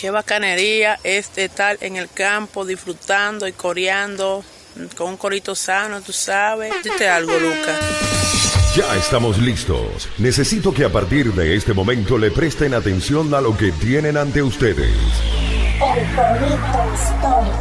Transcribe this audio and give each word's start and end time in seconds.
Qué 0.00 0.10
bacanería 0.10 0.98
es 1.04 1.36
estar 1.36 1.76
en 1.82 1.96
el 1.96 2.08
campo 2.08 2.64
disfrutando 2.64 3.46
y 3.46 3.52
coreando 3.52 4.42
con 4.96 5.10
un 5.10 5.18
corito 5.18 5.54
sano, 5.54 6.00
tú 6.00 6.10
sabes. 6.10 6.72
Dite 6.82 7.06
algo, 7.06 7.38
Lucas. 7.38 7.78
Ya 8.74 8.96
estamos 8.96 9.36
listos. 9.36 10.08
Necesito 10.16 10.72
que 10.72 10.86
a 10.86 10.88
partir 10.88 11.34
de 11.34 11.54
este 11.54 11.74
momento 11.74 12.16
le 12.16 12.30
presten 12.30 12.72
atención 12.72 13.34
a 13.34 13.42
lo 13.42 13.54
que 13.54 13.72
tienen 13.72 14.16
ante 14.16 14.42
ustedes. 14.42 14.96
El 15.74 16.16
corito 16.16 16.94
histórico. 16.94 17.60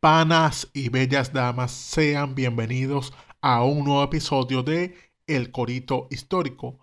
Panas 0.00 0.66
y 0.72 0.88
bellas 0.88 1.32
damas, 1.32 1.70
sean 1.70 2.34
bienvenidos 2.34 3.12
a 3.40 3.62
un 3.62 3.84
nuevo 3.84 4.02
episodio 4.02 4.64
de 4.64 4.96
El 5.28 5.52
Corito 5.52 6.08
Histórico, 6.10 6.80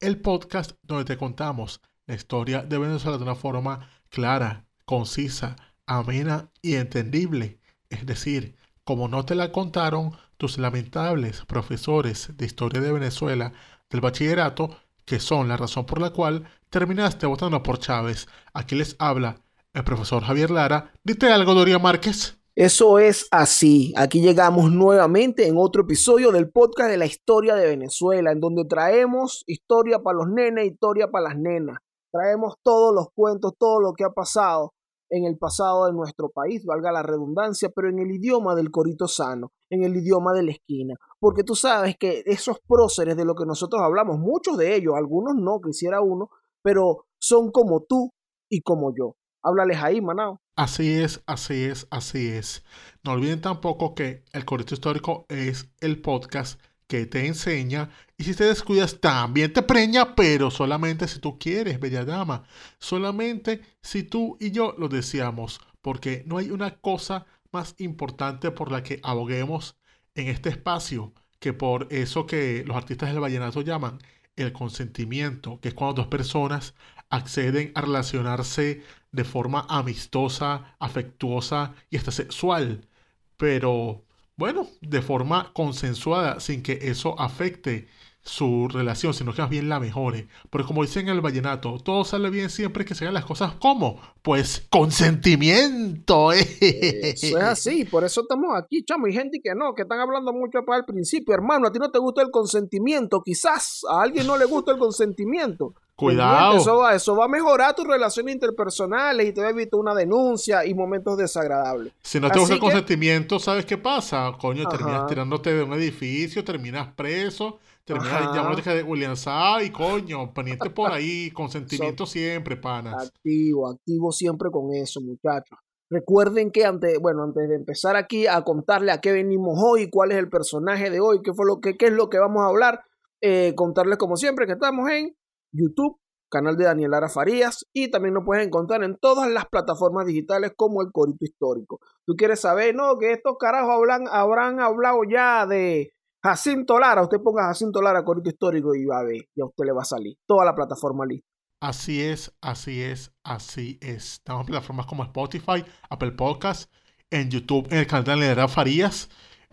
el 0.00 0.18
podcast 0.18 0.70
donde 0.82 1.04
te 1.04 1.18
contamos 1.18 1.82
la 2.08 2.14
historia 2.14 2.62
de 2.62 2.78
Venezuela 2.78 3.18
de 3.18 3.22
una 3.22 3.36
forma 3.36 3.88
clara, 4.08 4.64
concisa, 4.86 5.56
amena 5.86 6.50
y 6.62 6.74
entendible. 6.74 7.60
Es 7.90 8.06
decir, 8.06 8.56
como 8.82 9.06
no 9.08 9.24
te 9.24 9.34
la 9.34 9.52
contaron 9.52 10.12
tus 10.38 10.56
lamentables 10.58 11.44
profesores 11.44 12.36
de 12.36 12.46
historia 12.46 12.80
de 12.80 12.92
Venezuela 12.92 13.52
del 13.90 14.00
bachillerato, 14.00 14.70
que 15.04 15.20
son 15.20 15.48
la 15.48 15.58
razón 15.58 15.84
por 15.84 16.00
la 16.00 16.10
cual 16.10 16.44
terminaste 16.70 17.26
votando 17.26 17.62
por 17.62 17.78
Chávez. 17.78 18.26
Aquí 18.54 18.74
les 18.74 18.96
habla 18.98 19.42
el 19.74 19.84
profesor 19.84 20.22
Javier 20.22 20.50
Lara. 20.50 20.90
Dite 21.04 21.30
algo, 21.30 21.54
Doria 21.54 21.78
Márquez. 21.78 22.38
Eso 22.54 22.98
es 22.98 23.28
así. 23.30 23.92
Aquí 23.96 24.20
llegamos 24.20 24.72
nuevamente 24.72 25.46
en 25.46 25.56
otro 25.58 25.82
episodio 25.82 26.32
del 26.32 26.50
podcast 26.50 26.90
de 26.90 26.96
la 26.96 27.06
historia 27.06 27.54
de 27.54 27.66
Venezuela, 27.66 28.32
en 28.32 28.40
donde 28.40 28.64
traemos 28.64 29.44
historia 29.46 30.00
para 30.00 30.18
los 30.18 30.28
nenes, 30.28 30.66
historia 30.66 31.10
para 31.10 31.28
las 31.28 31.38
nenas. 31.38 31.78
Traemos 32.10 32.54
todos 32.62 32.94
los 32.94 33.08
cuentos, 33.14 33.52
todo 33.58 33.80
lo 33.80 33.92
que 33.92 34.04
ha 34.04 34.10
pasado 34.10 34.72
en 35.10 35.24
el 35.24 35.38
pasado 35.38 35.86
de 35.86 35.92
nuestro 35.92 36.28
país, 36.30 36.64
valga 36.64 36.92
la 36.92 37.02
redundancia, 37.02 37.70
pero 37.74 37.88
en 37.88 37.98
el 37.98 38.10
idioma 38.10 38.54
del 38.54 38.70
corito 38.70 39.08
sano, 39.08 39.52
en 39.70 39.82
el 39.82 39.96
idioma 39.96 40.32
de 40.34 40.42
la 40.42 40.52
esquina. 40.52 40.94
Porque 41.18 41.44
tú 41.44 41.54
sabes 41.54 41.96
que 41.98 42.22
esos 42.26 42.58
próceres 42.66 43.16
de 43.16 43.24
lo 43.24 43.34
que 43.34 43.46
nosotros 43.46 43.80
hablamos, 43.82 44.18
muchos 44.18 44.58
de 44.58 44.76
ellos, 44.76 44.94
algunos 44.96 45.34
no, 45.34 45.60
quisiera 45.60 46.00
uno, 46.00 46.30
pero 46.62 47.06
son 47.18 47.50
como 47.50 47.84
tú 47.88 48.12
y 48.50 48.60
como 48.62 48.94
yo. 48.94 49.16
Háblales 49.42 49.82
ahí, 49.82 50.00
Manao. 50.00 50.40
Así 50.56 51.00
es, 51.00 51.22
así 51.26 51.64
es, 51.64 51.86
así 51.90 52.28
es. 52.28 52.64
No 53.04 53.12
olviden 53.12 53.40
tampoco 53.40 53.94
que 53.94 54.24
el 54.32 54.44
Corito 54.44 54.74
Histórico 54.74 55.24
es 55.28 55.70
el 55.80 56.02
podcast 56.02 56.60
que 56.88 57.06
te 57.06 57.26
enseña 57.26 57.90
y 58.16 58.24
si 58.24 58.34
te 58.34 58.44
descuidas 58.44 59.00
también 59.00 59.52
te 59.52 59.62
preña, 59.62 60.16
pero 60.16 60.50
solamente 60.50 61.06
si 61.06 61.20
tú 61.20 61.38
quieres, 61.38 61.78
bella 61.78 62.04
dama. 62.04 62.44
Solamente 62.80 63.60
si 63.82 64.02
tú 64.02 64.36
y 64.40 64.50
yo 64.50 64.74
lo 64.78 64.88
deseamos, 64.88 65.60
porque 65.82 66.24
no 66.26 66.38
hay 66.38 66.50
una 66.50 66.76
cosa 66.80 67.26
más 67.52 67.74
importante 67.78 68.50
por 68.50 68.72
la 68.72 68.82
que 68.82 69.00
aboguemos 69.04 69.76
en 70.14 70.28
este 70.28 70.48
espacio 70.50 71.14
que 71.38 71.52
por 71.52 71.86
eso 71.90 72.26
que 72.26 72.64
los 72.66 72.76
artistas 72.76 73.10
del 73.10 73.20
vallenato 73.20 73.60
llaman 73.62 73.98
el 74.36 74.52
consentimiento, 74.52 75.60
que 75.60 75.68
es 75.68 75.74
cuando 75.74 76.02
dos 76.02 76.08
personas 76.08 76.74
acceden 77.10 77.72
a 77.74 77.80
relacionarse 77.82 78.82
de 79.12 79.24
forma 79.24 79.66
amistosa, 79.68 80.76
afectuosa 80.78 81.74
y 81.90 81.96
hasta 81.96 82.10
sexual, 82.12 82.88
pero 83.36 84.04
bueno, 84.38 84.68
de 84.80 85.02
forma 85.02 85.52
consensuada, 85.52 86.38
sin 86.38 86.62
que 86.62 86.78
eso 86.82 87.20
afecte 87.20 87.88
su 88.22 88.68
relación, 88.68 89.12
sino 89.12 89.34
que 89.34 89.42
más 89.42 89.50
bien 89.50 89.68
la 89.68 89.80
mejore. 89.80 90.28
Porque 90.48 90.66
como 90.66 90.82
dicen 90.82 91.08
en 91.08 91.16
el 91.16 91.20
vallenato, 91.20 91.78
todo 91.82 92.04
sale 92.04 92.30
bien 92.30 92.48
siempre 92.48 92.84
que 92.84 92.94
se 92.94 93.04
hagan 93.04 93.14
las 93.14 93.24
cosas 93.24 93.54
como, 93.54 94.00
pues 94.22 94.66
consentimiento. 94.70 96.32
¿eh? 96.34 96.46
Eso 96.60 97.38
es 97.38 97.44
así, 97.44 97.84
por 97.84 98.04
eso 98.04 98.20
estamos 98.20 98.50
aquí, 98.56 98.84
chamo. 98.84 99.08
Y 99.08 99.12
gente 99.12 99.40
que 99.42 99.54
no, 99.56 99.74
que 99.74 99.82
están 99.82 99.98
hablando 99.98 100.32
mucho 100.32 100.60
para 100.64 100.78
el 100.78 100.84
principio. 100.84 101.34
Hermano, 101.34 101.66
a 101.66 101.72
ti 101.72 101.80
no 101.80 101.90
te 101.90 101.98
gusta 101.98 102.22
el 102.22 102.30
consentimiento, 102.30 103.22
quizás 103.24 103.80
a 103.90 104.02
alguien 104.02 104.26
no 104.26 104.38
le 104.38 104.44
gusta 104.44 104.70
el 104.70 104.78
consentimiento. 104.78 105.74
Cuidado. 105.98 106.58
Eso 106.58 106.78
va, 106.78 106.94
eso 106.94 107.16
va 107.16 107.24
a 107.24 107.28
mejorar 107.28 107.74
tus 107.74 107.84
relaciones 107.84 108.32
interpersonales 108.32 109.26
y 109.28 109.32
te 109.32 109.40
va 109.40 109.48
a 109.48 109.50
evitar 109.50 109.80
una 109.80 109.96
denuncia 109.96 110.64
y 110.64 110.72
momentos 110.72 111.18
desagradables. 111.18 111.92
Si 112.02 112.20
no 112.20 112.30
te 112.30 112.38
Así 112.38 112.54
que- 112.54 112.60
consentimiento, 112.60 113.40
¿sabes 113.40 113.66
qué 113.66 113.76
pasa? 113.78 114.30
Coño, 114.40 114.62
Ajá. 114.68 114.76
terminas 114.78 115.06
tirándote 115.08 115.52
de 115.52 115.64
un 115.64 115.72
edificio, 115.72 116.44
terminas 116.44 116.94
preso, 116.94 117.58
terminas 117.84 118.32
llamándote 118.32 118.70
de 118.74 118.82
William 118.84 119.16
Saa 119.16 119.60
y 119.64 119.70
coño, 119.70 120.32
pendiente 120.32 120.70
por 120.70 120.92
ahí, 120.92 121.30
consentimiento 121.34 122.06
siempre, 122.06 122.56
panas. 122.56 123.08
Activo, 123.08 123.68
activo 123.68 124.12
siempre 124.12 124.50
con 124.52 124.72
eso, 124.72 125.00
muchachos. 125.00 125.58
Recuerden 125.90 126.52
que 126.52 126.64
antes, 126.64 126.96
bueno, 127.00 127.24
antes 127.24 127.48
de 127.48 127.56
empezar 127.56 127.96
aquí 127.96 128.28
a 128.28 128.42
contarle 128.42 128.92
a 128.92 129.00
qué 129.00 129.10
venimos 129.10 129.58
hoy, 129.60 129.90
cuál 129.90 130.12
es 130.12 130.18
el 130.18 130.28
personaje 130.28 130.90
de 130.90 131.00
hoy, 131.00 131.22
qué 131.24 131.32
fue 131.32 131.44
lo 131.44 131.58
que, 131.60 131.76
qué 131.76 131.86
es 131.86 131.92
lo 131.92 132.08
que 132.08 132.18
vamos 132.18 132.42
a 132.42 132.48
hablar, 132.50 132.82
eh, 133.20 133.54
contarles 133.56 133.98
como 133.98 134.16
siempre 134.16 134.46
que 134.46 134.52
estamos 134.52 134.88
en 134.90 135.16
YouTube, 135.52 135.98
canal 136.30 136.56
de 136.56 136.64
Daniel 136.64 136.90
Lara 136.90 137.08
Farías, 137.08 137.66
y 137.72 137.90
también 137.90 138.14
nos 138.14 138.24
puedes 138.24 138.46
encontrar 138.46 138.84
en 138.84 138.96
todas 138.96 139.30
las 139.30 139.46
plataformas 139.46 140.06
digitales 140.06 140.52
como 140.56 140.82
el 140.82 140.92
Corito 140.92 141.24
Histórico. 141.24 141.80
Tú 142.06 142.14
quieres 142.16 142.40
saber, 142.40 142.74
no, 142.74 142.98
que 142.98 143.12
estos 143.12 143.36
carajos 143.38 143.70
hablan, 143.70 144.06
habrán 144.10 144.60
hablado 144.60 145.00
ya 145.08 145.46
de 145.46 145.92
Jacinto 146.22 146.78
Lara, 146.78 147.02
usted 147.02 147.18
ponga 147.22 147.44
Jacinto 147.44 147.80
Lara 147.80 148.04
Corito 148.04 148.28
Histórico 148.28 148.74
y 148.74 148.84
va 148.84 149.00
a 149.00 149.04
ver, 149.04 149.28
ya 149.34 149.44
usted 149.44 149.64
le 149.64 149.72
va 149.72 149.82
a 149.82 149.86
salir. 149.86 150.16
Toda 150.26 150.44
la 150.44 150.54
plataforma 150.54 151.06
lista. 151.06 151.26
Así 151.60 152.02
es, 152.02 152.32
así 152.40 152.82
es, 152.82 153.12
así 153.24 153.78
es. 153.80 154.12
Estamos 154.14 154.42
en 154.42 154.46
plataformas 154.46 154.86
como 154.86 155.02
Spotify, 155.02 155.64
Apple 155.90 156.12
Podcasts, 156.12 156.68
en 157.10 157.30
YouTube, 157.30 157.66
en 157.70 157.78
el 157.78 157.86
canal 157.86 158.04
de 158.04 158.16
Lara 158.16 158.48
Farías, 158.48 159.08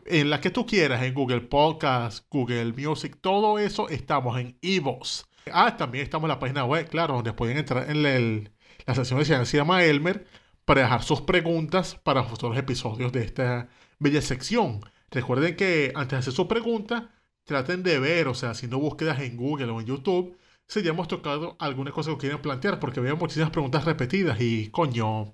en 0.06 0.30
la 0.30 0.40
que 0.40 0.52
tú 0.52 0.66
quieras, 0.66 1.02
en 1.04 1.14
Google 1.14 1.42
Podcasts, 1.42 2.26
Google 2.30 2.74
Music, 2.74 3.18
todo 3.22 3.58
eso 3.58 3.90
estamos 3.90 4.38
en 4.40 4.58
Evox. 4.62 5.26
Ah, 5.52 5.78
también 5.78 6.04
estamos 6.04 6.26
en 6.26 6.30
la 6.30 6.40
página 6.40 6.66
web, 6.66 6.90
claro, 6.90 7.16
donde 7.16 7.34
pueden 7.34 7.58
entrar 7.58 7.90
en 7.90 8.02
la, 8.04 8.16
el- 8.16 8.52
sección 8.88 9.20
de 9.20 9.46
se 9.46 9.58
llama 9.58 9.84
Elmer 9.84 10.28
para 10.66 10.82
dejar 10.82 11.04
sus 11.04 11.22
preguntas 11.22 11.96
para 12.04 12.24
futuros 12.24 12.58
episodios 12.58 13.12
de 13.12 13.24
esta 13.24 13.70
bella 14.00 14.22
sección. 14.22 14.82
Recuerden 15.12 15.56
que 15.56 15.92
antes 15.96 16.12
de 16.12 16.18
hacer 16.18 16.34
su 16.34 16.48
pregunta, 16.48 17.12
traten 17.44 17.84
de 17.84 18.00
ver, 18.00 18.28
o 18.28 18.34
sea, 18.34 18.52
haciendo 18.52 18.80
búsquedas 18.80 19.20
en 19.22 19.38
Google 19.38 19.72
o 19.72 19.80
en 19.80 19.86
YouTube, 19.86 20.36
si 20.68 20.82
ya 20.82 20.90
hemos 20.90 21.08
tocado 21.08 21.56
alguna 21.60 21.92
cosa 21.92 22.12
que 22.12 22.18
quieren 22.18 22.42
plantear, 22.42 22.80
porque 22.80 23.00
veo 23.00 23.16
muchísimas 23.16 23.52
preguntas 23.52 23.86
repetidas 23.86 24.42
y 24.42 24.70
coño, 24.72 25.32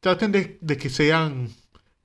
traten 0.00 0.32
de, 0.32 0.58
de 0.62 0.76
que 0.78 0.90
sean 0.90 1.48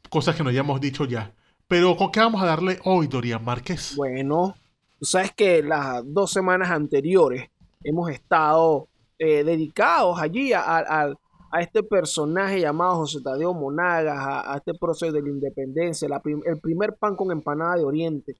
cosas 0.10 0.36
que 0.36 0.44
no 0.44 0.50
hayamos 0.52 0.82
dicho 0.82 1.06
ya. 1.06 1.36
Pero 1.68 1.98
¿con 1.98 2.12
qué 2.12 2.20
vamos 2.22 2.42
a 2.44 2.46
darle 2.48 2.80
hoy, 2.86 3.08
Dorian 3.08 3.44
Márquez? 3.46 4.02
Bueno, 4.02 4.56
tú 5.04 5.08
sabes 5.08 5.34
que 5.34 5.62
las 5.62 6.02
dos 6.06 6.32
semanas 6.32 6.72
anteriores 6.72 7.50
hemos 7.84 8.10
estado 8.10 8.88
eh, 9.20 9.44
dedicados 9.44 10.18
allí 10.18 10.54
a, 10.54 11.14
este 11.60 11.84
personaje 11.84 12.62
llamado 12.62 12.96
José 13.00 13.20
Tadeo 13.22 13.54
Monagas, 13.54 14.18
a, 14.18 14.56
este 14.56 14.74
proceso 14.76 15.12
de 15.12 15.22
la 15.22 15.28
independencia, 15.28 16.08
el 16.46 16.62
primer 16.62 16.96
pan 16.96 17.18
con 17.18 17.34
empanada 17.34 17.76
de 17.76 17.84
Oriente. 17.84 18.38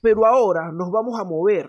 Pero 0.00 0.24
ahora 0.24 0.70
nos 0.70 0.92
vamos 0.92 1.18
a 1.18 1.24
mover 1.24 1.68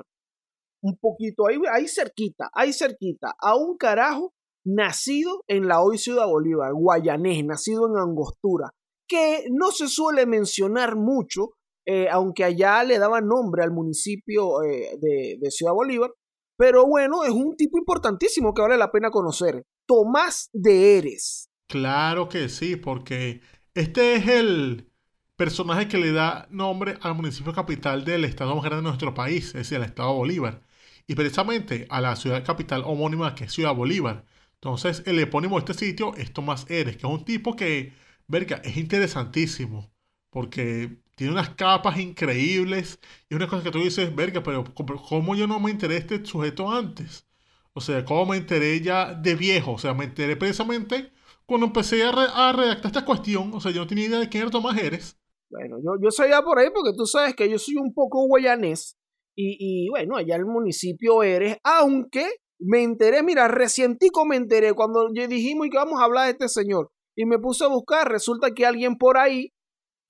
un 0.81 0.95
poquito 0.97 1.47
ahí, 1.47 1.57
ahí 1.73 1.87
cerquita, 1.87 2.51
ahí 2.53 2.73
cerquita, 2.73 3.33
a 3.39 3.55
un 3.55 3.77
carajo 3.77 4.31
nacido 4.63 5.43
en 5.47 5.67
la 5.67 5.81
hoy 5.81 5.97
Ciudad 5.97 6.27
Bolívar, 6.27 6.71
guayanés, 6.71 7.43
nacido 7.43 7.87
en 7.87 7.97
Angostura, 7.97 8.75
que 9.07 9.47
no 9.49 9.71
se 9.71 9.87
suele 9.87 10.27
mencionar 10.27 10.95
mucho, 10.95 11.55
eh, 11.85 12.07
aunque 12.09 12.43
allá 12.43 12.83
le 12.83 12.99
daban 12.99 13.27
nombre 13.27 13.63
al 13.63 13.71
municipio 13.71 14.63
eh, 14.63 14.97
de, 14.99 15.51
Ciudad 15.51 15.73
Bolívar, 15.73 16.11
pero 16.57 16.85
bueno, 16.85 17.23
es 17.23 17.31
un 17.31 17.55
tipo 17.55 17.77
importantísimo 17.77 18.53
que 18.53 18.61
vale 18.61 18.77
la 18.77 18.91
pena 18.91 19.09
conocer, 19.09 19.63
Tomás 19.87 20.49
de 20.53 20.97
Eres. 20.97 21.49
Claro 21.67 22.29
que 22.29 22.49
sí, 22.49 22.75
porque 22.75 23.41
este 23.73 24.15
es 24.15 24.27
el 24.27 24.91
personaje 25.35 25.87
que 25.87 25.97
le 25.97 26.11
da 26.11 26.47
nombre 26.51 26.97
al 27.01 27.15
municipio 27.15 27.53
capital 27.53 28.05
del 28.05 28.25
estado 28.25 28.53
más 28.53 28.63
grande 28.63 28.83
de 28.83 28.89
nuestro 28.89 29.13
país, 29.13 29.47
es 29.47 29.53
decir, 29.53 29.77
el 29.77 29.85
estado 29.85 30.13
Bolívar. 30.13 30.61
Y 31.07 31.15
precisamente 31.15 31.87
a 31.89 31.99
la 31.99 32.15
ciudad 32.15 32.45
capital 32.45 32.83
homónima 32.85 33.33
que 33.33 33.45
es 33.45 33.53
Ciudad 33.53 33.73
Bolívar. 33.73 34.25
Entonces, 34.55 35.01
el 35.07 35.17
epónimo 35.19 35.55
de 35.55 35.71
este 35.71 35.85
sitio 35.85 36.15
es 36.15 36.31
Tomás 36.31 36.69
Eres, 36.69 36.97
que 36.97 37.07
es 37.07 37.11
un 37.11 37.25
tipo 37.25 37.55
que, 37.55 37.93
verga, 38.27 38.61
es 38.63 38.77
interesantísimo. 38.77 39.91
Porque 40.31 40.97
tiene 41.15 41.33
unas 41.33 41.51
capas 41.51 41.99
increíbles 41.99 42.99
y 43.29 43.35
una 43.35 43.47
cosa 43.47 43.63
que 43.63 43.71
tú 43.71 43.79
dices, 43.79 44.15
verga, 44.15 44.41
pero 44.43 44.63
¿cómo 45.07 45.35
yo 45.35 45.47
no 45.47 45.59
me 45.59 45.71
enteré 45.71 45.95
de 45.95 45.99
este 45.99 46.25
sujeto 46.25 46.71
antes? 46.71 47.27
O 47.73 47.81
sea, 47.81 48.03
¿cómo 48.05 48.25
me 48.27 48.37
enteré 48.37 48.81
ya 48.81 49.13
de 49.13 49.35
viejo? 49.35 49.73
O 49.73 49.77
sea, 49.79 49.93
me 49.93 50.05
enteré 50.05 50.35
precisamente 50.37 51.11
cuando 51.45 51.67
empecé 51.67 52.03
a, 52.03 52.09
a 52.09 52.53
redactar 52.53 52.87
esta 52.87 53.05
cuestión. 53.05 53.53
O 53.53 53.61
sea, 53.61 53.71
yo 53.71 53.81
no 53.81 53.87
tenía 53.87 54.05
idea 54.07 54.19
de 54.19 54.29
quién 54.29 54.43
era 54.43 54.51
Tomás 54.51 54.77
Eres. 54.77 55.17
Bueno, 55.49 55.77
yo, 55.83 55.91
yo 56.01 56.11
soy 56.11 56.29
ya 56.29 56.41
por 56.41 56.59
ahí 56.59 56.69
porque 56.73 56.91
tú 56.97 57.05
sabes 57.05 57.35
que 57.35 57.49
yo 57.49 57.59
soy 57.59 57.75
un 57.75 57.93
poco 57.93 58.25
guayanés 58.27 58.97
y, 59.35 59.57
y 59.59 59.89
bueno, 59.89 60.15
allá 60.17 60.35
el 60.37 60.45
municipio 60.45 61.23
Eres, 61.23 61.57
aunque 61.63 62.29
Me 62.59 62.83
enteré, 62.83 63.23
mira, 63.23 63.47
recientico 63.47 64.25
me 64.25 64.35
enteré 64.37 64.73
cuando 64.73 65.09
dijimos 65.11 65.67
que 65.71 65.77
vamos 65.77 65.99
a 65.99 66.05
hablar 66.05 66.25
de 66.25 66.31
este 66.31 66.47
señor. 66.49 66.91
Y 67.15 67.25
me 67.25 67.39
puse 67.39 67.65
a 67.65 67.67
buscar, 67.67 68.09
resulta 68.09 68.51
que 68.53 68.65
alguien 68.65 68.97
por 68.97 69.17
ahí 69.17 69.51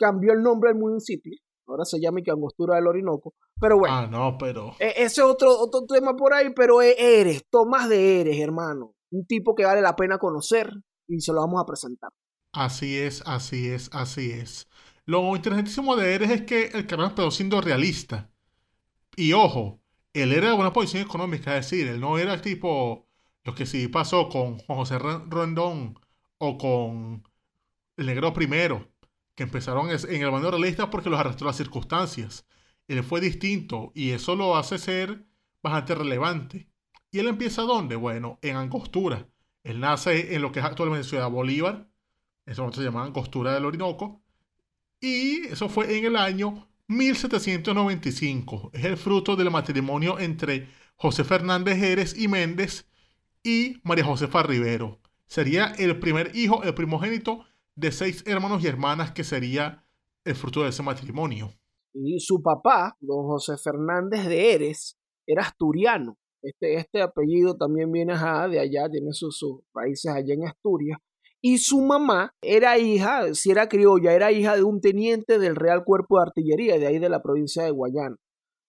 cambió 0.02 0.34
el 0.34 0.42
nombre 0.42 0.72
del 0.72 0.80
municipio. 0.80 1.38
Ahora 1.68 1.86
se 1.86 2.00
llama 2.00 2.22
que 2.22 2.32
Angostura 2.32 2.76
del 2.76 2.88
Orinoco. 2.88 3.34
Pero 3.60 3.78
bueno. 3.78 3.96
Ah, 3.96 4.08
no, 4.08 4.38
pero. 4.38 4.76
e- 4.80 4.94
ese 4.98 5.04
es 5.04 5.20
otro, 5.20 5.58
otro 5.58 5.86
tema 5.86 6.16
por 6.16 6.34
ahí, 6.34 6.48
pero 6.56 6.82
Eres, 6.82 7.46
Tomás 7.50 7.88
de 7.88 8.22
Eres, 8.22 8.40
hermano. 8.40 8.96
Un 9.12 9.26
tipo 9.26 9.56
que 9.56 9.66
vale 9.66 9.82
la 9.82 9.96
pena 9.96 10.18
conocer 10.18 10.72
y 11.08 11.22
se 11.22 11.32
lo 11.32 11.42
vamos 11.42 11.62
a 11.62 11.66
presentar. 11.66 12.10
Así 12.54 12.98
es, 12.98 13.24
así 13.26 13.70
es, 13.70 13.90
así 13.94 14.32
es. 14.32 14.68
Lo 15.06 15.36
interesantísimo 15.36 15.96
de 15.96 16.14
Eres 16.16 16.32
es 16.32 16.42
que 16.44 16.66
el 16.74 16.88
canal 16.88 17.10
empezó 17.10 17.32
siendo 17.32 17.62
realista. 17.62 18.30
Y 19.16 19.34
ojo, 19.34 19.80
él 20.14 20.34
era 20.34 20.50
de 20.50 20.56
buena 20.56 20.74
posición 20.74 21.04
económica, 21.04 21.58
es 21.58 21.70
decir, 21.70 21.88
él 21.88 22.00
no 22.00 22.18
era 22.18 22.42
tipo 22.42 23.08
lo 23.44 23.56
que 23.56 23.66
sí 23.66 23.88
pasó 23.88 24.30
con 24.30 24.58
Juan 24.60 24.80
José 24.80 25.00
Rondón 25.00 25.96
o 26.38 26.58
con 26.58 27.24
el 27.98 28.06
Negro 28.06 28.34
Primero, 28.34 28.88
que 29.36 29.44
empezaron 29.44 29.90
en 29.90 30.22
el 30.22 30.32
bando 30.32 30.52
realista 30.52 30.90
porque 30.90 31.10
los 31.10 31.20
arrastró 31.20 31.48
las 31.48 31.58
circunstancias. 31.58 32.46
Él 32.88 33.04
fue 33.04 33.22
distinto 33.22 33.92
y 33.96 34.12
eso 34.12 34.36
lo 34.36 34.58
hace 34.58 34.78
ser 34.78 35.26
bastante 35.64 35.96
relevante. 35.96 36.68
¿Y 37.12 37.20
él 37.20 37.28
empieza 37.28 37.64
dónde? 37.64 37.96
Bueno, 37.96 38.40
en 38.42 38.56
Angostura. 38.56 39.28
Él 39.64 39.80
nace 39.80 40.36
en 40.36 40.42
lo 40.42 40.52
que 40.52 40.60
es 40.60 40.66
actualmente 40.66 41.08
Ciudad 41.08 41.30
Bolívar, 41.30 41.88
en 42.46 42.54
ese 42.54 42.62
se 42.74 42.82
llamaba 42.82 43.06
Angostura 43.06 43.54
del 43.54 43.66
Orinoco, 43.66 44.24
y 45.00 45.48
eso 45.48 45.70
fue 45.70 45.98
en 45.98 46.06
el 46.06 46.16
año 46.16 46.68
1795. 46.88 48.72
Es 48.74 48.86
el 48.86 48.98
fruto 48.98 49.36
del 49.36 49.52
matrimonio 49.52 50.20
entre 50.20 50.68
José 50.96 51.24
Fernández 51.24 51.78
Jerez 51.78 52.16
y 52.18 52.28
Méndez 52.28 52.88
y 53.44 53.78
María 53.84 54.06
Josefa 54.06 54.44
Rivero. 54.44 55.00
Sería 55.28 55.68
el 55.78 56.00
primer 56.00 56.36
hijo, 56.36 56.64
el 56.64 56.74
primogénito 56.74 57.46
de 57.82 57.92
seis 57.92 58.24
hermanos 58.28 58.64
y 58.64 58.68
hermanas 58.68 59.12
que 59.12 59.24
sería 59.24 59.84
el 60.24 60.36
fruto 60.36 60.62
de 60.62 60.70
ese 60.70 60.84
matrimonio. 60.84 61.52
Y 61.94 62.20
su 62.20 62.40
papá, 62.44 62.96
don 63.00 63.26
José 63.26 63.58
Fernández 63.58 64.28
de 64.28 64.54
Eres, 64.54 65.00
era 65.26 65.42
asturiano. 65.42 66.16
Este, 66.44 66.76
este 66.76 67.02
apellido 67.02 67.58
también 67.58 67.92
viene 67.92 68.14
ajá, 68.14 68.48
de 68.48 68.60
allá, 68.60 68.88
tiene 68.88 69.14
sus, 69.14 69.36
sus 69.36 69.62
raíces 69.74 70.12
allá 70.12 70.34
en 70.36 70.48
Asturias. 70.48 71.00
Y 71.42 71.58
su 71.58 71.82
mamá 71.82 72.36
era 72.44 72.78
hija, 72.78 73.34
si 73.34 73.50
era 73.50 73.68
criolla, 73.68 74.14
era 74.14 74.32
hija 74.32 74.56
de 74.56 74.64
un 74.64 74.80
teniente 74.80 75.40
del 75.40 75.56
Real 75.56 75.84
Cuerpo 75.84 76.18
de 76.18 76.28
Artillería, 76.28 76.78
de 76.78 76.86
ahí 76.86 77.00
de 77.00 77.10
la 77.10 77.24
provincia 77.24 77.64
de 77.64 77.72
Guayana. 77.72 78.16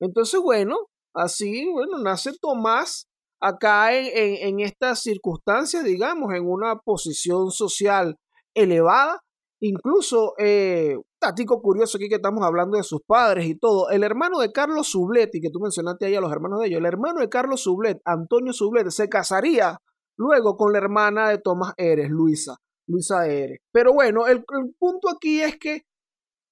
Entonces, 0.01 0.41
bueno, 0.41 0.89
así, 1.15 1.71
bueno, 1.71 1.99
nace 1.99 2.33
Tomás 2.41 3.09
acá 3.41 3.95
en, 3.95 4.07
en, 4.07 4.49
en 4.49 4.61
estas 4.61 5.03
circunstancias, 5.03 5.85
digamos, 5.85 6.33
en 6.35 6.47
una 6.47 6.77
posición 6.77 7.51
social 7.51 8.17
elevada. 8.55 9.21
Incluso, 9.61 10.35
eh, 10.39 10.97
tático 11.21 11.63
curioso 11.63 11.97
aquí 11.97 12.09
que 12.09 12.17
estamos 12.17 12.45
hablando 12.45 12.77
de 12.77 12.83
sus 12.83 13.01
padres 13.07 13.47
y 13.47 13.57
todo. 13.57 13.91
El 13.91 14.03
hermano 14.03 14.41
de 14.41 14.51
Carlos 14.51 14.89
Sublet, 14.89 15.33
y 15.35 15.41
que 15.41 15.51
tú 15.51 15.61
mencionaste 15.61 16.07
ahí 16.07 16.17
a 16.17 16.21
los 16.21 16.33
hermanos 16.33 16.61
de 16.61 16.67
ellos, 16.67 16.81
el 16.81 16.87
hermano 16.87 17.21
de 17.21 17.29
Carlos 17.29 17.63
Sublet, 17.63 18.01
Antonio 18.05 18.53
Sublet, 18.53 18.91
se 18.91 19.09
casaría 19.09 19.79
luego 20.17 20.57
con 20.57 20.73
la 20.73 20.79
hermana 20.79 21.29
de 21.29 21.39
Tomás 21.39 21.75
Eres, 21.77 22.11
Luisa, 22.11 22.57
Luisa 22.89 23.21
de 23.21 23.45
Eres. 23.45 23.59
Pero 23.73 23.93
bueno, 23.93 24.27
el, 24.27 24.39
el 24.39 24.75
punto 24.79 25.09
aquí 25.09 25.41
es 25.41 25.57
que 25.59 25.83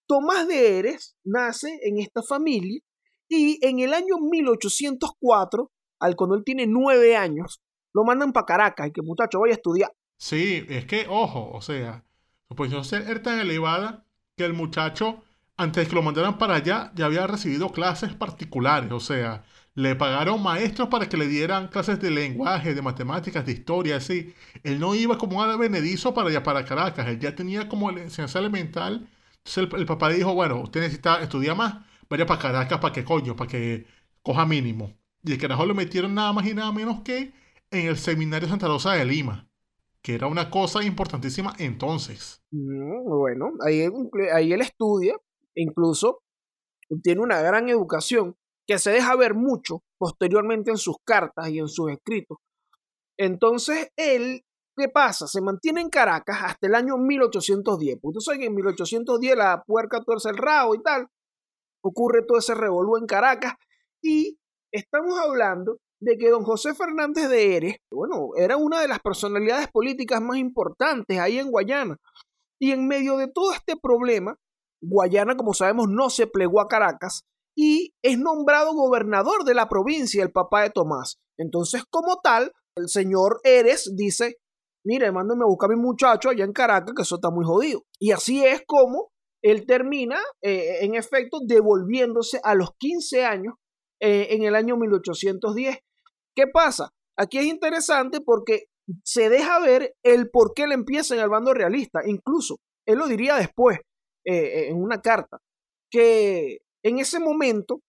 Tomás 0.07 0.47
de 0.47 0.79
Eres 0.79 1.17
nace 1.25 1.81
en 1.83 1.99
esta 1.99 2.23
familia 2.23 2.81
y 3.29 3.65
en 3.65 3.79
el 3.81 3.95
año 3.95 4.17
1804, 4.19 5.71
al 6.01 6.17
cuando 6.17 6.37
él 6.37 6.43
tiene 6.45 6.67
nueve 6.67 7.17
años, 7.17 7.61
lo 7.95 8.05
mandan 8.05 8.33
para 8.33 8.47
Caracas 8.47 8.89
y 8.89 8.93
que 8.93 9.03
muchacho 9.03 9.41
vaya 9.41 9.55
a 9.55 9.57
estudiar. 9.57 9.93
Sí, 10.21 10.67
es 10.69 10.85
que, 10.87 11.07
ojo, 11.09 11.51
o 11.53 11.63
sea, 11.63 12.05
su 12.49 12.55
posición 12.55 13.09
era 13.09 13.23
tan 13.23 13.39
elevada 13.41 14.05
que 14.37 14.45
el 14.45 14.53
muchacho, 14.53 15.25
antes 15.57 15.85
de 15.85 15.89
que 15.91 15.95
lo 15.97 16.03
mandaran 16.03 16.37
para 16.39 16.57
allá, 16.57 16.93
ya 16.95 17.07
había 17.07 17.27
recibido 17.27 17.73
clases 17.73 18.13
particulares, 18.15 18.93
o 18.93 19.01
sea, 19.01 19.45
le 19.75 19.97
pagaron 19.97 20.43
maestros 20.43 20.89
para 20.89 21.09
que 21.09 21.17
le 21.17 21.27
dieran 21.27 21.69
clases 21.69 22.01
de 22.01 22.11
lenguaje, 22.11 22.75
de 22.75 22.83
matemáticas, 22.83 23.47
de 23.47 23.53
historia, 23.53 23.97
así. 23.97 24.35
Él 24.63 24.79
no 24.79 24.95
iba 24.95 25.17
como 25.19 25.39
un 25.39 25.45
advenedizo 25.45 26.13
para 26.15 26.29
allá, 26.29 26.43
para 26.43 26.65
Caracas, 26.67 27.09
él 27.09 27.19
ya 27.19 27.35
tenía 27.35 27.69
como 27.69 27.91
la 27.91 28.03
enseñanza 28.03 28.39
elemental. 28.41 29.09
Entonces 29.39 29.57
el, 29.73 29.81
el 29.81 29.87
papá 29.87 30.11
dijo, 30.11 30.35
bueno, 30.35 30.61
usted 30.61 30.81
necesita 30.81 31.23
estudiar 31.23 31.57
más, 31.57 31.77
vaya 32.11 32.27
para 32.27 32.41
Caracas, 32.43 32.79
¿para 32.79 32.93
qué 32.93 33.05
coño? 33.05 33.37
Para 33.37 33.51
que 33.51 33.87
coja 34.23 34.45
mínimo. 34.47 34.93
Y 35.25 35.33
el 35.33 35.39
carajo 35.39 35.65
lo 35.67 35.75
metieron 35.75 36.15
nada 36.15 36.33
más 36.33 36.47
y 36.47 36.55
nada 36.55 36.73
menos 36.73 37.01
que 37.03 37.33
en 37.71 37.87
el 37.89 37.97
Seminario 37.99 38.49
Santa 38.49 38.67
Rosa 38.69 38.93
de 38.95 39.05
Lima, 39.05 39.49
que 40.03 40.15
era 40.15 40.27
una 40.27 40.51
cosa 40.51 40.83
importantísima 40.83 41.55
entonces. 41.59 42.43
Mm, 42.51 43.05
Bueno, 43.05 43.53
ahí, 43.65 43.87
ahí 44.33 44.53
él 44.53 44.61
estudia, 44.61 45.15
incluso 45.55 46.23
tiene 47.03 47.21
una 47.21 47.41
gran 47.41 47.69
educación 47.69 48.37
que 48.67 48.79
se 48.79 48.91
deja 48.91 49.15
ver 49.17 49.35
mucho 49.35 49.83
posteriormente 49.99 50.71
en 50.71 50.77
sus 50.77 50.97
cartas 51.05 51.49
y 51.49 51.59
en 51.59 51.69
sus 51.69 51.91
escritos. 51.91 52.39
Entonces, 53.19 53.91
él, 53.97 54.43
¿qué 54.77 54.89
pasa? 54.89 55.27
Se 55.27 55.41
mantiene 55.41 55.81
en 55.83 55.91
Caracas 55.91 56.39
hasta 56.43 56.67
el 56.67 56.75
año 56.75 56.97
1810. 56.97 57.99
Porque 58.01 58.15
tú 58.15 58.21
sabes 58.21 58.41
que 58.41 58.47
en 58.47 58.55
1810 58.55 59.37
la 59.37 59.63
puerca 59.67 60.03
tuerce 60.03 60.31
el 60.31 60.39
rabo 60.39 60.75
y 60.75 60.83
tal. 60.83 61.07
Ocurre 61.83 62.25
todo 62.27 62.39
ese 62.39 62.55
revolú 62.55 62.97
en 62.97 63.07
Caracas. 63.07 63.55
Y 64.03 64.39
estamos 64.73 65.19
hablando 65.19 65.79
de 66.01 66.17
que 66.17 66.31
don 66.31 66.45
José 66.45 66.75
Fernández 66.75 67.29
de 67.29 67.57
Eres, 67.57 67.77
bueno, 67.91 68.31
era 68.37 68.57
una 68.57 68.81
de 68.81 68.89
las 68.89 69.01
personalidades 69.01 69.69
políticas 69.69 70.21
más 70.21 70.39
importantes 70.39 71.19
ahí 71.19 71.39
en 71.39 71.51
Guayana. 71.51 71.97
Y 72.59 72.73
en 72.73 72.87
medio 72.87 73.17
de 73.17 73.29
todo 73.29 73.53
este 73.53 73.77
problema, 73.77 74.37
Guayana, 74.83 75.37
como 75.37 75.55
sabemos, 75.55 75.89
no 75.89 76.11
se 76.11 76.27
plegó 76.27 76.61
a 76.61 76.69
Caracas 76.69 77.25
y 77.57 77.93
es 78.03 78.19
nombrado 78.19 78.75
gobernador 78.75 79.45
de 79.45 79.55
la 79.55 79.69
provincia, 79.69 80.23
el 80.23 80.33
papá 80.33 80.63
de 80.63 80.71
Tomás. 80.71 81.19
Entonces, 81.39 81.85
como 81.91 82.21
tal, 82.23 82.53
el 82.77 82.89
señor 82.89 83.41
Eres 83.45 83.93
dice, 83.97 84.37
mire, 84.85 85.13
mándame 85.13 85.43
a 85.43 85.49
buscar 85.49 85.71
a 85.71 85.77
mi 85.77 85.81
muchacho 85.81 86.31
allá 86.31 86.45
en 86.45 86.53
Caracas, 86.53 86.95
que 86.95 87.03
eso 87.03 87.17
está 87.17 87.31
muy 87.31 87.45
jodido. 87.45 87.83
Y 87.99 88.13
así 88.13 88.45
es 88.45 88.63
como 88.67 89.11
él 89.43 89.67
termina, 89.67 90.19
eh, 90.43 90.79
en 90.83 90.95
efecto, 90.95 91.41
devolviéndose 91.47 92.41
a 92.43 92.55
los 92.55 92.71
15 92.79 93.25
años 93.25 93.55
eh, 94.01 94.29
en 94.31 94.45
el 94.45 94.55
año 94.55 94.77
1810. 94.77 95.79
¿Qué 96.35 96.47
pasa? 96.47 96.91
Aquí 97.17 97.39
es 97.39 97.47
interesante 97.47 98.21
porque 98.21 98.65
se 99.05 99.29
deja 99.29 99.61
ver 99.61 99.95
el 100.03 100.31
por 100.31 100.53
qué 100.55 100.67
le 100.67 100.75
empieza 100.75 101.15
en 101.15 101.21
el 101.21 101.29
bando 101.29 101.55
realista. 101.55 102.01
Incluso, 102.07 102.57
él 102.87 102.99
lo 102.99 103.07
diría 103.07 103.37
después, 103.37 103.79
eh, 104.25 104.69
en 104.69 104.83
una 104.83 105.01
carta, 105.01 105.39
que 105.91 106.59
en 106.83 106.99
ese 106.99 107.21
momento, 107.21 107.81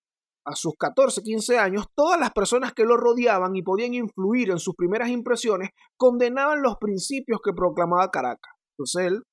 a 0.45 0.55
sus 0.55 0.73
14, 0.77 1.21
15 1.21 1.59
años, 1.59 1.85
todas 1.95 2.19
las 2.19 2.31
personas 2.31 2.73
que 2.73 2.83
lo 2.83 2.97
rodeaban 2.97 3.55
y 3.55 3.61
podían 3.61 3.93
influir 3.93 4.49
en 4.49 4.59
sus 4.59 4.75
primeras 4.75 5.09
impresiones 5.09 5.69
condenaban 5.97 6.61
los 6.61 6.77
principios 6.77 7.39
que 7.43 7.53
proclamaba 7.53 8.09
Caracas. 8.09 8.51
Entonces 8.75 9.11
él, 9.11 9.23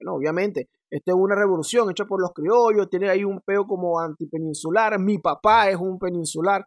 bueno, 0.00 0.16
obviamente, 0.16 0.68
esta 0.88 1.12
es 1.12 1.16
una 1.16 1.34
revolución 1.34 1.90
hecha 1.90 2.04
por 2.04 2.20
los 2.20 2.32
criollos, 2.32 2.88
tiene 2.88 3.08
ahí 3.08 3.24
un 3.24 3.40
peo 3.40 3.66
como 3.66 3.98
antipeninsular, 3.98 5.00
mi 5.00 5.18
papá 5.18 5.68
es 5.68 5.76
un 5.76 5.98
peninsular. 5.98 6.64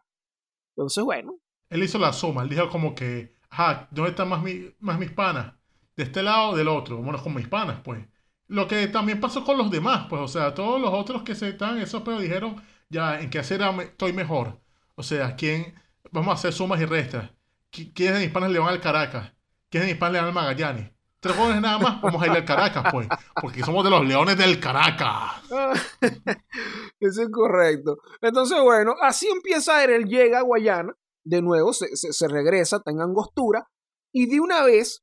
Entonces, 0.76 1.02
bueno, 1.02 1.38
Él 1.70 1.82
hizo 1.82 1.98
la 1.98 2.12
suma, 2.12 2.42
él 2.42 2.48
dijo 2.48 2.68
como 2.70 2.94
que, 2.94 3.34
ajá, 3.50 3.88
¿dónde 3.90 4.10
están 4.10 4.28
más, 4.28 4.42
mi- 4.42 4.74
más 4.80 4.98
mis 4.98 5.10
panas? 5.10 5.54
De 5.96 6.04
este 6.04 6.22
lado 6.22 6.50
o 6.50 6.56
del 6.56 6.68
otro, 6.68 6.98
vámonos 6.98 7.22
con 7.22 7.34
mis 7.34 7.48
panas, 7.48 7.80
pues. 7.84 8.04
Lo 8.48 8.68
que 8.68 8.86
también 8.88 9.20
pasó 9.20 9.44
con 9.44 9.58
los 9.58 9.70
demás, 9.70 10.06
pues, 10.08 10.22
o 10.22 10.28
sea, 10.28 10.54
todos 10.54 10.80
los 10.80 10.92
otros 10.92 11.22
que 11.22 11.34
se 11.34 11.48
están, 11.48 11.78
esos 11.78 12.02
pero 12.02 12.20
dijeron, 12.20 12.62
ya, 12.88 13.20
¿en 13.20 13.30
qué 13.30 13.38
hacer 13.40 13.60
estoy 13.82 14.12
mejor? 14.12 14.60
O 14.94 15.02
sea, 15.02 15.34
¿quién? 15.36 15.74
Vamos 16.12 16.30
a 16.30 16.34
hacer 16.34 16.52
sumas 16.52 16.80
y 16.80 16.84
restas. 16.86 17.30
¿Qui- 17.72 17.92
¿Quiénes 17.94 18.14
de 18.20 18.24
mis 18.26 18.32
panas 18.32 18.50
le 18.50 18.58
van 18.60 18.68
al 18.68 18.80
Caracas? 18.80 19.32
¿Quiénes 19.70 19.88
de 19.88 19.94
mis 19.94 20.00
panas 20.00 20.12
le 20.14 20.18
van 20.20 20.28
al 20.28 20.34
Magallanes? 20.34 20.90
Tres 21.18 21.34
jóvenes 21.34 21.60
nada 21.62 21.78
más, 21.78 22.00
vamos 22.00 22.22
a 22.22 22.26
ir 22.26 22.32
al 22.32 22.44
Caracas, 22.44 22.84
pues, 22.92 23.08
porque 23.40 23.64
somos 23.64 23.82
de 23.84 23.90
los 23.90 24.06
leones 24.06 24.36
del 24.36 24.60
Caracas. 24.60 25.32
Eso 27.00 27.22
es 27.22 27.28
correcto. 27.30 27.98
Entonces, 28.20 28.60
bueno, 28.62 28.94
así 29.00 29.28
empieza 29.28 29.82
él. 29.84 29.90
Él 29.90 30.04
llega 30.06 30.38
a 30.38 30.42
Guayana, 30.42 30.94
de 31.26 31.42
nuevo, 31.42 31.72
se, 31.72 31.94
se- 31.96 32.12
se 32.12 32.28
regresa, 32.28 32.76
está 32.78 32.90
en 32.90 33.00
Angostura, 33.00 33.68
y 34.12 34.26
de 34.26 34.40
una 34.40 34.62
vez 34.64 35.02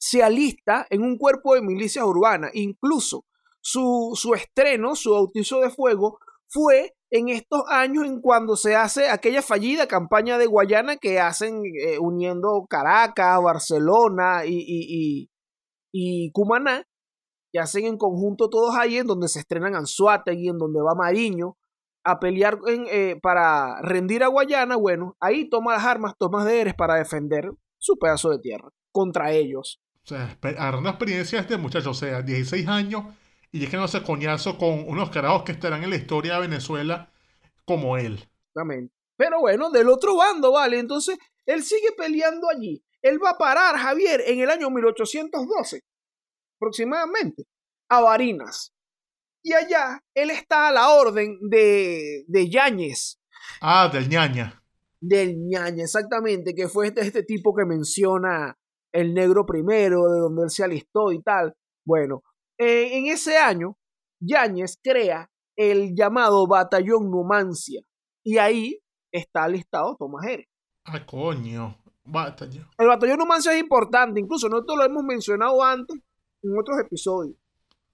se 0.00 0.22
alista 0.22 0.86
en 0.90 1.02
un 1.02 1.18
cuerpo 1.18 1.54
de 1.54 1.62
milicias 1.62 2.04
urbanas. 2.04 2.50
Incluso 2.54 3.24
su, 3.60 4.12
su 4.14 4.34
estreno, 4.34 4.94
su 4.94 5.12
bautizo 5.12 5.60
de 5.60 5.70
fuego, 5.70 6.18
fue 6.48 6.94
en 7.10 7.28
estos 7.28 7.62
años 7.68 8.04
en 8.06 8.20
cuando 8.20 8.56
se 8.56 8.76
hace 8.76 9.10
aquella 9.10 9.42
fallida 9.42 9.86
campaña 9.88 10.38
de 10.38 10.46
Guayana 10.46 10.96
que 10.96 11.18
hacen 11.20 11.62
eh, 11.82 11.98
uniendo 11.98 12.66
Caracas, 12.70 13.42
Barcelona 13.42 14.46
y, 14.46 14.54
y, 14.58 14.86
y, 14.88 15.30
y 15.92 16.30
Cumaná, 16.32 16.84
que 17.52 17.58
hacen 17.60 17.84
en 17.86 17.98
conjunto 17.98 18.48
todos 18.48 18.76
ahí, 18.76 18.98
en 18.98 19.06
donde 19.06 19.28
se 19.28 19.40
estrenan 19.40 19.74
Anzuategui, 19.74 20.48
en 20.48 20.58
donde 20.58 20.80
va 20.80 20.94
Mariño, 20.94 21.56
a 22.10 22.18
pelear 22.20 22.58
en, 22.66 22.86
eh, 22.90 23.18
para 23.20 23.80
rendir 23.82 24.24
a 24.24 24.28
Guayana, 24.28 24.76
bueno, 24.76 25.16
ahí 25.20 25.48
toma 25.48 25.74
las 25.74 25.84
armas 25.84 26.14
Tomás 26.18 26.46
de 26.46 26.60
Eres 26.60 26.74
para 26.74 26.94
defender 26.94 27.50
su 27.76 27.98
pedazo 27.98 28.30
de 28.30 28.38
tierra 28.38 28.70
contra 28.92 29.32
ellos. 29.32 29.80
O 30.04 30.08
sea, 30.08 30.38
agarrando 30.42 30.88
experiencia 30.88 31.40
este 31.40 31.58
muchacho, 31.58 31.90
o 31.90 31.94
sea, 31.94 32.22
16 32.22 32.66
años 32.66 33.04
y 33.52 33.64
es 33.64 33.70
que 33.70 33.76
no 33.76 33.88
se 33.88 34.02
coñazo 34.02 34.56
con 34.58 34.88
unos 34.88 35.10
carajos 35.10 35.42
que 35.42 35.52
estarán 35.52 35.84
en 35.84 35.90
la 35.90 35.96
historia 35.96 36.34
de 36.34 36.40
Venezuela 36.40 37.10
como 37.64 37.96
él. 37.96 38.14
Exactamente. 38.14 38.94
Pero 39.16 39.40
bueno, 39.40 39.70
del 39.70 39.88
otro 39.88 40.16
bando, 40.16 40.52
¿vale? 40.52 40.78
Entonces, 40.78 41.18
él 41.44 41.62
sigue 41.62 41.92
peleando 41.96 42.48
allí. 42.48 42.82
Él 43.02 43.18
va 43.22 43.30
a 43.30 43.38
parar, 43.38 43.76
Javier, 43.76 44.22
en 44.26 44.40
el 44.40 44.50
año 44.50 44.70
1812, 44.70 45.82
aproximadamente, 46.56 47.44
a 47.88 48.00
Barinas. 48.00 48.72
Y 49.42 49.52
allá, 49.52 50.02
él 50.14 50.30
está 50.30 50.68
a 50.68 50.72
la 50.72 50.90
orden 50.90 51.38
de, 51.48 52.24
de 52.26 52.50
Yáñez, 52.50 53.20
Ah, 53.60 53.88
del 53.92 54.08
ñaña. 54.08 54.62
del 55.00 55.36
Ñaña, 55.48 55.84
exactamente, 55.84 56.54
que 56.54 56.68
fue 56.68 56.88
este, 56.88 57.00
este 57.02 57.22
tipo 57.22 57.54
que 57.54 57.64
menciona 57.64 58.56
el 58.92 59.14
negro 59.14 59.46
primero, 59.46 60.10
de 60.10 60.20
donde 60.20 60.42
él 60.44 60.50
se 60.50 60.64
alistó 60.64 61.12
y 61.12 61.22
tal. 61.22 61.54
Bueno, 61.86 62.22
eh, 62.58 62.98
en 62.98 63.06
ese 63.06 63.36
año, 63.38 63.76
Yáñez 64.20 64.78
crea 64.82 65.30
el 65.56 65.94
llamado 65.94 66.46
Batallón 66.46 67.10
Numancia. 67.10 67.80
Y 68.24 68.38
ahí 68.38 68.80
está 69.12 69.44
alistado 69.44 69.96
Tomás 69.98 70.24
Jerez. 70.26 70.46
Ah, 70.84 71.04
coño. 71.06 71.76
Bata 72.04 72.46
ya. 72.46 72.68
El 72.78 72.88
batallón 72.88 73.18
Numancia 73.18 73.52
es 73.52 73.60
importante, 73.60 74.18
incluso 74.20 74.48
nosotros 74.48 74.78
lo 74.78 74.84
hemos 74.84 75.04
mencionado 75.04 75.62
antes 75.62 75.96
en 76.42 76.58
otros 76.58 76.78
episodios. 76.80 77.36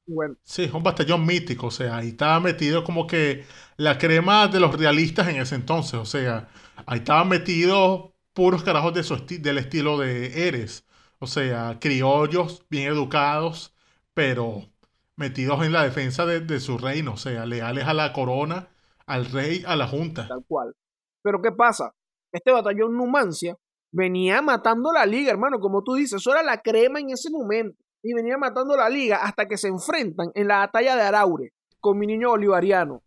Bueno, 0.07 0.37
Sí, 0.43 0.65
es 0.65 0.73
un 0.75 0.83
batallón 0.83 1.25
mítico, 1.25 1.69
o 1.69 1.71
sea, 1.71 1.97
ahí 1.97 2.09
estaba 2.09 2.39
metido 2.39 2.85
como 2.85 3.07
que 3.07 3.47
la 3.79 3.97
crema 3.99 4.47
de 4.49 4.61
los 4.61 4.75
realistas 4.79 5.29
en 5.29 5.37
ese 5.37 5.55
entonces, 5.55 5.95
o 5.95 6.05
sea, 6.05 6.49
ahí 6.87 6.99
estaban 6.99 7.29
metidos 7.31 8.11
puros 8.35 8.63
carajos 8.63 8.93
de 8.95 9.03
su 9.05 9.15
esti- 9.17 9.41
del 9.41 9.57
estilo 9.59 9.99
de 9.99 10.47
Eres, 10.49 10.85
o 11.19 11.27
sea, 11.27 11.79
criollos, 11.81 12.67
bien 12.69 12.89
educados, 12.89 13.75
pero 14.13 14.69
metidos 15.17 15.65
en 15.65 15.73
la 15.73 15.83
defensa 15.85 16.27
de, 16.27 16.41
de 16.41 16.61
su 16.61 16.77
reino, 16.77 17.15
o 17.15 17.17
sea, 17.17 17.47
leales 17.47 17.85
a 17.87 17.95
la 17.95 18.13
corona, 18.13 18.69
al 19.07 19.25
rey, 19.31 19.65
a 19.67 19.77
la 19.77 19.87
junta. 19.89 20.23
tal 20.27 20.45
cual. 20.47 20.75
Pero 21.23 21.41
¿qué 21.43 21.53
pasa? 21.53 21.95
Este 22.33 22.51
batallón 22.53 22.97
Numancia 22.97 23.57
venía 23.93 24.43
matando 24.43 24.93
la 24.93 25.07
liga, 25.07 25.31
hermano, 25.31 25.61
como 25.61 25.83
tú 25.83 25.95
dices, 25.95 26.21
eso 26.21 26.33
era 26.33 26.43
la 26.43 26.61
crema 26.63 27.01
en 27.01 27.11
ese 27.11 27.31
momento. 27.31 27.84
Y 28.05 28.13
venía 28.13 28.37
matando 28.39 28.77
la 28.77 28.89
liga 28.89 29.17
hasta 29.25 29.49
que 29.49 29.57
se 29.57 29.67
enfrentan 29.69 30.31
en 30.35 30.47
la 30.47 30.59
batalla 30.59 30.95
de 30.95 31.03
Araure 31.03 31.53
con 31.81 31.99
mi 31.99 32.07
niño 32.07 32.29
bolivariano. 32.31 33.03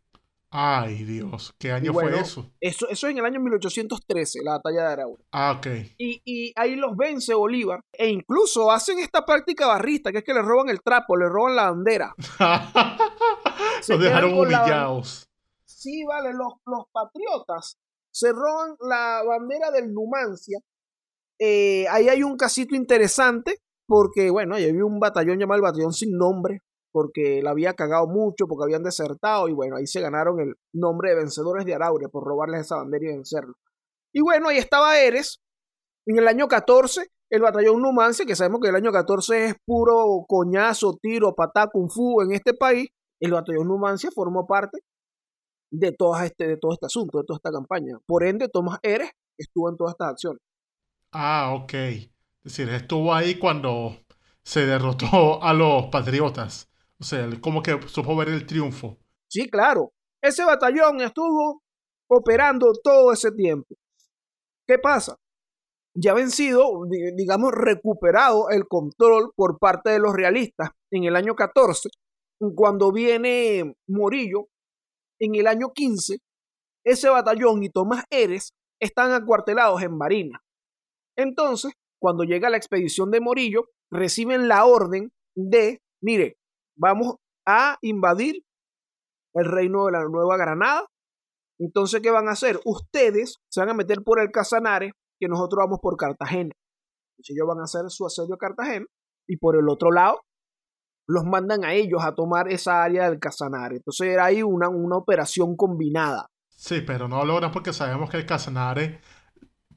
Ay, 0.49 1.03
Dios, 1.03 1.53
¿qué 1.59 1.71
año 1.73 1.91
bueno, 1.93 2.11
fue 2.11 2.21
eso? 2.21 2.49
Eso, 2.61 2.87
eso 2.89 3.07
es 3.07 3.11
en 3.11 3.17
el 3.19 3.25
año 3.25 3.39
1813, 3.41 4.39
la 4.43 4.53
batalla 4.53 4.87
de 4.87 4.93
Araure. 4.93 5.23
Ah, 5.31 5.55
ok. 5.57 5.67
Y, 5.97 6.21
y 6.25 6.53
ahí 6.55 6.75
los 6.75 6.95
vence 6.97 7.33
Bolívar. 7.33 7.81
E 7.91 8.07
incluso 8.07 8.71
hacen 8.71 8.97
esta 8.99 9.23
práctica 9.25 9.67
barrista, 9.67 10.11
que 10.11 10.19
es 10.19 10.23
que 10.23 10.33
le 10.33 10.41
roban 10.41 10.69
el 10.69 10.81
trapo, 10.81 11.15
le 11.17 11.27
roban 11.29 11.55
la 11.55 11.69
bandera. 11.69 12.15
Los 13.87 13.99
dejaron 13.99 14.31
la- 14.31 14.37
humillados. 14.41 15.29
Sí, 15.65 16.03
vale, 16.05 16.33
los, 16.33 16.53
los 16.65 16.85
patriotas 16.91 17.77
se 18.11 18.31
roban 18.31 18.75
la 18.81 19.21
bandera 19.23 19.69
del 19.71 19.93
Numancia. 19.93 20.59
Eh, 21.39 21.85
ahí 21.89 22.09
hay 22.09 22.23
un 22.23 22.35
casito 22.35 22.75
interesante, 22.75 23.59
porque, 23.87 24.29
bueno, 24.29 24.55
ahí 24.55 24.69
había 24.69 24.85
un 24.85 24.99
batallón 24.99 25.39
llamado 25.39 25.57
el 25.57 25.63
Batallón 25.63 25.93
Sin 25.93 26.17
Nombre, 26.17 26.61
porque 26.91 27.41
la 27.41 27.51
había 27.51 27.73
cagado 27.73 28.07
mucho, 28.07 28.47
porque 28.47 28.65
habían 28.65 28.83
desertado, 28.83 29.47
y 29.47 29.53
bueno, 29.53 29.77
ahí 29.77 29.87
se 29.87 30.01
ganaron 30.01 30.39
el 30.39 30.55
nombre 30.73 31.11
de 31.11 31.17
vencedores 31.17 31.65
de 31.65 31.75
Araure 31.75 32.09
por 32.09 32.23
robarles 32.23 32.61
esa 32.61 32.77
bandera 32.77 33.05
y 33.05 33.13
vencerlo. 33.15 33.53
Y 34.13 34.21
bueno, 34.21 34.49
ahí 34.49 34.57
estaba 34.57 34.99
Eres, 34.99 35.39
en 36.05 36.17
el 36.17 36.27
año 36.27 36.47
14, 36.47 37.07
el 37.29 37.41
batallón 37.41 37.81
Numancia, 37.81 38.25
que 38.25 38.35
sabemos 38.35 38.61
que 38.61 38.69
el 38.69 38.75
año 38.75 38.91
14 38.91 39.45
es 39.45 39.55
puro 39.65 40.25
coñazo, 40.27 40.97
tiro, 41.01 41.35
patá, 41.35 41.67
kung 41.71 41.89
fu 41.89 42.21
en 42.21 42.31
este 42.31 42.53
país, 42.53 42.89
el 43.19 43.31
batallón 43.31 43.67
Numancia 43.67 44.09
formó 44.13 44.45
parte 44.47 44.79
de, 45.71 45.91
todas 45.91 46.25
este, 46.25 46.47
de 46.47 46.57
todo 46.57 46.73
este 46.73 46.85
asunto, 46.85 47.19
de 47.19 47.25
toda 47.25 47.37
esta 47.37 47.51
campaña. 47.51 47.99
Por 48.05 48.23
ende, 48.23 48.47
Tomás 48.49 48.79
Eres 48.81 49.11
estuvo 49.37 49.69
en 49.69 49.77
todas 49.77 49.93
estas 49.93 50.09
acciones. 50.09 50.41
Ah, 51.11 51.53
ok. 51.53 51.73
Es 52.47 52.55
decir, 52.55 52.73
estuvo 52.73 53.13
ahí 53.13 53.37
cuando 53.37 53.97
se 54.41 54.65
derrotó 54.65 55.05
a 55.43 55.53
los 55.53 55.87
patriotas. 55.87 56.69
O 56.97 57.03
sea, 57.03 57.27
como 57.41 57.61
que 57.61 57.77
supo 57.87 58.15
ver 58.15 58.29
el 58.29 58.45
triunfo. 58.45 58.97
Sí, 59.29 59.49
claro. 59.49 59.91
Ese 60.23 60.45
batallón 60.45 61.01
estuvo 61.01 61.61
operando 62.09 62.71
todo 62.81 63.11
ese 63.11 63.33
tiempo. 63.33 63.75
¿Qué 64.65 64.79
pasa? 64.79 65.17
Ya 65.93 66.13
vencido, 66.13 66.85
di- 66.89 67.13
digamos, 67.17 67.51
recuperado 67.51 68.49
el 68.49 68.65
control 68.65 69.31
por 69.35 69.59
parte 69.59 69.89
de 69.89 69.99
los 69.99 70.13
realistas 70.15 70.69
en 70.89 71.03
el 71.03 71.17
año 71.17 71.35
14, 71.35 71.89
cuando 72.55 72.93
viene 72.93 73.73
Morillo, 73.89 74.47
en 75.19 75.35
el 75.35 75.47
año 75.47 75.73
15, 75.73 76.19
ese 76.85 77.09
batallón 77.09 77.61
y 77.63 77.69
Tomás 77.69 78.05
Eres 78.09 78.53
están 78.81 79.11
acuartelados 79.11 79.81
en 79.81 79.97
Barinas. 79.97 80.39
Entonces, 81.17 81.73
cuando 81.99 82.23
llega 82.23 82.49
la 82.49 82.57
expedición 82.57 83.11
de 83.11 83.21
Morillo, 83.21 83.65
reciben 83.91 84.47
la 84.47 84.65
orden 84.65 85.11
de, 85.35 85.81
mire, 86.01 86.37
vamos 86.77 87.15
a 87.45 87.77
invadir 87.81 88.43
el 89.33 89.45
reino 89.45 89.85
de 89.85 89.93
la 89.93 90.03
Nueva 90.03 90.37
Granada. 90.37 90.85
Entonces, 91.59 92.01
¿qué 92.01 92.11
van 92.11 92.27
a 92.27 92.31
hacer? 92.31 92.59
Ustedes 92.65 93.37
se 93.49 93.59
van 93.61 93.69
a 93.69 93.73
meter 93.73 94.03
por 94.03 94.19
el 94.21 94.31
Casanare, 94.31 94.91
que 95.19 95.27
nosotros 95.27 95.63
vamos 95.65 95.79
por 95.81 95.97
Cartagena. 95.97 96.51
Entonces, 97.13 97.35
ellos 97.35 97.47
van 97.47 97.59
a 97.59 97.63
hacer 97.63 97.81
su 97.89 98.05
asedio 98.05 98.35
a 98.35 98.37
Cartagena, 98.37 98.85
y 99.27 99.37
por 99.37 99.55
el 99.55 99.67
otro 99.69 99.91
lado, 99.91 100.21
los 101.07 101.23
mandan 101.23 101.63
a 101.63 101.73
ellos 101.73 102.03
a 102.03 102.13
tomar 102.13 102.51
esa 102.51 102.83
área 102.83 103.09
del 103.09 103.19
Casanare. 103.19 103.77
Entonces, 103.77 104.07
era 104.07 104.25
ahí 104.25 104.43
una, 104.43 104.69
una 104.69 104.97
operación 104.97 105.55
combinada. 105.55 106.27
Sí, 106.49 106.81
pero 106.81 107.07
no 107.07 107.19
lo 107.19 107.25
logran 107.25 107.51
porque 107.51 107.71
sabemos 107.71 108.09
que 108.09 108.17
el 108.17 108.25
Casanare, 108.25 108.99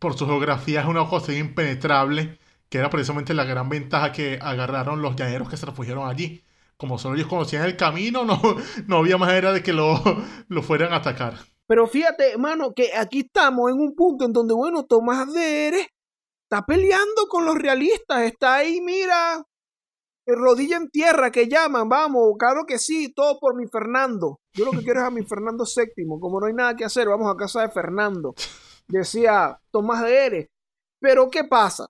por 0.00 0.16
su 0.18 0.26
geografía, 0.26 0.80
es 0.80 0.86
una 0.86 1.08
cosa 1.08 1.32
impenetrable, 1.32 2.38
que 2.68 2.78
era 2.78 2.90
precisamente 2.90 3.34
la 3.34 3.44
gran 3.44 3.68
ventaja 3.68 4.10
que 4.10 4.38
agarraron 4.42 5.02
los 5.02 5.14
llaneros 5.14 5.48
que 5.48 5.56
se 5.56 5.66
refugiaron 5.66 6.08
allí. 6.08 6.42
Como 6.76 6.98
solo 6.98 7.14
ellos 7.14 7.28
conocían 7.28 7.64
el 7.64 7.76
camino, 7.76 8.24
no, 8.24 8.40
no 8.88 8.96
había 8.96 9.18
manera 9.18 9.52
de 9.52 9.62
que 9.62 9.72
lo, 9.72 10.02
lo 10.48 10.62
fueran 10.62 10.92
a 10.92 10.96
atacar. 10.96 11.34
Pero 11.68 11.86
fíjate, 11.86 12.32
hermano, 12.32 12.72
que 12.74 12.96
aquí 12.96 13.20
estamos 13.20 13.70
en 13.70 13.78
un 13.78 13.94
punto 13.94 14.24
en 14.24 14.32
donde, 14.32 14.54
bueno, 14.54 14.86
Tomás 14.86 15.32
de 15.32 15.68
Eres 15.68 15.86
está 16.42 16.66
peleando 16.66 17.28
con 17.28 17.44
los 17.44 17.54
realistas, 17.54 18.22
está 18.22 18.56
ahí, 18.56 18.80
mira, 18.80 19.44
rodilla 20.26 20.78
en 20.78 20.90
tierra 20.90 21.30
que 21.30 21.48
llaman, 21.48 21.88
vamos, 21.88 22.34
claro 22.38 22.64
que 22.66 22.78
sí, 22.78 23.12
todo 23.14 23.38
por 23.38 23.54
mi 23.54 23.68
Fernando. 23.68 24.40
Yo 24.52 24.64
lo 24.64 24.72
que 24.72 24.82
quiero 24.82 25.00
es 25.00 25.06
a 25.06 25.10
mi 25.10 25.22
Fernando 25.22 25.64
VII, 25.64 26.06
como 26.20 26.40
no 26.40 26.46
hay 26.46 26.54
nada 26.54 26.74
que 26.74 26.84
hacer, 26.84 27.08
vamos 27.08 27.32
a 27.32 27.36
casa 27.36 27.62
de 27.62 27.70
Fernando, 27.70 28.34
decía 28.90 29.60
Tomás 29.70 30.02
de 30.02 30.26
Eres. 30.26 30.46
Pero 31.00 31.30
¿qué 31.30 31.44
pasa? 31.44 31.86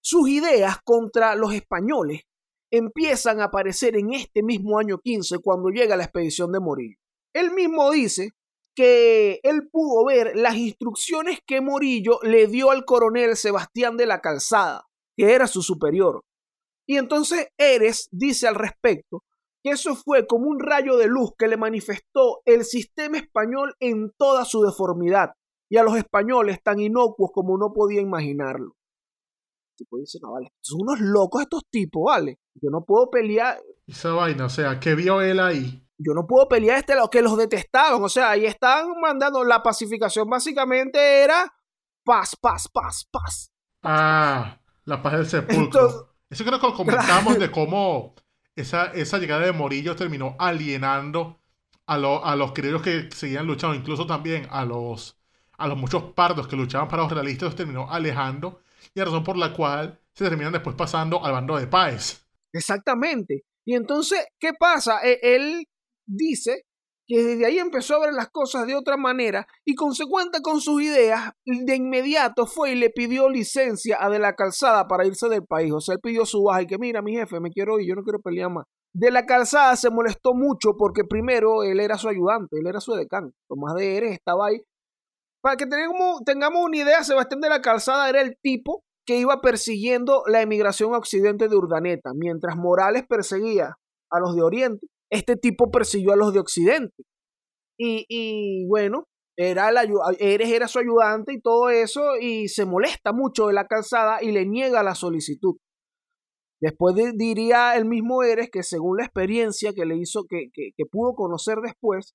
Sus 0.00 0.28
ideas 0.28 0.78
contra 0.84 1.34
los 1.36 1.54
españoles 1.54 2.22
empiezan 2.70 3.40
a 3.40 3.44
aparecer 3.44 3.96
en 3.96 4.14
este 4.14 4.42
mismo 4.42 4.78
año 4.78 4.98
15 4.98 5.38
cuando 5.38 5.68
llega 5.68 5.96
la 5.96 6.04
expedición 6.04 6.50
de 6.52 6.60
Morillo. 6.60 6.96
Él 7.34 7.52
mismo 7.52 7.90
dice 7.90 8.30
que 8.74 9.40
él 9.42 9.68
pudo 9.70 10.06
ver 10.06 10.32
las 10.34 10.56
instrucciones 10.56 11.40
que 11.46 11.60
Morillo 11.60 12.18
le 12.22 12.46
dio 12.46 12.70
al 12.70 12.84
coronel 12.86 13.36
Sebastián 13.36 13.98
de 13.98 14.06
la 14.06 14.20
Calzada, 14.20 14.86
que 15.16 15.34
era 15.34 15.46
su 15.46 15.62
superior. 15.62 16.24
Y 16.88 16.96
entonces 16.96 17.48
Eres 17.58 18.08
dice 18.10 18.48
al 18.48 18.54
respecto 18.54 19.22
que 19.62 19.72
eso 19.72 19.94
fue 19.94 20.26
como 20.26 20.48
un 20.48 20.58
rayo 20.58 20.96
de 20.96 21.06
luz 21.06 21.32
que 21.38 21.48
le 21.48 21.56
manifestó 21.56 22.40
el 22.46 22.64
sistema 22.64 23.18
español 23.18 23.74
en 23.78 24.10
toda 24.16 24.44
su 24.46 24.62
deformidad 24.62 25.34
y 25.72 25.78
a 25.78 25.82
los 25.82 25.96
españoles 25.96 26.62
tan 26.62 26.78
inocuos 26.80 27.30
como 27.32 27.56
no 27.56 27.72
podía 27.72 28.02
imaginarlo. 28.02 28.76
El 29.70 29.76
tipo 29.78 29.96
dice, 29.96 30.18
no, 30.20 30.32
vale, 30.32 30.52
son 30.60 30.82
unos 30.82 31.00
locos 31.00 31.40
estos 31.42 31.62
tipos, 31.70 32.02
vale. 32.04 32.38
Yo 32.54 32.68
no 32.70 32.84
puedo 32.84 33.08
pelear, 33.10 33.58
Esa 33.86 34.12
vaina, 34.12 34.44
o 34.44 34.48
sea, 34.50 34.78
¿qué 34.78 34.94
vio 34.94 35.22
él 35.22 35.40
ahí? 35.40 35.78
yo 36.04 36.14
no 36.14 36.26
puedo 36.26 36.48
pelear 36.48 36.78
este 36.78 36.94
lado, 36.96 37.08
que 37.08 37.22
los 37.22 37.38
detestaban, 37.38 38.02
o 38.02 38.08
sea, 38.08 38.30
ahí 38.30 38.44
estaban 38.44 39.00
mandando, 39.00 39.44
la 39.44 39.62
pacificación 39.62 40.28
básicamente 40.28 40.98
era 41.22 41.54
paz, 42.04 42.36
paz, 42.40 42.68
paz, 42.68 43.08
paz. 43.10 43.52
Ah, 43.82 44.60
la 44.84 45.00
paz 45.02 45.12
del 45.14 45.26
sepulcro. 45.26 45.64
Entonces- 45.64 46.02
Eso 46.28 46.44
creo 46.44 46.60
que 46.60 46.66
lo 46.66 46.74
comentamos 46.74 47.38
de 47.38 47.50
cómo 47.50 48.14
esa, 48.56 48.86
esa 48.92 49.18
llegada 49.18 49.46
de 49.46 49.52
Morillo 49.52 49.94
terminó 49.96 50.34
alienando 50.38 51.40
a, 51.86 51.96
lo- 51.98 52.24
a 52.24 52.34
los 52.36 52.52
criollos 52.52 52.82
que 52.82 53.08
seguían 53.12 53.46
luchando, 53.46 53.74
incluso 53.76 54.06
también 54.06 54.46
a 54.50 54.64
los, 54.64 55.16
a 55.62 55.68
los 55.68 55.78
muchos 55.78 56.02
pardos 56.14 56.48
que 56.48 56.56
luchaban 56.56 56.88
para 56.88 57.02
los 57.02 57.12
realistas, 57.12 57.46
los 57.46 57.56
terminó 57.56 57.90
alejando, 57.90 58.60
y 58.94 58.98
la 58.98 59.06
razón 59.06 59.24
por 59.24 59.36
la 59.36 59.52
cual 59.52 59.98
se 60.12 60.24
terminan 60.24 60.52
después 60.52 60.76
pasando 60.76 61.24
al 61.24 61.32
bando 61.32 61.56
de 61.56 61.66
Páez. 61.66 62.26
Exactamente. 62.52 63.44
Y 63.64 63.74
entonces, 63.74 64.26
¿qué 64.38 64.50
pasa? 64.58 64.98
E- 65.02 65.20
Él 65.22 65.64
dice 66.06 66.62
que 67.06 67.22
desde 67.22 67.46
ahí 67.46 67.58
empezó 67.58 67.96
a 67.96 68.00
ver 68.06 68.12
las 68.14 68.28
cosas 68.30 68.66
de 68.66 68.76
otra 68.76 68.96
manera 68.96 69.46
y 69.64 69.74
consecuente 69.74 70.40
con 70.40 70.60
sus 70.60 70.82
ideas, 70.82 71.30
de 71.44 71.76
inmediato 71.76 72.46
fue 72.46 72.72
y 72.72 72.74
le 72.76 72.90
pidió 72.90 73.28
licencia 73.28 73.98
a 74.00 74.08
De 74.08 74.18
la 74.18 74.34
Calzada 74.34 74.86
para 74.86 75.06
irse 75.06 75.28
del 75.28 75.44
país. 75.44 75.72
O 75.72 75.80
sea, 75.80 75.94
él 75.94 76.00
pidió 76.02 76.24
su 76.26 76.42
baja 76.44 76.62
y 76.62 76.66
que 76.66 76.78
mira, 76.78 77.02
mi 77.02 77.14
jefe, 77.14 77.40
me 77.40 77.50
quiero 77.50 77.78
ir, 77.80 77.88
yo 77.88 77.94
no 77.94 78.02
quiero 78.02 78.20
pelear 78.20 78.50
más. 78.50 78.64
De 78.94 79.10
la 79.10 79.24
Calzada 79.24 79.74
se 79.76 79.90
molestó 79.90 80.34
mucho 80.34 80.76
porque 80.76 81.02
primero 81.04 81.62
él 81.64 81.80
era 81.80 81.96
su 81.96 82.08
ayudante, 82.08 82.58
él 82.60 82.66
era 82.66 82.80
su 82.80 82.92
decán. 82.92 83.32
Tomás 83.48 83.74
de 83.74 83.96
Eres 83.96 84.12
estaba 84.12 84.48
ahí. 84.48 84.60
Para 85.42 85.56
que 85.56 85.66
tengamos, 85.66 86.64
una 86.64 86.76
idea, 86.76 87.04
Sebastián 87.04 87.40
de 87.40 87.48
la 87.48 87.60
Calzada 87.60 88.08
era 88.08 88.22
el 88.22 88.36
tipo 88.40 88.84
que 89.04 89.18
iba 89.18 89.40
persiguiendo 89.40 90.22
la 90.26 90.40
emigración 90.40 90.94
a 90.94 90.98
occidente 90.98 91.48
de 91.48 91.56
Urdaneta, 91.56 92.12
mientras 92.14 92.56
Morales 92.56 93.04
perseguía 93.08 93.74
a 94.10 94.20
los 94.20 94.36
de 94.36 94.42
Oriente 94.42 94.86
este 95.12 95.36
tipo 95.36 95.70
persiguió 95.70 96.14
a 96.14 96.16
los 96.16 96.32
de 96.32 96.40
Occidente. 96.40 97.04
Y, 97.78 98.66
bueno, 98.66 99.04
era 99.36 99.70
Eres 100.18 100.50
era 100.50 100.68
su 100.68 100.78
ayudante 100.78 101.34
y 101.34 101.40
todo 101.40 101.68
eso, 101.68 102.16
y 102.18 102.48
se 102.48 102.64
molesta 102.64 103.12
mucho 103.12 103.48
de 103.48 103.52
la 103.52 103.66
calzada 103.66 104.22
y 104.22 104.32
le 104.32 104.46
niega 104.46 104.82
la 104.82 104.94
solicitud. 104.94 105.56
Después 106.62 106.94
diría 107.16 107.76
el 107.76 107.84
mismo 107.84 108.22
Eres 108.22 108.48
que 108.50 108.62
según 108.62 108.98
la 108.98 109.04
experiencia 109.04 109.72
que 109.74 109.84
le 109.84 109.98
hizo, 109.98 110.24
que 110.28 110.84
pudo 110.90 111.14
conocer 111.14 111.58
después, 111.62 112.14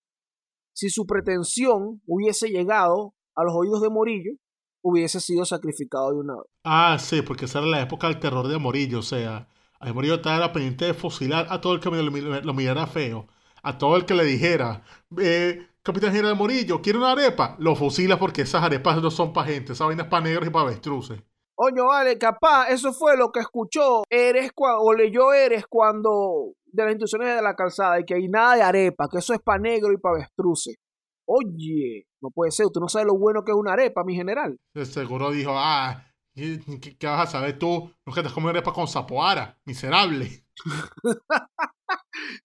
si 0.74 0.90
su 0.90 1.06
pretensión 1.06 2.02
hubiese 2.08 2.48
llegado 2.48 3.14
a 3.38 3.44
los 3.46 3.54
oídos 3.56 3.82
de 3.82 3.90
Morillo, 3.90 4.32
hubiese 4.82 5.22
sido 5.22 5.46
sacrificado 5.46 6.12
de 6.12 6.18
una 6.18 6.34
vez. 6.36 6.46
Ah, 6.66 6.98
sí, 7.00 7.22
porque 7.22 7.46
esa 7.46 7.60
era 7.60 7.68
la 7.68 7.82
época 7.82 8.08
del 8.08 8.20
terror 8.20 8.48
de 8.48 8.58
Morillo, 8.58 9.00
o 9.00 9.04
sea, 9.04 9.48
Ahí 9.80 9.94
Morillo 9.94 10.16
estaba 10.16 10.52
pendiente 10.52 10.86
de 10.86 10.94
fusilar 10.94 11.48
a 11.50 11.62
todo 11.62 11.74
el 11.74 11.80
que 11.80 11.90
lo, 11.90 12.54
mirara 12.54 12.88
feo. 12.88 13.28
A 13.62 13.78
todo 13.78 13.96
el 13.96 14.06
que 14.06 14.14
le 14.14 14.24
dijera, 14.24 14.84
eh, 15.20 15.68
Capitán 15.84 16.14
General 16.14 16.36
Morillo, 16.36 16.82
¿quiere 16.82 17.00
una 17.00 17.12
arepa? 17.12 17.56
Lo 17.60 17.76
fusila 17.76 18.18
porque 18.18 18.44
esas 18.44 18.64
arepas 18.64 19.02
no 19.02 19.12
son 19.12 19.34
para 19.34 19.48
gente, 19.48 19.74
esas 19.74 19.88
vainas 19.88 20.08
para 20.08 20.24
negros 20.24 20.48
y 20.48 20.52
para 20.52 20.66
avestruces. 20.66 21.22
Oye, 21.56 21.82
vale, 21.82 22.18
capaz, 22.18 22.70
eso 22.70 22.94
fue 22.94 23.18
lo 23.18 23.32
que 23.32 23.40
escuchó 23.40 24.04
Eres 24.10 24.52
o 24.56 24.94
leyó 24.94 25.34
Eres 25.34 25.66
cuando 25.68 26.54
de 26.66 26.84
las 26.84 26.92
instrucciones 26.92 27.36
de 27.36 27.42
la 27.42 27.56
calzada 27.56 28.00
y 28.00 28.06
que 28.06 28.14
hay 28.14 28.28
nada 28.28 28.56
de 28.56 28.62
arepa, 28.62 29.08
que 29.12 29.18
eso 29.18 29.34
es 29.34 29.42
para 29.42 29.60
negro 29.60 29.92
y 29.92 29.98
para 29.98 30.18
avestruces. 30.18 30.76
Oye, 31.28 32.08
no 32.22 32.30
puede 32.32 32.52
ser, 32.52 32.68
tú 32.74 32.80
no 32.80 32.88
sabes 32.88 33.08
lo 33.08 33.18
bueno 33.18 33.44
que 33.44 33.52
es 33.52 33.58
una 33.58 33.74
arepa, 33.74 34.04
mi 34.04 34.16
general. 34.16 34.58
seguro 34.86 35.32
dijo, 35.32 35.52
ah, 35.54 36.08
¿Qué, 36.38 37.08
vas 37.08 37.28
a 37.28 37.32
saber 37.32 37.58
tú? 37.58 37.92
No 38.06 38.14
que 38.14 38.22
te 38.22 38.30
comes 38.32 38.52
arepa 38.52 38.72
con 38.72 38.88
zapoara, 38.88 39.60
miserable. 39.66 40.46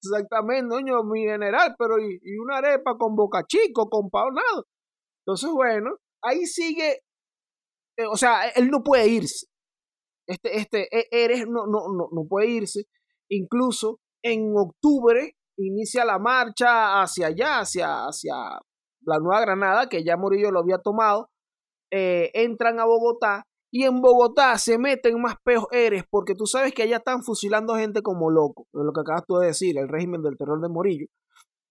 Exactamente, 0.02 0.74
doño, 0.74 1.04
mi 1.04 1.24
general, 1.24 1.74
pero 1.78 1.98
y, 1.98 2.18
una 2.38 2.56
arepa 2.56 2.96
con 2.96 3.14
boca 3.14 3.44
chico, 3.46 3.90
con 3.90 4.08
nada. 4.34 4.62
Entonces, 5.26 5.50
bueno, 5.52 5.90
ahí 6.22 6.46
sigue. 6.46 7.02
Eh, 7.98 8.06
o 8.10 8.16
sea, 8.16 8.48
él 8.48 8.70
no 8.70 8.82
puede 8.82 9.08
irse. 9.08 9.46
Este, 10.26 10.56
este, 10.56 10.88
e, 10.90 11.08
eres, 11.10 11.46
no, 11.46 11.66
no, 11.66 11.92
no, 11.94 12.08
no 12.10 12.26
puede 12.26 12.48
irse. 12.48 12.84
Incluso 13.28 14.00
en 14.24 14.54
octubre 14.56 15.36
inicia 15.58 16.06
la 16.06 16.18
marcha 16.18 17.02
hacia 17.02 17.26
allá, 17.26 17.60
hacia, 17.60 18.06
hacia 18.06 18.34
la 19.04 19.18
Nueva 19.18 19.40
Granada, 19.40 19.88
que 19.88 20.04
ya 20.04 20.16
Murillo 20.16 20.50
lo 20.50 20.60
había 20.60 20.78
tomado. 20.78 21.30
Eh, 21.90 22.30
entran 22.34 22.80
a 22.80 22.84
Bogotá 22.84 23.46
y 23.74 23.84
en 23.84 24.02
Bogotá 24.02 24.58
se 24.58 24.78
meten 24.78 25.20
más 25.20 25.36
peos 25.42 25.66
eres 25.72 26.04
porque 26.10 26.34
tú 26.34 26.46
sabes 26.46 26.74
que 26.74 26.82
allá 26.82 26.98
están 26.98 27.22
fusilando 27.22 27.74
gente 27.74 28.02
como 28.02 28.30
loco, 28.30 28.66
lo 28.72 28.92
que 28.92 29.00
acabas 29.00 29.24
tú 29.26 29.36
de 29.36 29.46
decir, 29.48 29.78
el 29.78 29.88
régimen 29.88 30.22
del 30.22 30.36
terror 30.36 30.60
de 30.60 30.68
Morillo. 30.68 31.06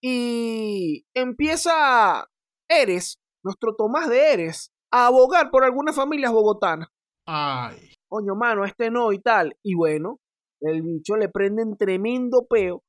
Y 0.03 1.05
empieza 1.13 2.27
Eres, 2.67 3.19
nuestro 3.43 3.75
Tomás 3.75 4.09
de 4.09 4.33
Eres, 4.33 4.71
a 4.91 5.07
abogar 5.07 5.51
por 5.51 5.63
algunas 5.63 5.95
familias 5.95 6.31
bogotanas. 6.31 6.89
Ay. 7.27 7.77
Coño, 8.09 8.35
mano, 8.35 8.65
este 8.65 8.89
no 8.89 9.13
y 9.13 9.19
tal. 9.19 9.55
Y 9.63 9.75
bueno, 9.75 10.19
el 10.59 10.81
bicho 10.81 11.15
le 11.17 11.29
prenden 11.29 11.77
tremendo 11.77 12.47
peo, 12.49 12.82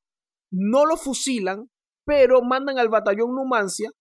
no 0.51 0.85
lo 0.85 0.97
fusilan, 0.97 1.69
pero 2.03 2.41
mandan 2.41 2.79
al 2.79 2.89
batallón 2.89 3.35
Numancia 3.35 3.91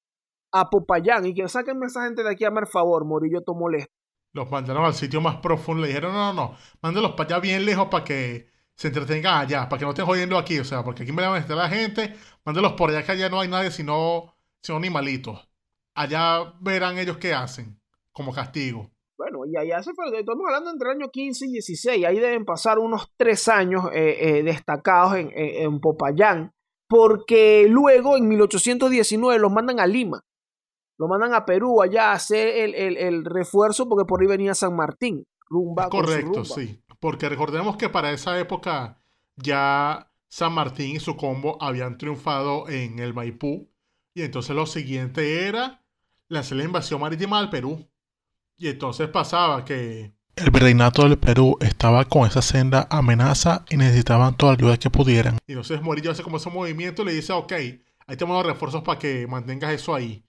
a 0.52 0.70
Popayán 0.70 1.26
y 1.26 1.34
que 1.34 1.48
saquen 1.48 1.82
a 1.82 1.86
esa 1.86 2.04
gente 2.04 2.22
de 2.22 2.30
aquí 2.30 2.44
a 2.44 2.50
mar 2.50 2.66
favor, 2.66 3.04
Morillo 3.04 3.40
tomó 3.42 3.60
molesto 3.60 3.92
los 4.32 4.50
mandaron 4.50 4.84
al 4.84 4.94
sitio 4.94 5.20
más 5.20 5.36
profundo. 5.36 5.82
Le 5.82 5.88
dijeron, 5.88 6.12
no, 6.12 6.32
no, 6.32 6.42
no, 6.50 6.56
mándalos 6.80 7.12
para 7.12 7.36
allá 7.36 7.40
bien 7.40 7.64
lejos 7.64 7.88
para 7.88 8.04
que 8.04 8.48
se 8.74 8.88
entretengan 8.88 9.40
allá, 9.40 9.68
para 9.68 9.78
que 9.78 9.84
no 9.84 9.90
estén 9.90 10.06
jodiendo 10.06 10.38
aquí. 10.38 10.58
O 10.58 10.64
sea, 10.64 10.82
porque 10.82 11.02
aquí 11.02 11.12
me 11.12 11.22
van 11.22 11.34
a 11.34 11.38
estar 11.38 11.56
la 11.56 11.68
gente, 11.68 12.14
mándalos 12.44 12.72
por 12.72 12.90
allá 12.90 13.04
que 13.04 13.12
allá 13.12 13.28
no 13.28 13.40
hay 13.40 13.48
nadie 13.48 13.70
sino, 13.70 14.34
sino 14.62 14.78
animalitos. 14.78 15.48
Allá 15.94 16.54
verán 16.60 16.98
ellos 16.98 17.18
qué 17.18 17.34
hacen, 17.34 17.78
como 18.12 18.32
castigo. 18.32 18.90
Bueno, 19.18 19.44
y 19.46 19.56
allá 19.56 19.82
se 19.82 19.92
fue, 19.92 20.06
estamos 20.18 20.44
hablando 20.46 20.70
entre 20.70 20.90
el 20.90 20.96
año 20.96 21.10
15 21.10 21.46
y 21.46 21.52
16, 21.52 22.06
ahí 22.06 22.18
deben 22.18 22.44
pasar 22.44 22.78
unos 22.78 23.12
tres 23.16 23.46
años 23.46 23.84
eh, 23.92 24.38
eh, 24.38 24.42
destacados 24.42 25.14
en, 25.14 25.30
en 25.34 25.78
Popayán, 25.78 26.52
porque 26.88 27.66
luego 27.68 28.16
en 28.16 28.26
1819 28.26 29.38
los 29.38 29.52
mandan 29.52 29.78
a 29.78 29.86
Lima 29.86 30.24
lo 31.02 31.08
mandan 31.08 31.34
a 31.34 31.44
Perú 31.44 31.82
allá 31.82 32.10
a 32.10 32.12
hacer 32.12 32.76
el, 32.76 33.24
refuerzo 33.24 33.88
porque 33.88 34.04
por 34.04 34.20
ahí 34.22 34.28
venía 34.28 34.54
San 34.54 34.76
Martín. 34.76 35.26
Rumba 35.50 35.88
Correcto, 35.88 36.44
sí. 36.44 36.80
Porque 37.00 37.28
recordemos 37.28 37.76
que 37.76 37.88
para 37.88 38.12
esa 38.12 38.38
época 38.38 39.02
ya 39.34 40.08
San 40.28 40.52
Martín 40.52 40.94
y 40.94 41.00
su 41.00 41.16
combo 41.16 41.60
habían 41.60 41.98
triunfado 41.98 42.68
en 42.68 43.00
el 43.00 43.14
Maipú. 43.14 43.68
Y 44.14 44.22
entonces 44.22 44.54
lo 44.54 44.64
siguiente 44.64 45.48
era 45.48 45.82
lanzar 46.28 46.58
la 46.58 46.64
invasión 46.64 47.00
marítima 47.00 47.40
al 47.40 47.50
Perú. 47.50 47.84
Y 48.56 48.68
entonces 48.68 49.08
pasaba 49.08 49.64
que 49.64 50.14
el 50.36 50.50
virreinato 50.52 51.02
del 51.02 51.18
Perú 51.18 51.56
estaba 51.60 52.04
con 52.04 52.28
esa 52.28 52.42
senda 52.42 52.86
amenaza 52.90 53.64
y 53.70 53.76
necesitaban 53.76 54.36
toda 54.36 54.52
la 54.52 54.58
ayuda 54.58 54.76
que 54.76 54.88
pudieran. 54.88 55.36
Y 55.48 55.52
entonces 55.54 55.82
Morillo 55.82 56.12
hace 56.12 56.22
como 56.22 56.36
ese 56.36 56.48
movimiento 56.48 57.02
y 57.02 57.06
le 57.06 57.12
dice, 57.14 57.32
ok, 57.32 57.52
ahí 57.52 58.16
tenemos 58.16 58.36
los 58.36 58.52
refuerzos 58.52 58.82
para 58.82 59.00
que 59.00 59.26
mantengas 59.26 59.72
eso 59.72 59.96
ahí. 59.96 60.24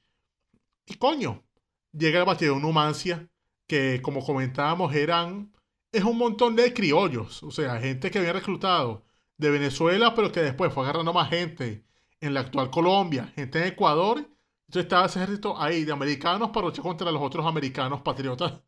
Y 0.85 0.95
coño, 0.95 1.43
llega 1.91 2.19
el 2.19 2.25
batallón 2.25 2.61
Numancia, 2.61 3.29
que 3.67 4.01
como 4.01 4.25
comentábamos 4.25 4.93
eran, 4.93 5.53
es 5.91 6.03
un 6.03 6.17
montón 6.17 6.55
de 6.55 6.73
criollos, 6.73 7.43
o 7.43 7.51
sea, 7.51 7.79
gente 7.79 8.11
que 8.11 8.19
había 8.19 8.33
reclutado 8.33 9.03
de 9.37 9.51
Venezuela, 9.51 10.13
pero 10.15 10.31
que 10.31 10.41
después 10.41 10.73
fue 10.73 10.83
agarrando 10.83 11.13
más 11.13 11.29
gente 11.29 11.85
en 12.19 12.33
la 12.33 12.41
actual 12.41 12.69
Colombia, 12.69 13.31
gente 13.35 13.59
en 13.59 13.67
Ecuador. 13.67 14.17
Entonces 14.19 14.83
estaba 14.83 15.05
ese 15.05 15.19
ejército 15.19 15.59
ahí 15.59 15.83
de 15.83 15.91
americanos 15.91 16.49
para 16.49 16.67
luchar 16.67 16.83
contra 16.83 17.11
los 17.11 17.21
otros 17.21 17.45
americanos 17.45 18.01
patriotas 18.01 18.61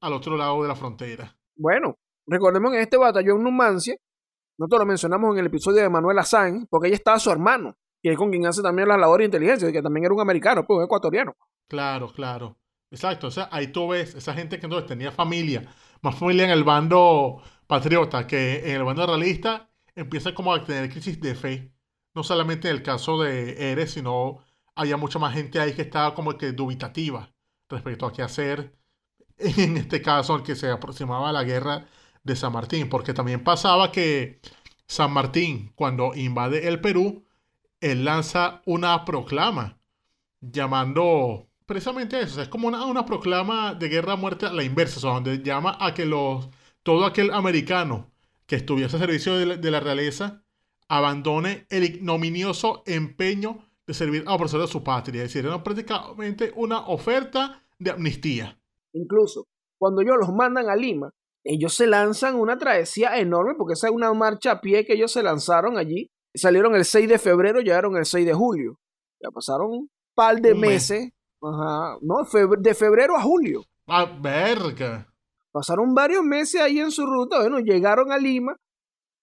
al 0.00 0.12
otro 0.12 0.36
lado 0.36 0.62
de 0.62 0.68
la 0.68 0.76
frontera. 0.76 1.36
Bueno, 1.56 1.96
recordemos 2.26 2.70
que 2.70 2.76
en 2.76 2.82
este 2.82 2.96
batallón 2.96 3.42
Numancia, 3.42 3.96
nosotros 4.58 4.80
lo 4.80 4.86
mencionamos 4.86 5.32
en 5.32 5.40
el 5.40 5.46
episodio 5.46 5.82
de 5.82 5.88
Manuel 5.88 6.22
Sáenz, 6.24 6.66
porque 6.68 6.88
ahí 6.88 6.94
estaba 6.94 7.18
su 7.18 7.30
hermano, 7.30 7.76
que 8.02 8.12
es 8.12 8.16
con 8.16 8.30
quien 8.30 8.46
hace 8.46 8.62
también 8.62 8.88
la 8.88 8.96
labor 8.96 9.18
de 9.20 9.26
inteligencia, 9.26 9.70
que 9.72 9.82
también 9.82 10.04
era 10.04 10.14
un 10.14 10.20
americano, 10.20 10.64
pues 10.66 10.78
un 10.78 10.84
ecuatoriano. 10.84 11.36
Claro, 11.68 12.12
claro. 12.12 12.56
Exacto. 12.90 13.26
O 13.28 13.30
sea, 13.30 13.48
ahí 13.52 13.68
tú 13.68 13.88
ves 13.88 14.14
esa 14.14 14.34
gente 14.34 14.58
que 14.58 14.66
entonces 14.66 14.88
tenía 14.88 15.12
familia, 15.12 15.70
más 16.02 16.18
familia 16.18 16.44
en 16.44 16.50
el 16.50 16.64
bando 16.64 17.42
patriota 17.66 18.26
que 18.26 18.70
en 18.70 18.76
el 18.76 18.84
bando 18.84 19.06
realista, 19.06 19.70
empieza 19.94 20.34
como 20.34 20.54
a 20.54 20.64
tener 20.64 20.90
crisis 20.90 21.20
de 21.20 21.34
fe. 21.34 21.72
No 22.14 22.22
solamente 22.22 22.68
en 22.68 22.76
el 22.76 22.82
caso 22.82 23.20
de 23.22 23.72
Eres, 23.72 23.92
sino 23.92 24.38
había 24.74 24.96
mucha 24.96 25.18
más 25.18 25.34
gente 25.34 25.60
ahí 25.60 25.74
que 25.74 25.82
estaba 25.82 26.14
como 26.14 26.36
que 26.38 26.52
dubitativa 26.52 27.30
respecto 27.68 28.06
a 28.06 28.12
qué 28.12 28.22
hacer 28.22 28.74
en 29.38 29.76
este 29.76 30.02
caso 30.02 30.34
al 30.34 30.42
que 30.42 30.56
se 30.56 30.70
aproximaba 30.70 31.28
a 31.30 31.32
la 31.32 31.44
guerra 31.44 31.86
de 32.24 32.36
San 32.36 32.52
Martín, 32.52 32.88
porque 32.88 33.14
también 33.14 33.44
pasaba 33.44 33.92
que 33.92 34.40
San 34.86 35.12
Martín, 35.12 35.72
cuando 35.74 36.14
invade 36.14 36.68
el 36.68 36.80
Perú, 36.80 37.24
él 37.80 38.04
lanza 38.04 38.62
una 38.66 39.04
proclama 39.04 39.78
llamando 40.40 41.48
precisamente 41.66 42.20
eso. 42.20 42.40
es 42.40 42.48
como 42.48 42.68
una, 42.68 43.04
proclama 43.04 43.74
de 43.74 43.88
guerra 43.88 44.14
a 44.14 44.16
muerte 44.16 44.46
a 44.46 44.52
la 44.52 44.62
inversa, 44.62 45.06
donde 45.06 45.42
llama 45.42 45.76
a 45.80 45.94
que 45.94 46.06
los, 46.06 46.48
todo 46.82 47.04
aquel 47.04 47.30
americano 47.32 48.10
que 48.46 48.56
estuviese 48.56 48.96
a 48.96 48.98
servicio 48.98 49.36
de 49.36 49.70
la, 49.70 49.80
realeza 49.80 50.42
abandone 50.88 51.66
el 51.68 51.84
ignominioso 51.84 52.82
empeño 52.86 53.58
de 53.86 53.92
servir 53.92 54.24
a 54.26 54.34
opresor 54.34 54.62
de 54.62 54.68
su 54.68 54.82
patria. 54.82 55.22
Es 55.22 55.32
decir, 55.32 55.44
era 55.44 55.62
prácticamente 55.62 56.52
una 56.56 56.86
oferta 56.86 57.62
de 57.78 57.90
amnistía. 57.90 58.58
Incluso 58.94 59.46
cuando 59.76 60.00
ellos 60.00 60.16
los 60.18 60.30
mandan 60.34 60.68
a 60.70 60.76
Lima, 60.76 61.12
ellos 61.44 61.74
se 61.74 61.86
lanzan 61.86 62.36
una 62.36 62.58
travesía 62.58 63.18
enorme, 63.18 63.54
porque 63.56 63.74
esa 63.74 63.88
es 63.88 63.92
una 63.92 64.12
marcha 64.12 64.52
a 64.52 64.60
pie 64.60 64.84
que 64.84 64.94
ellos 64.94 65.12
se 65.12 65.22
lanzaron 65.22 65.78
allí. 65.78 66.10
Salieron 66.34 66.74
el 66.74 66.84
6 66.84 67.08
de 67.08 67.18
febrero, 67.18 67.60
llegaron 67.60 67.96
el 67.96 68.06
6 68.06 68.26
de 68.26 68.34
julio. 68.34 68.78
Ya 69.20 69.30
pasaron 69.30 69.70
un 69.70 69.90
par 70.14 70.40
de 70.40 70.54
meses 70.54 71.10
Ajá, 71.40 71.98
no, 72.00 72.16
de 72.58 72.74
febrero 72.74 73.16
a 73.16 73.22
julio. 73.22 73.62
Ah, 73.86 74.06
verga. 74.20 75.06
Pasaron 75.52 75.94
varios 75.94 76.22
meses 76.24 76.60
ahí 76.60 76.78
en 76.78 76.90
su 76.90 77.06
ruta, 77.06 77.40
bueno, 77.40 77.58
llegaron 77.58 78.12
a 78.12 78.18
Lima, 78.18 78.56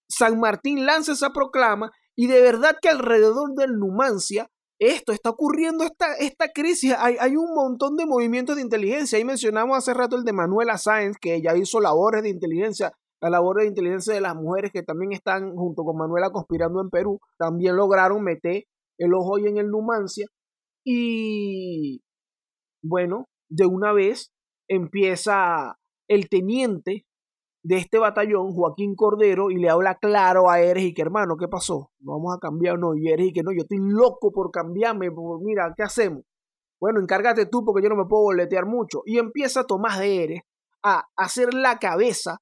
San 0.09 0.39
Martín 0.39 0.85
lanza 0.85 1.11
esa 1.11 1.31
proclama 1.31 1.91
y 2.15 2.27
de 2.27 2.41
verdad 2.41 2.75
que 2.81 2.89
alrededor 2.89 3.53
del 3.55 3.77
Numancia 3.77 4.49
esto, 4.77 5.13
está 5.13 5.29
ocurriendo 5.29 5.85
esta, 5.85 6.15
esta 6.15 6.49
crisis, 6.51 6.93
hay, 6.97 7.15
hay, 7.19 7.37
un 7.37 7.53
montón 7.53 7.95
de 7.95 8.05
movimientos 8.05 8.57
de 8.57 8.61
inteligencia. 8.61 9.17
Ahí 9.17 9.23
mencionamos 9.23 9.77
hace 9.77 9.93
rato 9.93 10.17
el 10.17 10.25
de 10.25 10.33
Manuela 10.33 10.77
Sáenz, 10.77 11.15
que 11.17 11.41
ya 11.41 11.55
hizo 11.55 11.79
labores 11.79 12.23
de 12.23 12.29
inteligencia, 12.29 12.91
la 13.25 13.31
labor 13.31 13.57
de 13.57 13.65
inteligencia 13.65 14.13
de 14.13 14.21
las 14.21 14.35
mujeres 14.35 14.71
que 14.71 14.83
también 14.83 15.11
están 15.11 15.55
junto 15.55 15.83
con 15.83 15.97
Manuela 15.97 16.29
conspirando 16.29 16.79
en 16.79 16.91
Perú, 16.91 17.19
también 17.39 17.75
lograron 17.75 18.23
meter 18.23 18.65
el 18.99 19.13
ojo 19.15 19.37
ahí 19.37 19.47
en 19.47 19.57
el 19.57 19.71
Numancia. 19.71 20.27
Y 20.85 22.03
bueno, 22.83 23.25
de 23.49 23.65
una 23.65 23.93
vez 23.93 24.31
empieza 24.69 25.75
el 26.07 26.29
teniente 26.29 27.07
de 27.63 27.77
este 27.77 27.97
batallón, 27.97 28.51
Joaquín 28.51 28.95
Cordero, 28.95 29.49
y 29.49 29.55
le 29.55 29.71
habla 29.71 29.95
claro 29.95 30.51
a 30.51 30.59
Eres 30.59 30.83
y 30.83 30.93
que 30.93 31.01
hermano, 31.01 31.35
¿qué 31.35 31.47
pasó? 31.47 31.89
¿No 32.01 32.11
vamos 32.11 32.35
a 32.37 32.39
cambiar 32.39 32.77
no? 32.77 32.93
Y 32.93 33.09
Eres 33.09 33.29
y 33.29 33.33
que 33.33 33.41
no, 33.41 33.51
yo 33.51 33.63
estoy 33.63 33.79
loco 33.81 34.31
por 34.31 34.51
cambiarme, 34.51 35.09
mira, 35.41 35.73
¿qué 35.75 35.81
hacemos? 35.81 36.21
Bueno, 36.79 36.99
encárgate 36.99 37.47
tú 37.47 37.65
porque 37.65 37.81
yo 37.81 37.89
no 37.89 37.95
me 37.95 38.05
puedo 38.05 38.21
boletear 38.21 38.67
mucho. 38.67 39.01
Y 39.03 39.17
empieza 39.17 39.63
Tomás 39.63 39.97
de 39.97 40.23
Eres 40.23 40.41
a 40.83 41.05
hacer 41.17 41.55
la 41.55 41.79
cabeza 41.79 42.37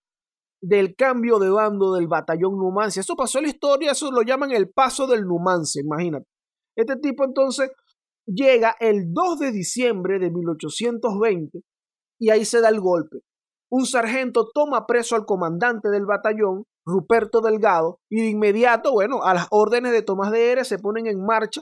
del 0.63 0.95
cambio 0.95 1.39
de 1.39 1.49
bando 1.49 1.93
del 1.93 2.07
batallón 2.07 2.57
Numancia. 2.57 3.01
Eso 3.01 3.15
pasó 3.15 3.39
en 3.39 3.45
la 3.45 3.51
historia, 3.51 3.91
eso 3.91 4.11
lo 4.11 4.21
llaman 4.21 4.51
el 4.51 4.69
paso 4.71 5.07
del 5.07 5.25
Numancia, 5.25 5.81
imagínate. 5.81 6.25
Este 6.75 6.95
tipo 6.97 7.23
entonces 7.25 7.71
llega 8.25 8.75
el 8.79 9.13
2 9.13 9.39
de 9.39 9.51
diciembre 9.51 10.19
de 10.19 10.31
1820 10.31 11.59
y 12.19 12.29
ahí 12.29 12.45
se 12.45 12.61
da 12.61 12.69
el 12.69 12.79
golpe 12.79 13.19
un 13.75 13.87
sargento 13.87 14.51
toma 14.53 14.85
preso 14.85 15.15
al 15.15 15.25
comandante 15.25 15.89
del 15.89 16.05
batallón, 16.05 16.65
Ruperto 16.85 17.41
Delgado, 17.41 17.97
y 18.07 18.21
de 18.21 18.29
inmediato, 18.29 18.91
bueno, 18.91 19.23
a 19.23 19.33
las 19.33 19.47
órdenes 19.49 19.91
de 19.93 20.03
Tomás 20.03 20.31
de 20.31 20.51
Eres 20.51 20.67
se 20.67 20.77
ponen 20.77 21.07
en 21.07 21.25
marcha 21.25 21.61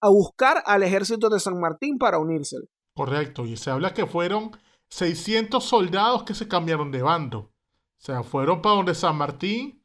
a 0.00 0.10
buscar 0.10 0.62
al 0.64 0.84
ejército 0.84 1.28
de 1.28 1.40
San 1.40 1.58
Martín 1.58 1.98
para 1.98 2.20
unirse. 2.20 2.56
Correcto, 2.94 3.46
y 3.46 3.56
se 3.56 3.68
habla 3.68 3.94
que 3.94 4.06
fueron 4.06 4.52
600 4.90 5.64
soldados 5.64 6.22
que 6.22 6.34
se 6.34 6.46
cambiaron 6.46 6.92
de 6.92 7.02
bando. 7.02 7.50
Sea, 8.00 8.22
fueron 8.22 8.62
para 8.62 8.76
donde 8.76 8.94
San 8.94 9.16
Martín 9.16 9.84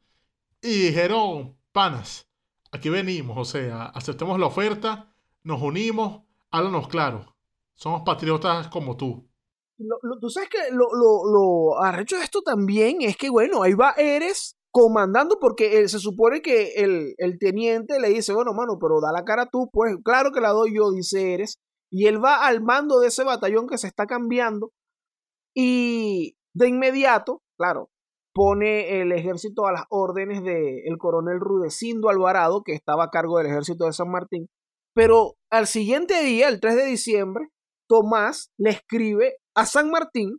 y 0.61 0.87
dijeron, 0.87 1.57
panas, 1.71 2.27
aquí 2.71 2.89
venimos, 2.89 3.37
o 3.37 3.45
sea, 3.45 3.85
aceptemos 3.87 4.39
la 4.39 4.47
oferta, 4.47 5.13
nos 5.43 5.61
unimos, 5.61 6.23
háblanos 6.49 6.87
claro, 6.87 7.35
somos 7.75 8.01
patriotas 8.03 8.69
como 8.69 8.97
tú 8.97 9.29
tú 10.21 10.29
sabes 10.29 10.49
que 10.49 10.57
lo, 10.71 10.85
lo, 10.93 11.25
lo 11.25 11.83
arrecho 11.83 12.17
de 12.17 12.23
esto 12.23 12.41
también 12.41 13.01
es 13.01 13.17
que, 13.17 13.29
bueno, 13.29 13.63
ahí 13.63 13.73
va 13.73 13.91
Eres 13.97 14.57
comandando 14.71 15.37
porque 15.39 15.87
se 15.87 15.99
supone 15.99 16.41
que 16.41 16.73
el, 16.75 17.15
el, 17.17 17.39
teniente 17.39 17.99
le 17.99 18.09
dice, 18.09 18.33
bueno, 18.33 18.53
mano, 18.53 18.77
pero 18.79 18.99
da 18.99 19.11
la 19.11 19.23
cara 19.23 19.47
tú, 19.49 19.69
pues 19.71 19.95
claro 20.03 20.31
que 20.31 20.41
la 20.41 20.49
doy 20.49 20.75
yo, 20.75 20.91
dice 20.91 21.33
Eres, 21.33 21.59
y 21.89 22.07
él 22.07 22.23
va 22.23 22.45
al 22.45 22.61
mando 22.61 22.99
de 22.99 23.07
ese 23.07 23.23
batallón 23.23 23.67
que 23.67 23.77
se 23.77 23.87
está 23.87 24.05
cambiando 24.05 24.71
y 25.53 26.35
de 26.53 26.67
inmediato, 26.67 27.41
claro, 27.57 27.89
pone 28.35 28.99
el 28.99 29.13
ejército 29.13 29.65
a 29.65 29.71
las 29.71 29.83
órdenes 29.89 30.43
del 30.43 30.97
coronel 30.99 31.39
Rudecindo 31.39 32.09
Alvarado, 32.09 32.63
que 32.63 32.73
estaba 32.73 33.05
a 33.05 33.09
cargo 33.09 33.37
del 33.37 33.47
ejército 33.47 33.85
de 33.85 33.93
San 33.93 34.11
Martín, 34.11 34.47
pero 34.93 35.35
al 35.49 35.67
siguiente 35.67 36.21
día, 36.21 36.49
el 36.49 36.59
3 36.59 36.75
de 36.75 36.85
diciembre, 36.85 37.47
Tomás 37.87 38.51
le 38.57 38.71
escribe 38.71 39.37
a 39.55 39.65
San 39.65 39.89
Martín 39.89 40.37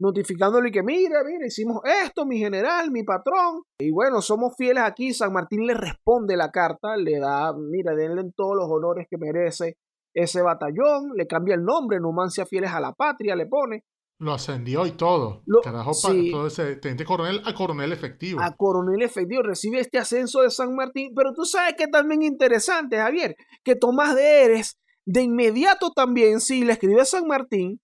notificándole 0.00 0.70
que 0.70 0.82
mira, 0.82 1.22
mira, 1.24 1.46
hicimos 1.46 1.80
esto, 2.04 2.24
mi 2.24 2.38
general, 2.38 2.90
mi 2.90 3.02
patrón. 3.02 3.62
Y 3.80 3.90
bueno, 3.90 4.22
somos 4.22 4.54
fieles 4.56 4.84
aquí. 4.84 5.12
San 5.12 5.32
Martín 5.32 5.66
le 5.66 5.74
responde 5.74 6.36
la 6.36 6.50
carta, 6.50 6.96
le 6.96 7.18
da, 7.18 7.52
mira, 7.52 7.94
denle 7.94 8.22
todos 8.36 8.56
los 8.56 8.66
honores 8.70 9.06
que 9.10 9.18
merece 9.18 9.76
ese 10.14 10.42
batallón, 10.42 11.12
le 11.16 11.26
cambia 11.26 11.54
el 11.54 11.64
nombre, 11.64 12.00
Numancia 12.00 12.46
Fieles 12.46 12.72
a 12.72 12.80
la 12.80 12.92
Patria, 12.92 13.36
le 13.36 13.46
pone. 13.46 13.84
Lo 14.20 14.32
ascendió 14.32 14.84
y 14.84 14.92
todo. 14.92 15.42
Lo, 15.46 15.60
todo 15.60 16.46
ese 16.48 16.76
teniente 16.76 17.04
coronel 17.04 17.40
a 17.44 17.54
coronel 17.54 17.92
efectivo. 17.92 18.40
A 18.40 18.56
coronel 18.56 19.00
efectivo, 19.02 19.42
recibe 19.42 19.78
este 19.78 19.98
ascenso 19.98 20.40
de 20.40 20.50
San 20.50 20.74
Martín. 20.74 21.12
Pero 21.14 21.32
tú 21.34 21.44
sabes 21.44 21.74
que 21.76 21.86
también 21.86 22.22
interesante, 22.22 22.96
Javier, 22.96 23.36
que 23.62 23.76
Tomás 23.76 24.16
de 24.16 24.44
Eres 24.44 24.76
de 25.06 25.22
inmediato 25.22 25.90
también, 25.92 26.40
sí, 26.40 26.64
le 26.64 26.72
escribe 26.72 27.00
a 27.00 27.06
San 27.06 27.26
Martín, 27.26 27.80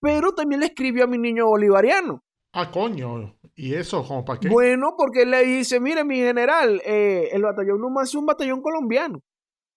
pero 0.00 0.32
también 0.34 0.60
le 0.60 0.66
escribió 0.66 1.04
a 1.04 1.06
mi 1.06 1.16
niño 1.16 1.46
bolivariano. 1.46 2.22
Ah, 2.52 2.70
coño. 2.70 3.38
¿Y 3.54 3.74
eso, 3.74 4.04
como 4.04 4.24
para 4.24 4.40
qué? 4.40 4.48
Bueno, 4.48 4.94
porque 4.98 5.22
él 5.22 5.30
le 5.30 5.44
dice, 5.44 5.80
mire, 5.80 6.04
mi 6.04 6.16
general, 6.16 6.82
eh, 6.84 7.28
el 7.32 7.42
batallón 7.42 7.80
no 7.80 8.02
es 8.02 8.14
un 8.14 8.26
batallón 8.26 8.60
colombiano. 8.60 9.20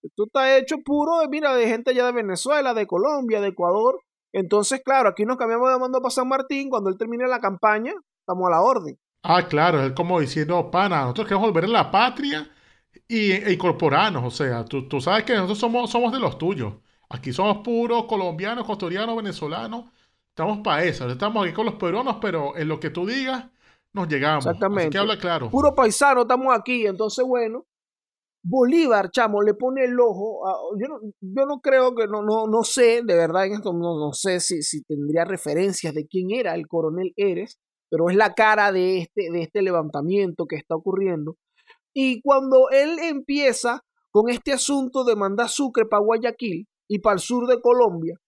Esto 0.02 0.26
está 0.26 0.58
hecho 0.58 0.78
puro 0.84 1.20
de, 1.20 1.30
mira, 1.30 1.54
de 1.56 1.68
gente 1.68 1.92
allá 1.92 2.08
de 2.08 2.12
Venezuela, 2.12 2.74
de 2.74 2.88
Colombia, 2.88 3.40
de 3.40 3.50
Ecuador. 3.50 4.00
Entonces, 4.34 4.82
claro, 4.84 5.10
aquí 5.10 5.26
nos 5.26 5.38
cambiamos 5.38 5.72
de 5.72 5.80
mando 5.80 6.02
para 6.02 6.12
San 6.12 6.28
Martín. 6.28 6.70
Cuando 6.70 6.90
él 6.90 6.98
termine 6.98 7.28
la 7.28 7.40
campaña, 7.40 7.94
estamos 8.20 8.48
a 8.48 8.52
la 8.52 8.62
orden. 8.62 9.00
Ah, 9.24 9.48
claro, 9.48 9.82
es 9.82 9.94
como 9.94 10.20
diciendo, 10.20 10.70
pana, 10.70 11.04
nosotros 11.04 11.28
queremos 11.28 11.48
volver 11.48 11.66
a 11.66 11.68
la 11.68 11.92
patria 11.92 12.50
y, 13.08 13.32
e 13.32 13.54
incorporarnos. 13.54 14.26
O 14.26 14.32
sea, 14.32 14.66
tú, 14.66 14.90
tú 14.90 15.00
sabes 15.00 15.24
que 15.24 15.34
nosotros 15.34 15.60
somos, 15.60 15.90
somos 15.90 16.12
de 16.12 16.20
los 16.20 16.38
tuyos. 16.38 16.74
Aquí 17.10 17.32
somos 17.32 17.60
puros 17.60 18.04
colombianos, 18.06 18.66
ecuatorianos, 18.66 19.16
venezolanos 19.16 19.86
Estamos 20.34 20.62
para 20.64 20.84
eso. 20.84 21.08
Estamos 21.08 21.46
aquí 21.46 21.54
con 21.54 21.68
los 21.68 21.76
peruanos, 21.76 22.18
pero 22.20 22.58
en 22.58 22.68
lo 22.68 22.80
que 22.80 22.90
tú 22.90 23.06
digas, 23.06 23.46
nos 23.92 24.08
llegamos. 24.08 24.48
Exactamente. 24.48 24.82
Así 24.82 24.90
que 24.90 24.98
habla 24.98 25.20
claro. 25.20 25.52
Puro 25.52 25.76
paisano, 25.76 26.24
estamos 26.24 26.58
aquí. 26.58 26.88
Entonces, 26.88 27.24
bueno, 27.24 27.68
Bolívar, 28.46 29.10
chamo, 29.10 29.42
le 29.42 29.54
pone 29.54 29.86
el 29.86 29.98
ojo. 30.00 30.42
yo, 30.78 30.88
no, 30.88 31.00
yo 31.22 31.46
no 31.46 31.62
creo 31.62 31.96
que, 31.96 32.08
no, 32.08 32.22
no, 32.22 32.48
no 32.48 32.64
sé, 32.64 33.02
de 33.02 33.16
verdad, 33.16 33.46
en 33.46 33.54
esto 33.54 33.72
no, 33.72 33.98
no 33.98 34.12
sé 34.12 34.42
si, 34.42 34.62
si 34.64 34.84
tendría 34.84 35.24
referencias 35.24 35.94
de 35.94 36.06
quién 36.06 36.32
era 36.32 36.54
el 36.54 36.68
coronel 36.68 37.14
Eres, 37.16 37.58
pero 37.90 38.10
es 38.10 38.18
la 38.18 38.34
cara 38.34 38.74
de 38.74 39.00
este, 39.00 39.32
de 39.32 39.44
este 39.44 39.62
levantamiento 39.62 40.46
que 40.46 40.58
está 40.58 40.76
ocurriendo. 40.76 41.38
Y 41.94 42.22
cuando 42.22 42.70
él 42.72 43.00
empieza 43.00 43.82
con 44.12 44.30
este 44.30 44.52
asunto 44.52 45.06
de 45.06 45.16
mandar 45.16 45.48
Sucre 45.48 45.86
para 45.86 46.04
Guayaquil 46.04 46.68
y 46.90 47.00
para 47.00 47.16
el 47.16 47.20
sur 47.20 47.48
de 47.48 47.62
Colombia, 47.62 48.20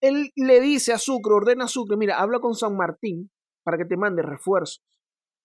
él 0.00 0.32
le 0.34 0.60
dice 0.60 0.92
a 0.92 0.98
Sucre, 0.98 1.34
ordena 1.34 1.66
a 1.66 1.68
Sucre, 1.68 1.96
mira, 1.96 2.20
habla 2.20 2.40
con 2.40 2.54
San 2.54 2.76
Martín 2.76 3.30
para 3.62 3.78
que 3.78 3.84
te 3.84 3.96
mande 3.96 4.22
refuerzos. 4.22 4.82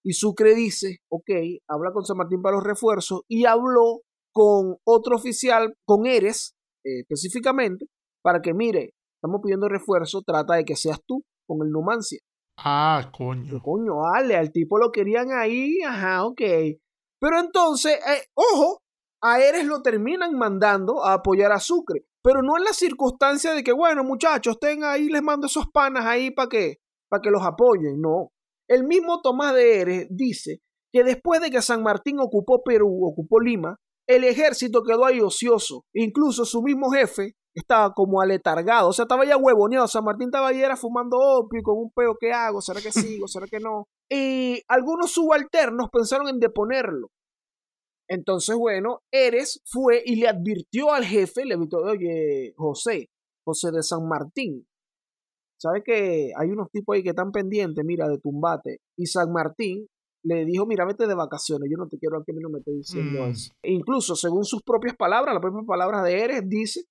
Y 0.03 0.13
Sucre 0.13 0.55
dice, 0.55 0.99
ok, 1.09 1.29
habla 1.67 1.91
con 1.91 2.03
San 2.03 2.17
Martín 2.17 2.41
para 2.41 2.55
los 2.55 2.63
refuerzos 2.63 3.21
y 3.27 3.45
habló 3.45 4.01
con 4.37 4.77
otro 4.83 5.15
oficial, 5.15 5.73
con 5.83 6.05
Eres 6.05 6.53
eh, 6.85 6.99
específicamente, 6.99 7.87
para 8.21 8.39
que 8.39 8.53
mire, 8.53 8.93
estamos 9.15 9.41
pidiendo 9.43 9.67
refuerzo, 9.67 10.21
trata 10.21 10.53
de 10.57 10.63
que 10.63 10.75
seas 10.75 10.99
tú 11.07 11.23
con 11.47 11.65
el 11.65 11.71
Numancia. 11.71 12.19
Ah, 12.59 13.09
coño. 13.17 13.59
Coño, 13.63 13.93
dale, 14.13 14.35
al 14.35 14.51
tipo 14.51 14.77
lo 14.77 14.91
querían 14.91 15.31
ahí, 15.31 15.79
ajá, 15.81 16.23
ok. 16.23 16.41
Pero 17.19 17.39
entonces, 17.39 17.93
eh, 17.93 18.27
ojo, 18.35 18.83
a 19.23 19.39
Eres 19.39 19.65
lo 19.65 19.81
terminan 19.81 20.35
mandando 20.37 21.03
a 21.03 21.13
apoyar 21.13 21.51
a 21.51 21.59
Sucre. 21.59 22.05
Pero 22.21 22.43
no 22.43 22.57
en 22.57 22.63
la 22.63 22.73
circunstancia 22.73 23.55
de 23.55 23.63
que, 23.63 23.71
bueno, 23.71 24.03
muchachos, 24.03 24.57
estén 24.61 24.83
ahí, 24.83 25.09
les 25.09 25.23
mando 25.23 25.47
esos 25.47 25.65
panas 25.73 26.05
ahí 26.05 26.29
para 26.29 26.47
que, 26.47 26.75
para 27.09 27.21
que 27.23 27.31
los 27.31 27.41
apoyen. 27.41 27.99
No. 27.99 28.33
El 28.69 28.83
mismo 28.83 29.19
Tomás 29.23 29.55
de 29.55 29.81
Eres 29.81 30.07
dice 30.11 30.61
que 30.93 31.03
después 31.03 31.41
de 31.41 31.49
que 31.49 31.63
San 31.63 31.81
Martín 31.81 32.19
ocupó 32.19 32.61
Perú, 32.63 32.99
ocupó 33.01 33.39
Lima, 33.39 33.79
el 34.07 34.23
ejército 34.23 34.83
quedó 34.83 35.05
ahí 35.05 35.19
ocioso. 35.19 35.85
Incluso 35.93 36.45
su 36.45 36.61
mismo 36.61 36.89
jefe 36.91 37.35
estaba 37.53 37.93
como 37.93 38.21
aletargado. 38.21 38.89
O 38.89 38.93
sea, 38.93 39.03
estaba 39.03 39.25
ya 39.25 39.37
huevoneado. 39.37 39.87
San 39.87 40.03
Martín 40.03 40.27
estaba 40.27 40.49
ahí 40.49 40.61
era 40.61 40.77
fumando 40.77 41.17
opio 41.17 41.61
con 41.63 41.77
un 41.77 41.91
peo. 41.91 42.15
¿Qué 42.19 42.31
hago? 42.31 42.61
¿Será 42.61 42.81
que 42.81 42.91
sigo? 42.91 43.27
¿Será 43.27 43.47
que 43.47 43.59
no? 43.59 43.87
Y 44.09 44.61
algunos 44.67 45.11
subalternos 45.11 45.89
pensaron 45.91 46.29
en 46.29 46.39
deponerlo. 46.39 47.09
Entonces, 48.09 48.55
bueno, 48.55 49.01
Eres 49.11 49.61
fue 49.65 50.01
y 50.05 50.15
le 50.15 50.29
advirtió 50.29 50.93
al 50.93 51.03
jefe, 51.03 51.43
le 51.45 51.55
advirtió, 51.55 51.79
oye, 51.79 52.53
José, 52.55 53.09
José 53.45 53.71
de 53.71 53.83
San 53.83 54.07
Martín, 54.07 54.65
¿sabes 55.59 55.83
que 55.85 56.31
hay 56.37 56.49
unos 56.49 56.69
tipos 56.71 56.95
ahí 56.95 57.03
que 57.03 57.09
están 57.09 57.31
pendientes, 57.31 57.83
mira, 57.83 58.07
de 58.07 58.17
tumbate? 58.19 58.79
Y 58.97 59.07
San 59.07 59.33
Martín 59.33 59.87
le 60.27 60.45
dijo, 60.45 60.65
mira, 60.65 60.85
vete 60.85 61.07
de 61.07 61.15
vacaciones, 61.15 61.69
yo 61.71 61.77
no 61.77 61.87
te 61.87 61.97
quiero 61.97 62.23
que 62.25 62.33
mí 62.33 62.39
no 62.41 62.49
me 62.49 62.59
esté 62.59 62.71
diciendo 62.71 63.25
mm. 63.25 63.29
eso. 63.29 63.51
E 63.63 63.71
incluso, 63.71 64.15
según 64.15 64.43
sus 64.43 64.61
propias 64.63 64.95
palabras, 64.95 65.33
las 65.33 65.41
propias 65.41 65.65
palabras 65.65 66.03
de 66.03 66.23
Eres, 66.23 66.41
dice 66.47 66.81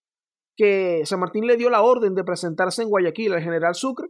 que 0.56 1.02
San 1.04 1.20
Martín 1.20 1.46
le 1.46 1.56
dio 1.56 1.68
la 1.68 1.82
orden 1.82 2.14
de 2.14 2.24
presentarse 2.24 2.82
en 2.82 2.88
Guayaquil 2.88 3.34
al 3.34 3.42
general 3.42 3.74
Sucre 3.74 4.08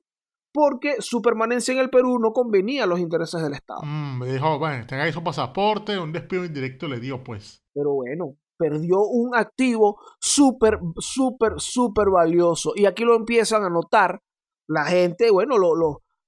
porque 0.57 0.97
su 1.01 1.21
permanencia 1.21 1.75
en 1.75 1.81
el 1.81 1.91
Perú 1.91 2.19
no 2.19 2.31
convenía 2.33 2.85
a 2.85 2.87
los 2.87 2.99
intereses 2.99 3.43
del 3.43 3.53
Estado. 3.53 3.81
Mm, 3.83 4.21
me 4.21 4.33
dijo, 4.33 4.59
bueno, 4.59 4.87
tenga 4.87 5.11
su 5.12 5.23
pasaporte, 5.23 5.99
un 5.99 6.12
despido 6.12 6.47
indirecto 6.47 6.89
le 6.89 6.99
dio, 6.99 7.23
pues. 7.23 7.62
Pero 7.75 7.93
bueno, 7.93 8.37
perdió 8.57 9.01
un 9.01 9.37
activo 9.37 10.01
súper, 10.19 10.79
súper, 10.97 11.55
súper 11.59 12.07
valioso. 12.11 12.73
Y 12.75 12.87
aquí 12.87 13.05
lo 13.05 13.17
empiezan 13.17 13.65
a 13.65 13.69
notar 13.69 14.23
la 14.67 14.87
gente, 14.87 15.31
bueno, 15.31 15.57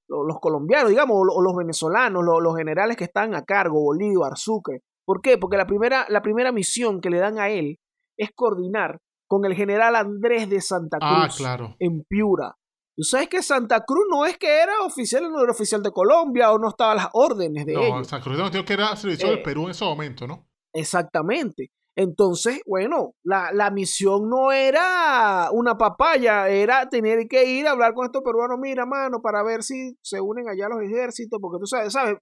los 0.09 0.39
colombianos, 0.41 0.91
digamos, 0.91 1.17
o 1.31 1.43
los 1.43 1.55
venezolanos, 1.57 2.23
los 2.25 2.57
generales 2.57 2.97
que 2.97 3.05
están 3.05 3.35
a 3.35 3.45
cargo, 3.45 3.81
Bolívar, 3.81 4.37
Sucre. 4.37 4.83
¿Por 5.05 5.21
qué? 5.21 5.39
Porque 5.39 5.57
la 5.57 5.67
primera, 5.67 6.07
la 6.09 6.23
primera 6.23 6.51
misión 6.53 7.01
que 7.01 7.11
le 7.11 7.19
dan 7.19 7.39
a 7.39 7.49
él 7.51 7.79
es 8.17 8.31
coordinar 8.35 8.99
con 9.29 9.45
el 9.45 9.55
general 9.55 9.95
Andrés 9.97 10.49
de 10.49 10.61
Santa 10.61 10.99
Cruz 10.99 11.11
Ah, 11.13 11.29
claro. 11.37 11.77
en 11.79 12.03
Piura. 12.09 12.55
Tú 12.97 13.05
sabes 13.05 13.29
que 13.29 13.43
Santa 13.43 13.85
Cruz 13.85 14.07
no 14.11 14.25
es 14.27 14.37
que 14.39 14.61
era 14.63 14.81
oficial, 14.85 15.31
no 15.31 15.41
era 15.43 15.53
oficial 15.53 15.83
de 15.83 15.93
Colombia 15.93 16.51
o 16.53 16.59
no 16.59 16.69
estaba 16.69 16.93
a 16.93 16.97
las 16.97 17.09
órdenes 17.13 17.65
de 17.67 17.75
No, 17.75 17.83
ellos. 17.83 18.09
San 18.09 18.21
Cruz 18.23 18.37
entendido 18.39 18.65
que 18.65 18.73
era 18.73 18.97
servicio 18.97 19.29
Eh. 19.29 19.31
del 19.33 19.43
Perú 19.43 19.65
en 19.67 19.71
ese 19.71 19.85
momento, 19.85 20.27
¿no? 20.27 20.47
Exactamente. 20.75 21.71
Entonces, 21.99 22.61
bueno, 22.65 23.15
la, 23.25 23.51
la 23.53 23.73
misión 23.73 24.31
no 24.31 24.53
era 24.53 25.51
una 25.51 25.77
papaya, 25.77 26.49
era 26.49 26.89
tener 26.89 27.27
que 27.27 27.45
ir 27.45 27.67
a 27.67 27.73
hablar 27.73 27.93
con 27.93 28.07
estos 28.07 28.23
peruanos, 28.23 28.57
mira, 28.61 28.87
mano, 28.87 29.21
para 29.21 29.43
ver 29.43 29.65
si 29.65 29.99
se 30.01 30.21
unen 30.21 30.49
allá 30.49 30.69
los 30.69 30.81
ejércitos, 30.81 31.41
porque 31.43 31.59
tú 31.59 31.67
sabes, 31.67 31.93
¿sabes? 31.93 32.19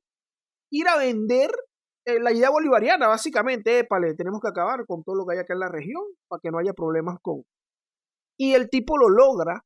Ir 0.71 0.89
a 0.89 0.97
vender 0.97 1.51
eh, 2.07 2.19
la 2.21 2.33
idea 2.33 2.49
bolivariana, 2.49 3.07
básicamente, 3.07 3.81
épale, 3.81 4.15
tenemos 4.15 4.41
que 4.41 4.49
acabar 4.49 4.87
con 4.87 5.05
todo 5.05 5.15
lo 5.15 5.27
que 5.27 5.35
hay 5.35 5.41
acá 5.41 5.53
en 5.53 5.61
la 5.61 5.69
región 5.69 6.03
para 6.27 6.41
que 6.41 6.51
no 6.51 6.59
haya 6.59 6.73
problemas 6.73 7.19
con... 7.21 7.43
Y 8.39 8.55
el 8.55 8.71
tipo 8.71 8.97
lo 8.97 9.11
logra, 9.11 9.63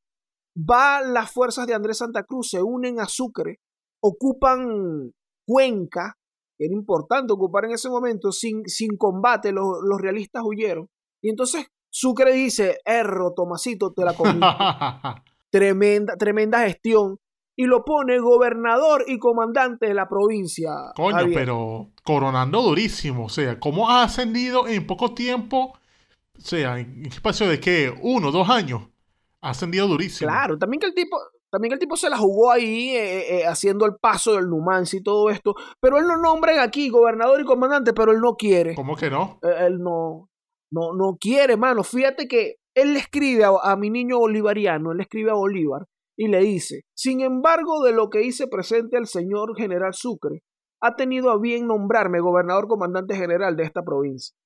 va 0.59 1.03
las 1.03 1.31
fuerzas 1.31 1.69
de 1.69 1.75
Andrés 1.75 1.99
Santa 1.99 2.25
Cruz, 2.25 2.51
se 2.51 2.61
unen 2.61 2.99
a 2.99 3.07
Sucre, 3.07 3.61
ocupan 4.03 5.13
Cuenca, 5.47 6.17
era 6.65 6.75
importante 6.75 7.33
ocupar 7.33 7.65
en 7.65 7.73
ese 7.73 7.89
momento, 7.89 8.33
sin, 8.33 8.67
sin 8.67 8.97
combate, 8.97 9.53
los, 9.53 9.79
los 9.83 10.01
realistas 10.01 10.43
huyeron. 10.45 10.89
Y 11.23 11.31
entonces 11.31 11.67
Sucre 11.91 12.33
dice, 12.33 12.79
erro, 12.85 13.33
Tomasito, 13.35 13.93
te 13.93 14.05
la 14.05 14.15
comí. 14.15 14.41
tremenda, 15.51 16.17
tremenda 16.17 16.61
gestión. 16.61 17.19
Y 17.57 17.65
lo 17.65 17.85
pone 17.85 18.19
gobernador 18.19 19.05
y 19.07 19.19
comandante 19.19 19.87
de 19.87 19.95
la 19.95 20.09
provincia. 20.09 20.71
Coño, 20.95 21.17
Javier. 21.17 21.39
pero 21.39 21.91
coronando 22.05 22.63
durísimo. 22.63 23.27
O 23.27 23.29
sea, 23.29 23.59
¿cómo 23.61 23.91
ha 23.91 24.05
ascendido 24.05 24.67
en 24.67 24.87
poco 24.87 25.13
tiempo? 25.13 25.75
O 26.39 26.41
sea, 26.41 26.79
¿en 26.79 27.03
qué 27.03 27.09
espacio 27.09 27.47
de 27.49 27.61
qué? 27.61 27.93
¿Uno, 28.01 28.31
dos 28.31 28.49
años? 28.49 28.83
Ha 29.43 29.51
ascendido 29.51 29.89
durísimo. 29.89 30.31
Claro, 30.31 30.57
también 30.57 30.81
que 30.81 30.87
el 30.87 30.95
tipo, 30.95 31.19
también 31.51 31.73
el 31.73 31.79
tipo 31.79 31.97
se 31.97 32.09
la 32.09 32.17
jugó 32.17 32.53
ahí 32.53 32.91
eh, 32.91 33.41
eh, 33.41 33.47
haciendo 33.47 33.85
el 33.87 33.97
paso 34.01 34.35
del 34.35 34.49
Numancia 34.49 34.99
y 34.99 35.03
todo 35.03 35.31
esto. 35.31 35.55
Pero 35.81 35.99
él 35.99 36.07
lo 36.07 36.17
nombran 36.17 36.61
aquí, 36.61 36.89
gobernador 36.89 37.41
y 37.41 37.45
comandante, 37.45 37.93
pero 37.93 38.13
él 38.13 38.21
no 38.21 38.35
quiere. 38.37 38.75
¿Cómo 38.75 38.97
que 38.97 39.11
no? 39.11 39.39
Eh, 39.43 39.67
Él 39.67 39.79
no, 39.79 40.29
no, 40.71 40.93
no 40.95 41.17
quiere, 41.21 41.57
mano. 41.57 41.83
Fíjate 41.83 42.29
que 42.29 42.57
él 42.75 42.95
le 42.95 43.01
escribe 43.01 43.45
a, 43.45 43.51
a 43.63 43.77
mi 43.77 43.91
niño 43.91 44.19
bolivariano, 44.19 44.93
él 44.93 44.99
le 44.99 45.03
escribe 45.03 45.31
a 45.31 45.35
Bolívar 45.35 45.87
y 46.17 46.29
le 46.29 46.41
dice, 46.41 46.83
sin 46.95 47.21
embargo 47.21 47.83
de 47.83 47.93
lo 47.93 48.11
que 48.11 48.23
hice 48.23 48.47
presente 48.47 48.97
el 48.99 49.07
señor 49.07 49.57
general 49.57 49.95
Sucre, 49.95 50.43
ha 50.83 50.95
tenido 50.95 51.31
a 51.31 51.39
bien 51.39 51.67
nombrarme 51.67 52.21
gobernador 52.21 52.69
comandante 52.69 53.17
general 53.17 53.57
de 53.57 53.65
esta 53.65 53.83
provincia, 53.83 54.37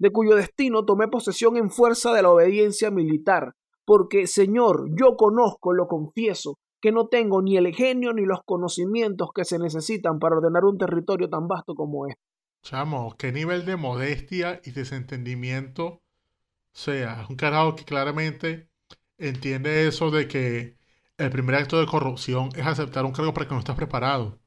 de 0.00 0.10
cuyo 0.10 0.34
destino 0.34 0.84
tomé 0.84 1.08
posesión 1.08 1.56
en 1.56 1.70
fuerza 1.70 2.12
de 2.12 2.22
la 2.22 2.30
obediencia 2.30 2.90
militar, 2.90 3.54
porque, 3.84 4.26
señor, 4.26 4.88
yo 4.98 5.16
conozco, 5.16 5.72
lo 5.72 5.86
confieso, 5.86 6.58
que 6.80 6.92
no 6.92 7.06
tengo 7.06 7.42
ni 7.42 7.56
el 7.56 7.74
genio 7.74 8.12
ni 8.12 8.24
los 8.24 8.40
conocimientos 8.44 9.30
que 9.34 9.44
se 9.44 9.58
necesitan 9.58 10.18
para 10.18 10.36
ordenar 10.36 10.64
un 10.64 10.78
territorio 10.78 11.28
tan 11.28 11.46
vasto 11.46 11.74
como 11.74 12.06
este. 12.06 12.20
Chamo, 12.62 13.14
qué 13.18 13.32
nivel 13.32 13.64
de 13.64 13.76
modestia 13.76 14.60
y 14.64 14.70
desentendimiento. 14.70 15.84
O 15.84 16.00
sea, 16.72 17.22
es 17.22 17.30
un 17.30 17.36
carajo 17.36 17.76
que 17.76 17.84
claramente 17.84 18.68
entiende 19.18 19.86
eso 19.86 20.10
de 20.10 20.26
que 20.28 20.76
el 21.18 21.30
primer 21.30 21.56
acto 21.56 21.78
de 21.78 21.86
corrupción 21.86 22.50
es 22.56 22.66
aceptar 22.66 23.04
un 23.04 23.12
cargo 23.12 23.34
para 23.34 23.46
que 23.46 23.54
no 23.54 23.60
estás 23.60 23.76
preparado. 23.76 24.40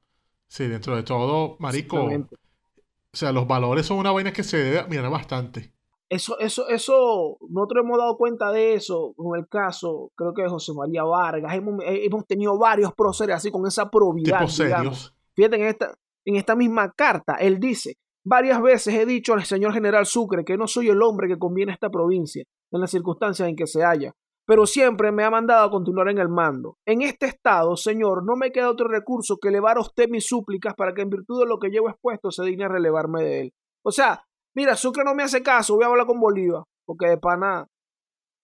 Sí, 0.48 0.68
dentro 0.68 0.96
de 0.96 1.04
todo, 1.04 1.58
marico. 1.60 2.06
O 2.06 3.18
sea, 3.18 3.32
los 3.32 3.48
valores 3.48 3.86
son 3.86 3.98
una 3.98 4.12
vaina 4.12 4.34
que 4.34 4.44
se 4.44 4.58
debe 4.58 4.88
mirar 4.88 5.10
bastante. 5.10 5.75
Eso, 6.08 6.38
eso, 6.40 6.68
eso, 6.70 7.38
nosotros 7.50 7.84
hemos 7.84 7.98
dado 7.98 8.16
cuenta 8.18 8.52
de 8.52 8.76
eso 8.76 9.14
con 9.16 9.38
el 9.40 9.48
caso, 9.48 10.12
creo 10.16 10.34
que 10.34 10.44
de 10.44 10.50
José 10.50 10.72
María 10.74 11.04
Vargas. 11.04 11.54
Hemos, 11.56 11.84
eh, 11.84 12.06
hemos 12.06 12.28
tenido 12.28 12.58
varios 12.60 12.94
próceres 12.94 13.38
así 13.38 13.52
con 13.52 13.66
esa 13.66 13.90
probidad. 13.90 14.48
Digamos. 14.48 15.16
Fíjate, 15.36 15.56
en 15.56 15.64
esta, 15.64 15.96
en 16.26 16.36
esta 16.36 16.56
misma 16.56 16.92
carta, 16.92 17.36
él 17.36 17.60
dice, 17.60 17.98
varias 18.24 18.62
veces 18.62 18.94
he 18.94 19.06
dicho 19.06 19.34
al 19.34 19.46
señor 19.46 19.74
general 19.74 20.06
Sucre 20.06 20.46
que 20.46 20.58
no 20.58 20.68
soy 20.68 20.90
el 20.90 21.02
hombre 21.02 21.28
que 21.28 21.40
conviene 21.40 21.72
a 21.72 21.76
esta 21.76 21.90
provincia, 21.90 22.44
en 22.72 22.82
las 22.82 22.92
circunstancias 22.92 23.48
en 23.48 23.56
que 23.56 23.68
se 23.68 23.84
halla, 23.84 24.14
pero 24.46 24.66
siempre 24.66 25.12
me 25.12 25.24
ha 25.24 25.30
mandado 25.30 25.66
a 25.66 25.72
continuar 25.72 26.10
en 26.10 26.20
el 26.20 26.30
mando. 26.30 26.78
En 26.86 27.02
este 27.02 27.26
estado, 27.26 27.76
señor, 27.76 28.24
no 28.26 28.36
me 28.36 28.52
queda 28.52 28.70
otro 28.70 28.88
recurso 28.88 29.38
que 29.38 29.50
elevar 29.50 29.78
a 29.78 29.82
usted 29.82 30.08
mis 30.10 30.28
súplicas 30.28 30.74
para 30.76 30.94
que 30.94 31.02
en 31.02 31.10
virtud 31.10 31.40
de 31.40 31.48
lo 31.48 31.60
que 31.60 31.70
llevo 31.70 31.90
expuesto 31.90 32.32
se 32.32 32.44
digne 32.44 32.66
a 32.66 32.70
relevarme 32.70 33.24
de 33.24 33.42
él. 33.42 33.54
O 33.84 33.92
sea, 33.92 34.25
mira, 34.56 34.76
Sucre 34.76 35.04
no 35.04 35.14
me 35.16 35.24
hace 35.24 35.42
caso, 35.44 35.76
voy 35.76 35.84
a 35.84 35.88
hablar 35.88 36.06
con 36.08 36.20
Bolívar, 36.20 36.64
porque 36.86 37.08
de 37.08 37.18
pana 37.18 37.68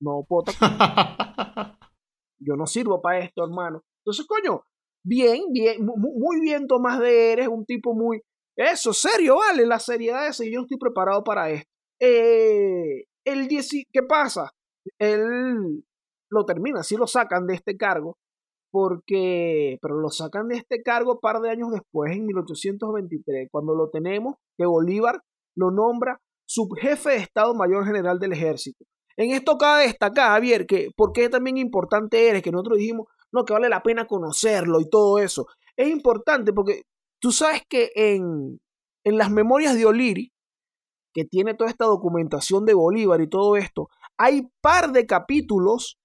no 0.01 0.23
puedo 0.27 0.45
yo 2.39 2.55
no 2.55 2.65
sirvo 2.65 3.01
para 3.01 3.19
esto, 3.19 3.43
hermano. 3.43 3.81
Entonces, 4.03 4.25
coño, 4.25 4.63
bien, 5.05 5.43
bien, 5.51 5.85
mu- 5.85 5.97
mu- 5.97 6.19
muy 6.19 6.41
bien 6.41 6.67
Tomás 6.67 6.99
de 6.99 7.33
Eres, 7.33 7.47
un 7.47 7.65
tipo 7.65 7.93
muy... 7.93 8.21
Eso, 8.57 8.93
serio, 8.93 9.37
vale, 9.37 9.65
la 9.65 9.79
seriedad 9.79 10.27
esa, 10.27 10.43
y 10.45 10.51
yo 10.53 10.61
estoy 10.61 10.77
preparado 10.77 11.23
para 11.23 11.49
esto. 11.51 11.69
Eh, 11.99 13.05
el 13.25 13.47
10, 13.47 13.69
¿Qué 13.91 14.03
pasa? 14.03 14.51
Él 14.99 15.83
lo 16.29 16.45
termina, 16.45 16.83
sí 16.83 16.97
lo 16.97 17.07
sacan 17.07 17.45
de 17.47 17.53
este 17.53 17.77
cargo, 17.77 18.17
porque, 18.71 19.77
pero 19.81 19.99
lo 19.99 20.09
sacan 20.09 20.47
de 20.47 20.55
este 20.57 20.81
cargo 20.81 21.13
un 21.13 21.19
par 21.19 21.41
de 21.41 21.49
años 21.51 21.71
después, 21.71 22.11
en 22.15 22.25
1823, 22.25 23.49
cuando 23.51 23.75
lo 23.75 23.89
tenemos, 23.89 24.35
que 24.57 24.65
Bolívar 24.65 25.21
lo 25.55 25.71
nombra 25.71 26.21
subjefe 26.45 27.11
de 27.11 27.17
Estado 27.17 27.53
Mayor 27.53 27.85
General 27.85 28.19
del 28.19 28.33
Ejército. 28.33 28.85
En 29.17 29.31
esto 29.31 29.57
cabe 29.57 29.83
destacar, 29.83 30.31
Javier, 30.31 30.65
que 30.65 30.89
por 30.95 31.11
qué 31.13 31.29
también 31.29 31.57
importante 31.57 32.27
eres, 32.27 32.41
que 32.41 32.51
nosotros 32.51 32.77
dijimos, 32.77 33.07
no, 33.31 33.45
que 33.45 33.53
vale 33.53 33.69
la 33.69 33.83
pena 33.83 34.07
conocerlo 34.07 34.79
y 34.81 34.89
todo 34.89 35.19
eso. 35.19 35.45
Es 35.75 35.89
importante 35.89 36.53
porque 36.53 36.83
tú 37.19 37.31
sabes 37.31 37.61
que 37.69 37.91
en, 37.95 38.59
en 39.05 39.17
las 39.17 39.31
memorias 39.31 39.75
de 39.75 39.85
O'Leary, 39.85 40.31
que 41.13 41.25
tiene 41.25 41.53
toda 41.53 41.69
esta 41.69 41.85
documentación 41.85 42.65
de 42.65 42.73
Bolívar 42.73 43.21
y 43.21 43.29
todo 43.29 43.57
esto, 43.57 43.89
hay 44.17 44.49
par 44.61 44.91
de 44.91 45.05
capítulos 45.05 45.97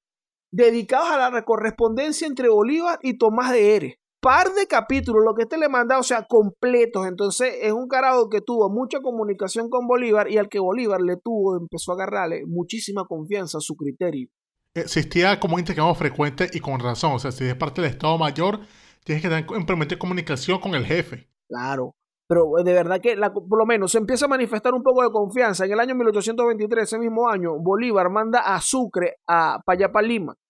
dedicados 0.53 1.11
a 1.11 1.31
la 1.31 1.45
correspondencia 1.45 2.27
entre 2.27 2.49
Bolívar 2.49 2.99
y 3.03 3.19
Tomás 3.19 3.53
de 3.53 3.77
Eres. 3.77 3.95
Par 4.21 4.53
de 4.55 4.67
capítulos, 4.67 5.23
lo 5.25 5.35
que 5.35 5.43
este 5.43 5.57
le 5.59 5.69
manda, 5.69 5.99
o 5.99 6.03
sea, 6.03 6.27
completos. 6.27 7.07
Entonces, 7.07 7.55
es 7.63 7.73
un 7.73 7.87
carajo 7.87 8.29
que 8.29 8.41
tuvo 8.41 8.69
mucha 8.71 9.01
comunicación 9.01 9.69
con 9.71 9.87
Bolívar 9.87 10.31
y 10.31 10.39
al 10.39 10.49
que 10.49 10.59
Bolívar 10.59 11.01
le 11.01 11.17
tuvo, 11.17 11.57
empezó 11.59 11.93
a 11.93 11.95
agarrarle 11.95 12.43
muchísima 12.47 13.05
confianza 13.05 13.59
a 13.59 13.61
su 13.61 13.77
criterio. 13.77 14.29
Existía 14.75 15.39
como 15.41 15.55
un 15.55 15.61
intercambio 15.61 15.95
frecuente 15.95 16.49
y 16.53 16.61
con 16.61 16.81
razón. 16.81 17.13
O 17.13 17.19
sea, 17.19 17.31
si 17.33 17.45
eres 17.45 17.57
parte 17.57 17.81
del 17.81 17.91
Estado 17.91 18.19
Mayor, 18.19 18.61
tienes 19.05 19.23
que 19.23 19.29
tener 19.29 19.47
permanente 19.47 19.97
comunicación 19.99 20.61
con 20.61 20.75
el 20.75 20.85
jefe. 20.85 21.29
Claro. 21.49 21.95
Pero 22.29 22.59
eh, 22.59 22.65
de 22.65 22.73
verdad 22.73 23.01
que 23.01 23.15
la- 23.15 23.33
por 23.33 23.57
lo 23.59 23.65
menos 23.65 23.93
se 23.93 23.99
empieza 23.99 24.25
a 24.25 24.29
manifestar 24.29 24.75
un 24.75 24.83
poco 24.83 25.03
de 25.05 25.11
confianza. 25.13 25.65
En 25.65 25.73
el 25.73 25.79
año 25.81 25.95
1823, 25.95 26.83
ese 26.83 26.99
mismo 26.99 27.29
año, 27.29 27.53
Bolívar 27.59 28.11
manda 28.11 28.41
a 28.41 28.61
Sucre 28.61 29.15
a, 29.29 29.61
para 29.65 29.79
allá, 29.79 29.93
para 29.93 30.07
Lima. 30.07 30.35
Y 30.35 30.43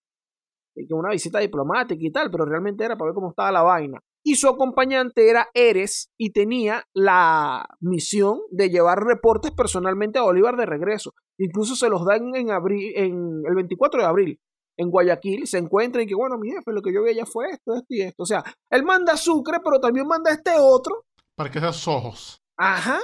que 0.55 0.66
una 0.91 1.11
visita 1.11 1.39
diplomática 1.39 2.01
y 2.01 2.11
tal, 2.11 2.31
pero 2.31 2.45
realmente 2.45 2.85
era 2.85 2.97
para 2.97 3.11
ver 3.11 3.15
cómo 3.15 3.31
estaba 3.31 3.53
la 3.53 3.63
vaina. 3.63 4.01
Y 4.23 4.35
su 4.35 4.49
acompañante 4.49 5.31
era 5.31 5.49
Eres 5.55 6.11
y 6.19 6.33
tenía 6.33 6.85
la 6.93 7.65
misión 7.81 8.41
de 8.51 8.71
llevar 8.71 8.99
reportes 9.05 9.53
personalmente 9.53 10.19
a 10.19 10.23
Bolívar 10.23 10.57
de 10.57 10.67
regreso. 10.67 11.13
Incluso 11.39 11.77
se 11.77 11.89
los 11.89 12.05
dan 12.05 12.35
en, 12.35 12.51
abril, 12.51 12.93
en 12.97 13.43
el 13.47 13.55
24 13.55 14.01
de 14.01 14.07
abril. 14.07 14.41
En 14.77 14.91
Guayaquil 14.91 15.47
se 15.47 15.59
encuentran 15.59 16.05
y 16.05 16.07
que, 16.07 16.15
bueno, 16.15 16.39
mi 16.39 16.51
jefe, 16.51 16.73
lo 16.73 16.83
que 16.83 16.93
yo 16.93 17.03
vi 17.03 17.11
allá 17.11 17.25
fue 17.25 17.51
esto, 17.51 17.75
esto 17.75 17.87
y 17.89 18.03
esto. 18.03 18.23
O 18.25 18.27
sea, 18.27 18.43
él 18.71 18.83
manda 18.85 19.13
a 19.13 19.17
Sucre, 19.17 19.59
pero 19.65 19.79
también 19.79 20.07
manda 20.07 20.31
a 20.31 20.35
este 20.35 20.51
otro 20.59 21.05
Para 21.37 21.51
que 21.51 21.61
seas 21.61 21.87
ojos. 21.89 22.43
Ajá. 22.59 22.99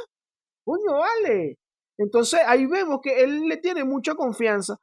Coño, 0.64 0.98
vale. 0.98 1.56
Entonces 1.98 2.40
ahí 2.46 2.66
vemos 2.66 3.00
que 3.02 3.22
él 3.22 3.46
le 3.46 3.58
tiene 3.58 3.84
mucha 3.84 4.14
confianza. 4.14 4.76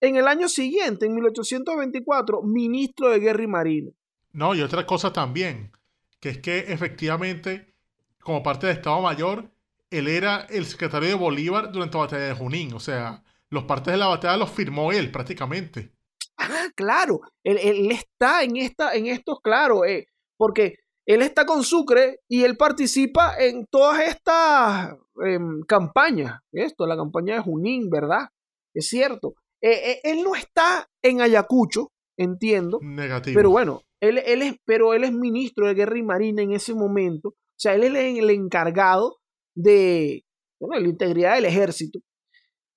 En 0.00 0.16
el 0.16 0.28
año 0.28 0.48
siguiente, 0.48 1.06
en 1.06 1.14
1824, 1.14 2.42
ministro 2.42 3.10
de 3.10 3.18
Guerra 3.18 3.42
y 3.42 3.46
Marina. 3.46 3.90
No, 4.32 4.54
y 4.54 4.60
otra 4.60 4.86
cosa 4.86 5.12
también, 5.12 5.72
que 6.20 6.28
es 6.28 6.38
que 6.38 6.58
efectivamente, 6.72 7.74
como 8.20 8.42
parte 8.42 8.66
del 8.66 8.76
Estado 8.76 9.00
Mayor, 9.00 9.50
él 9.90 10.08
era 10.08 10.46
el 10.50 10.66
secretario 10.66 11.08
de 11.08 11.14
Bolívar 11.14 11.72
durante 11.72 11.96
la 11.96 12.04
batalla 12.04 12.24
de 12.24 12.34
Junín. 12.34 12.74
O 12.74 12.80
sea, 12.80 13.22
los 13.48 13.64
partes 13.64 13.92
de 13.92 13.98
la 13.98 14.08
batalla 14.08 14.36
los 14.36 14.50
firmó 14.50 14.92
él 14.92 15.10
prácticamente. 15.10 15.92
Ah, 16.36 16.68
claro. 16.74 17.20
Él, 17.42 17.58
él 17.62 17.90
está 17.90 18.42
en, 18.42 18.56
esta, 18.56 18.94
en 18.94 19.06
estos, 19.06 19.40
claro, 19.40 19.84
eh, 19.84 20.08
porque 20.36 20.74
él 21.06 21.22
está 21.22 21.46
con 21.46 21.62
Sucre 21.62 22.20
y 22.28 22.42
él 22.42 22.56
participa 22.56 23.36
en 23.38 23.66
todas 23.66 24.00
estas 24.00 24.96
em, 25.24 25.62
campañas. 25.62 26.40
Esto, 26.52 26.86
la 26.86 26.96
campaña 26.96 27.36
de 27.36 27.40
Junín, 27.40 27.88
¿verdad? 27.88 28.28
Es 28.74 28.88
cierto. 28.88 29.34
Eh, 29.62 29.92
eh, 29.92 30.00
él 30.04 30.22
no 30.22 30.34
está 30.34 30.88
en 31.02 31.20
Ayacucho, 31.20 31.92
entiendo. 32.18 32.78
Negativo. 32.82 33.34
Pero 33.34 33.50
bueno, 33.50 33.82
él, 34.00 34.18
él 34.18 34.42
es, 34.42 34.56
pero 34.64 34.94
él 34.94 35.04
es 35.04 35.12
ministro 35.12 35.66
de 35.66 35.74
Guerra 35.74 35.98
y 35.98 36.02
Marina 36.02 36.42
en 36.42 36.52
ese 36.52 36.74
momento. 36.74 37.30
O 37.30 37.58
sea, 37.58 37.74
él 37.74 37.84
es 37.84 38.18
el, 38.18 38.30
encargado 38.30 39.16
de, 39.54 40.24
bueno, 40.60 40.80
la 40.80 40.88
integridad 40.88 41.34
del 41.36 41.46
ejército. 41.46 42.00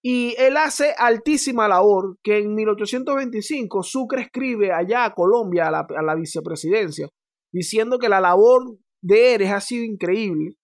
Y 0.01 0.33
él 0.37 0.55
hace 0.55 0.93
altísima 0.97 1.67
labor 1.67 2.17
que 2.23 2.37
en 2.37 2.55
1825 2.55 3.83
Sucre 3.83 4.21
escribe 4.21 4.71
allá 4.71 5.03
a 5.03 5.13
Colombia, 5.13 5.67
a 5.67 5.71
la, 5.71 5.79
a 5.79 6.01
la 6.01 6.15
vicepresidencia, 6.15 7.09
diciendo 7.51 7.99
que 7.99 8.07
la 8.07 8.21
labor 8.21 8.77
de 9.01 9.33
Eres 9.33 9.51
ha 9.51 9.59
sido 9.59 9.83
increíble 9.83 10.55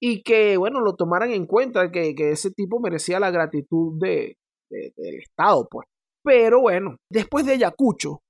y 0.00 0.22
que, 0.22 0.56
bueno, 0.56 0.80
lo 0.80 0.94
tomaran 0.94 1.30
en 1.30 1.46
cuenta, 1.46 1.90
que, 1.90 2.14
que 2.14 2.30
ese 2.30 2.52
tipo 2.52 2.78
merecía 2.78 3.18
la 3.18 3.32
gratitud 3.32 3.98
de, 3.98 4.36
de- 4.70 4.92
del 4.96 5.16
Estado, 5.16 5.68
pues. 5.70 5.88
Pero 6.22 6.60
bueno, 6.62 6.96
después 7.10 7.46
de 7.46 7.52
Ayacucho, 7.54 8.22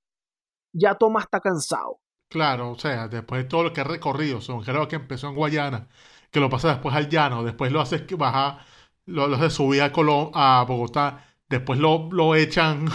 ya 0.73 0.95
Tomás 0.95 1.25
está 1.25 1.41
cansado. 1.41 1.99
Claro, 2.27 2.71
o 2.71 2.77
sea, 2.79 3.07
después 3.07 3.43
de 3.43 3.49
todo 3.49 3.63
lo 3.63 3.71
que 3.73 3.81
ha 3.81 3.83
recorrido, 3.83 4.41
son, 4.41 4.61
creo 4.63 4.87
que 4.87 4.95
empezó 4.97 5.29
en 5.29 5.35
Guayana, 5.35 5.87
que 6.31 6.39
lo 6.39 6.49
pasa 6.49 6.69
después 6.69 6.93
al 6.95 7.07
llano, 7.09 7.43
después 7.43 7.71
lo 7.71 7.79
hace 7.81 8.05
que 8.05 8.15
baja, 8.15 8.65
lo, 9.05 9.27
lo 9.27 9.37
hace 9.37 9.49
subir 9.49 9.81
a, 9.83 9.91
Colo- 9.93 10.31
a 10.33 10.65
Bogotá, 10.67 11.23
después 11.47 11.79
lo, 11.79 12.09
lo 12.11 12.35
echan 12.35 12.87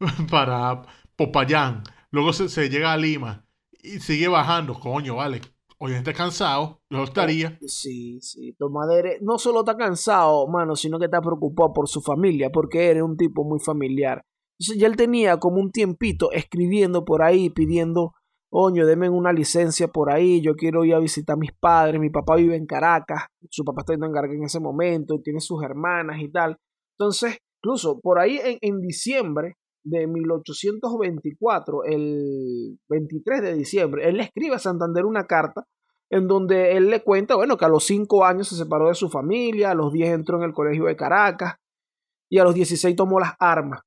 para 0.30 0.82
Popayán, 1.16 1.82
luego 2.10 2.32
se, 2.32 2.48
se 2.48 2.70
llega 2.70 2.92
a 2.92 2.96
Lima 2.96 3.44
y 3.82 4.00
sigue 4.00 4.28
bajando, 4.28 4.74
coño, 4.80 5.16
vale. 5.16 5.42
Obviamente 5.78 6.14
cansado, 6.14 6.80
yo 6.90 7.04
estaría. 7.04 7.58
Sí, 7.66 8.18
sí, 8.22 8.54
Tomás 8.58 8.88
Dere 8.88 9.18
no 9.20 9.38
solo 9.38 9.60
está 9.60 9.76
cansado, 9.76 10.46
mano, 10.48 10.74
sino 10.74 10.98
que 10.98 11.04
está 11.04 11.20
preocupado 11.20 11.72
por 11.74 11.88
su 11.88 12.00
familia, 12.00 12.50
porque 12.50 12.90
es 12.90 13.02
un 13.02 13.16
tipo 13.16 13.44
muy 13.44 13.60
familiar. 13.60 14.22
Entonces 14.58 14.80
ya 14.80 14.86
él 14.86 14.96
tenía 14.96 15.38
como 15.38 15.60
un 15.60 15.70
tiempito 15.70 16.32
escribiendo 16.32 17.04
por 17.04 17.22
ahí, 17.22 17.50
pidiendo, 17.50 18.14
oño, 18.50 18.86
denme 18.86 19.10
una 19.10 19.34
licencia 19.34 19.88
por 19.88 20.10
ahí, 20.10 20.40
yo 20.40 20.54
quiero 20.54 20.86
ir 20.86 20.94
a 20.94 20.98
visitar 20.98 21.34
a 21.34 21.38
mis 21.38 21.52
padres, 21.52 22.00
mi 22.00 22.08
papá 22.08 22.36
vive 22.36 22.56
en 22.56 22.64
Caracas, 22.64 23.26
su 23.50 23.62
papá 23.62 23.82
está 23.82 23.92
en 23.92 24.12
Caracas 24.12 24.36
en 24.36 24.44
ese 24.44 24.60
momento, 24.60 25.20
tiene 25.22 25.40
sus 25.40 25.62
hermanas 25.62 26.22
y 26.22 26.30
tal. 26.30 26.56
Entonces, 26.98 27.36
incluso 27.62 28.00
por 28.00 28.18
ahí 28.18 28.40
en, 28.42 28.56
en 28.62 28.80
diciembre 28.80 29.56
de 29.86 30.06
1824, 30.06 31.84
el 31.84 32.78
23 32.88 33.42
de 33.42 33.54
diciembre, 33.54 34.08
él 34.08 34.16
le 34.16 34.24
escribe 34.24 34.56
a 34.56 34.58
Santander 34.58 35.04
una 35.04 35.26
carta 35.26 35.66
en 36.10 36.26
donde 36.28 36.76
él 36.76 36.88
le 36.90 37.02
cuenta, 37.02 37.36
bueno, 37.36 37.56
que 37.56 37.64
a 37.64 37.68
los 37.68 37.84
5 37.84 38.24
años 38.24 38.48
se 38.48 38.56
separó 38.56 38.88
de 38.88 38.94
su 38.94 39.08
familia, 39.08 39.70
a 39.70 39.74
los 39.74 39.92
10 39.92 40.10
entró 40.10 40.38
en 40.38 40.44
el 40.44 40.52
colegio 40.52 40.84
de 40.86 40.96
Caracas 40.96 41.54
y 42.28 42.38
a 42.38 42.44
los 42.44 42.54
16 42.54 42.94
tomó 42.96 43.20
las 43.20 43.34
armas. 43.38 43.80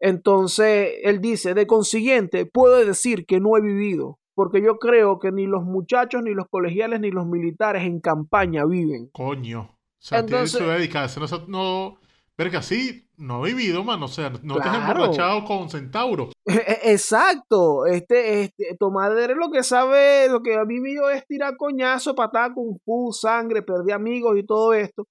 Entonces, 0.00 0.94
él 1.02 1.20
dice, 1.20 1.54
de 1.54 1.66
consiguiente, 1.66 2.46
puedo 2.46 2.84
decir 2.84 3.24
que 3.24 3.40
no 3.40 3.56
he 3.56 3.60
vivido, 3.60 4.18
porque 4.34 4.60
yo 4.62 4.78
creo 4.78 5.18
que 5.18 5.32
ni 5.32 5.46
los 5.46 5.64
muchachos, 5.64 6.22
ni 6.22 6.34
los 6.34 6.46
colegiales, 6.48 7.00
ni 7.00 7.10
los 7.10 7.26
militares 7.26 7.84
en 7.84 8.00
campaña 8.00 8.64
viven. 8.64 9.08
Coño. 9.12 9.60
O 9.62 9.78
sea, 9.98 10.18
Entonces- 10.20 10.58
tiene 10.58 10.72
su 10.72 10.78
dedicarse. 10.78 11.20
No, 11.20 11.46
no, 11.48 11.98
verga, 12.36 12.62
sí, 12.62 13.08
no 13.16 13.46
he 13.46 13.54
vivido, 13.54 13.82
mano. 13.84 14.06
O 14.06 14.08
sea, 14.08 14.30
no 14.42 14.56
te 14.56 14.68
has 14.68 14.76
emborrachado 14.76 15.44
con 15.44 15.70
Centauro. 15.70 16.30
Exacto, 16.44 17.86
este, 17.86 18.42
este 18.42 18.76
Tomás 18.78 19.14
Dere 19.14 19.34
lo 19.34 19.50
que 19.50 19.62
sabe, 19.62 20.28
lo 20.28 20.42
que 20.42 20.54
ha 20.54 20.64
vivido 20.64 21.10
es 21.10 21.26
tirar 21.26 21.56
coñazo, 21.56 22.14
patada 22.14 22.52
con 22.54 22.78
fu, 22.84 23.12
sangre, 23.12 23.62
perder 23.62 23.94
amigos 23.94 24.38
y 24.38 24.44
todo 24.44 24.74
esto. 24.74 25.06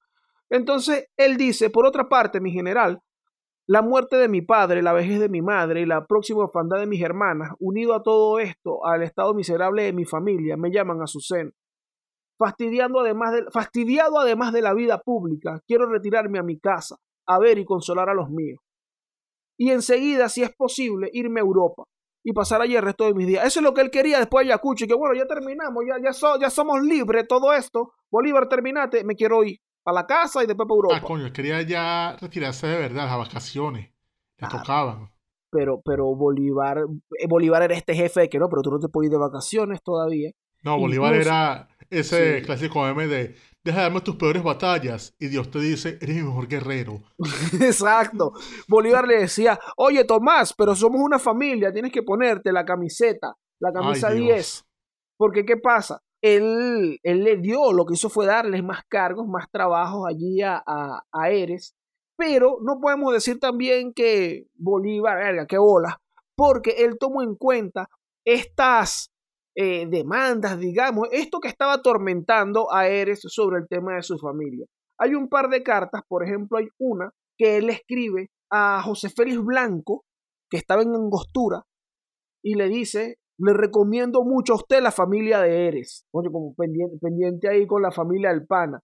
Entonces, 0.49 1.07
él 1.17 1.37
dice, 1.37 1.69
por 1.69 1.85
otra 1.85 2.07
parte, 2.07 2.39
mi 2.39 2.51
general, 2.51 3.01
la 3.67 3.81
muerte 3.81 4.15
de 4.17 4.29
mi 4.29 4.41
padre, 4.41 4.83
la 4.83 4.93
vejez 4.93 5.19
de 5.19 5.29
mi 5.29 5.41
madre 5.41 5.81
y 5.81 5.85
la 5.85 6.05
próxima 6.05 6.43
orfandad 6.43 6.77
de 6.77 6.85
mis 6.85 7.01
hermanas, 7.01 7.51
unido 7.59 7.95
a 7.95 8.03
todo 8.03 8.37
esto, 8.39 8.85
al 8.85 9.01
estado 9.01 9.33
miserable 9.33 9.83
de 9.83 9.93
mi 9.93 10.05
familia, 10.05 10.55
me 10.55 10.71
llaman 10.71 11.01
a 11.01 11.07
su 11.07 11.19
seno. 11.19 11.51
Fastidiando 12.37 12.99
además 12.99 13.31
de, 13.31 13.45
fastidiado 13.51 14.19
además 14.19 14.53
de 14.53 14.61
la 14.61 14.73
vida 14.73 14.99
pública, 14.99 15.61
quiero 15.65 15.87
retirarme 15.87 16.37
a 16.37 16.43
mi 16.43 16.59
casa, 16.59 16.97
a 17.27 17.39
ver 17.39 17.57
y 17.57 17.65
consolar 17.65 18.09
a 18.09 18.13
los 18.13 18.29
míos 18.29 18.59
y 19.57 19.71
enseguida, 19.71 20.27
si 20.29 20.43
es 20.43 20.53
posible, 20.55 21.09
irme 21.13 21.39
a 21.39 21.43
Europa 21.43 21.83
y 22.23 22.33
pasar 22.33 22.61
allí 22.61 22.75
el 22.75 22.81
resto 22.81 23.05
de 23.05 23.13
mis 23.13 23.27
días. 23.27 23.45
Eso 23.45 23.59
es 23.59 23.63
lo 23.63 23.73
que 23.73 23.81
él 23.81 23.89
quería 23.91 24.17
después 24.19 24.45
de 24.45 24.51
Ayacucho, 24.51 24.83
y 24.85 24.87
que 24.87 24.95
bueno, 24.95 25.15
ya 25.15 25.25
terminamos, 25.27 25.83
ya, 25.87 25.95
ya, 26.03 26.11
so- 26.11 26.39
ya 26.39 26.49
somos 26.49 26.81
libres, 26.81 27.25
todo 27.27 27.53
esto. 27.53 27.93
Bolívar, 28.11 28.49
terminate, 28.49 29.03
me 29.05 29.15
quiero 29.15 29.43
ir 29.43 29.59
a 29.85 29.93
la 29.93 30.05
casa 30.05 30.43
y 30.43 30.47
después 30.47 30.67
para 30.67 30.75
Europa. 30.75 30.95
Ah, 30.97 31.01
coño, 31.01 31.31
quería 31.31 31.61
ya 31.61 32.17
retirarse 32.19 32.67
de 32.67 32.79
verdad, 32.79 33.05
las 33.07 33.17
vacaciones. 33.17 33.85
Le 34.37 34.47
Claro. 34.47 34.57
tocaban. 34.59 35.09
pero, 35.51 35.79
pero 35.85 36.07
Bolívar, 36.13 36.79
eh, 37.17 37.27
Bolívar 37.29 37.61
era 37.63 37.75
este 37.75 37.95
jefe 37.95 38.21
de 38.21 38.29
que 38.29 38.39
no, 38.39 38.49
pero 38.49 38.61
tú 38.61 38.71
no 38.71 38.79
te 38.79 38.89
puedes 38.89 39.07
ir 39.07 39.13
de 39.13 39.19
vacaciones 39.19 39.81
todavía. 39.81 40.31
No, 40.63 40.77
Bolívar 40.77 41.13
Incluso- 41.13 41.29
era 41.29 41.69
ese 41.89 42.39
Sí. 42.39 42.45
clásico 42.45 42.81
meme 42.83 43.07
de 43.07 43.35
deja 43.65 43.79
de 43.79 43.83
darme 43.85 44.01
tus 44.01 44.15
peores 44.15 44.43
batallas 44.43 45.15
y 45.17 45.27
Dios 45.27 45.49
te 45.49 45.59
dice, 45.59 45.97
eres 45.99 46.15
mi 46.15 46.21
mejor 46.21 46.47
guerrero. 46.47 47.01
Exacto. 47.59 48.33
Bolívar 48.67 49.07
le 49.07 49.21
decía, 49.21 49.59
oye 49.75 50.05
Tomás, 50.05 50.53
pero 50.53 50.75
somos 50.75 51.01
una 51.01 51.17
familia, 51.17 51.73
tienes 51.73 51.91
que 51.91 52.03
ponerte 52.03 52.53
la 52.53 52.63
camiseta, 52.63 53.35
la 53.59 53.73
camisa 53.73 54.09
Ay, 54.09 54.19
Dios. 54.19 54.27
10. 54.27 54.65
Porque, 55.17 55.45
¿qué 55.45 55.57
pasa? 55.57 55.99
Él, 56.21 56.99
él 57.01 57.23
le 57.23 57.37
dio, 57.37 57.73
lo 57.73 57.85
que 57.85 57.95
hizo 57.95 58.09
fue 58.09 58.27
darles 58.27 58.63
más 58.63 58.83
cargos, 58.87 59.27
más 59.27 59.49
trabajos 59.49 60.05
allí 60.07 60.41
a, 60.43 60.61
a, 60.65 61.03
a 61.11 61.29
Eres. 61.31 61.75
Pero 62.17 62.59
no 62.61 62.79
podemos 62.79 63.13
decir 63.13 63.39
también 63.39 63.93
que 63.93 64.45
Bolívar, 64.53 65.17
verga, 65.17 65.47
qué 65.47 65.57
bola, 65.57 65.99
porque 66.35 66.75
él 66.85 66.97
tomó 66.99 67.23
en 67.23 67.35
cuenta 67.35 67.89
estas 68.25 69.11
eh, 69.55 69.87
demandas, 69.87 70.59
digamos, 70.59 71.07
esto 71.11 71.39
que 71.39 71.47
estaba 71.47 71.73
atormentando 71.73 72.73
a 72.73 72.87
Eres 72.87 73.21
sobre 73.21 73.59
el 73.59 73.67
tema 73.67 73.95
de 73.95 74.03
su 74.03 74.17
familia. 74.17 74.65
Hay 74.99 75.15
un 75.15 75.29
par 75.29 75.49
de 75.49 75.63
cartas, 75.63 76.01
por 76.07 76.23
ejemplo, 76.23 76.57
hay 76.57 76.67
una 76.77 77.11
que 77.37 77.57
él 77.57 77.69
escribe 77.69 78.29
a 78.51 78.81
José 78.81 79.09
Félix 79.09 79.43
Blanco, 79.43 80.03
que 80.49 80.57
estaba 80.57 80.81
en 80.81 80.93
Angostura, 80.93 81.63
y 82.43 82.55
le 82.55 82.67
dice, 82.67 83.17
le 83.37 83.53
recomiendo 83.53 84.23
mucho 84.23 84.53
a 84.53 84.57
usted 84.57 84.81
la 84.81 84.91
familia 84.91 85.39
de 85.39 85.67
Eres, 85.67 86.05
oye, 86.11 86.29
como 86.31 86.53
pendiente, 86.55 86.97
pendiente 87.01 87.49
ahí 87.49 87.65
con 87.65 87.81
la 87.81 87.91
familia 87.91 88.29
del 88.29 88.45
Pana. 88.45 88.81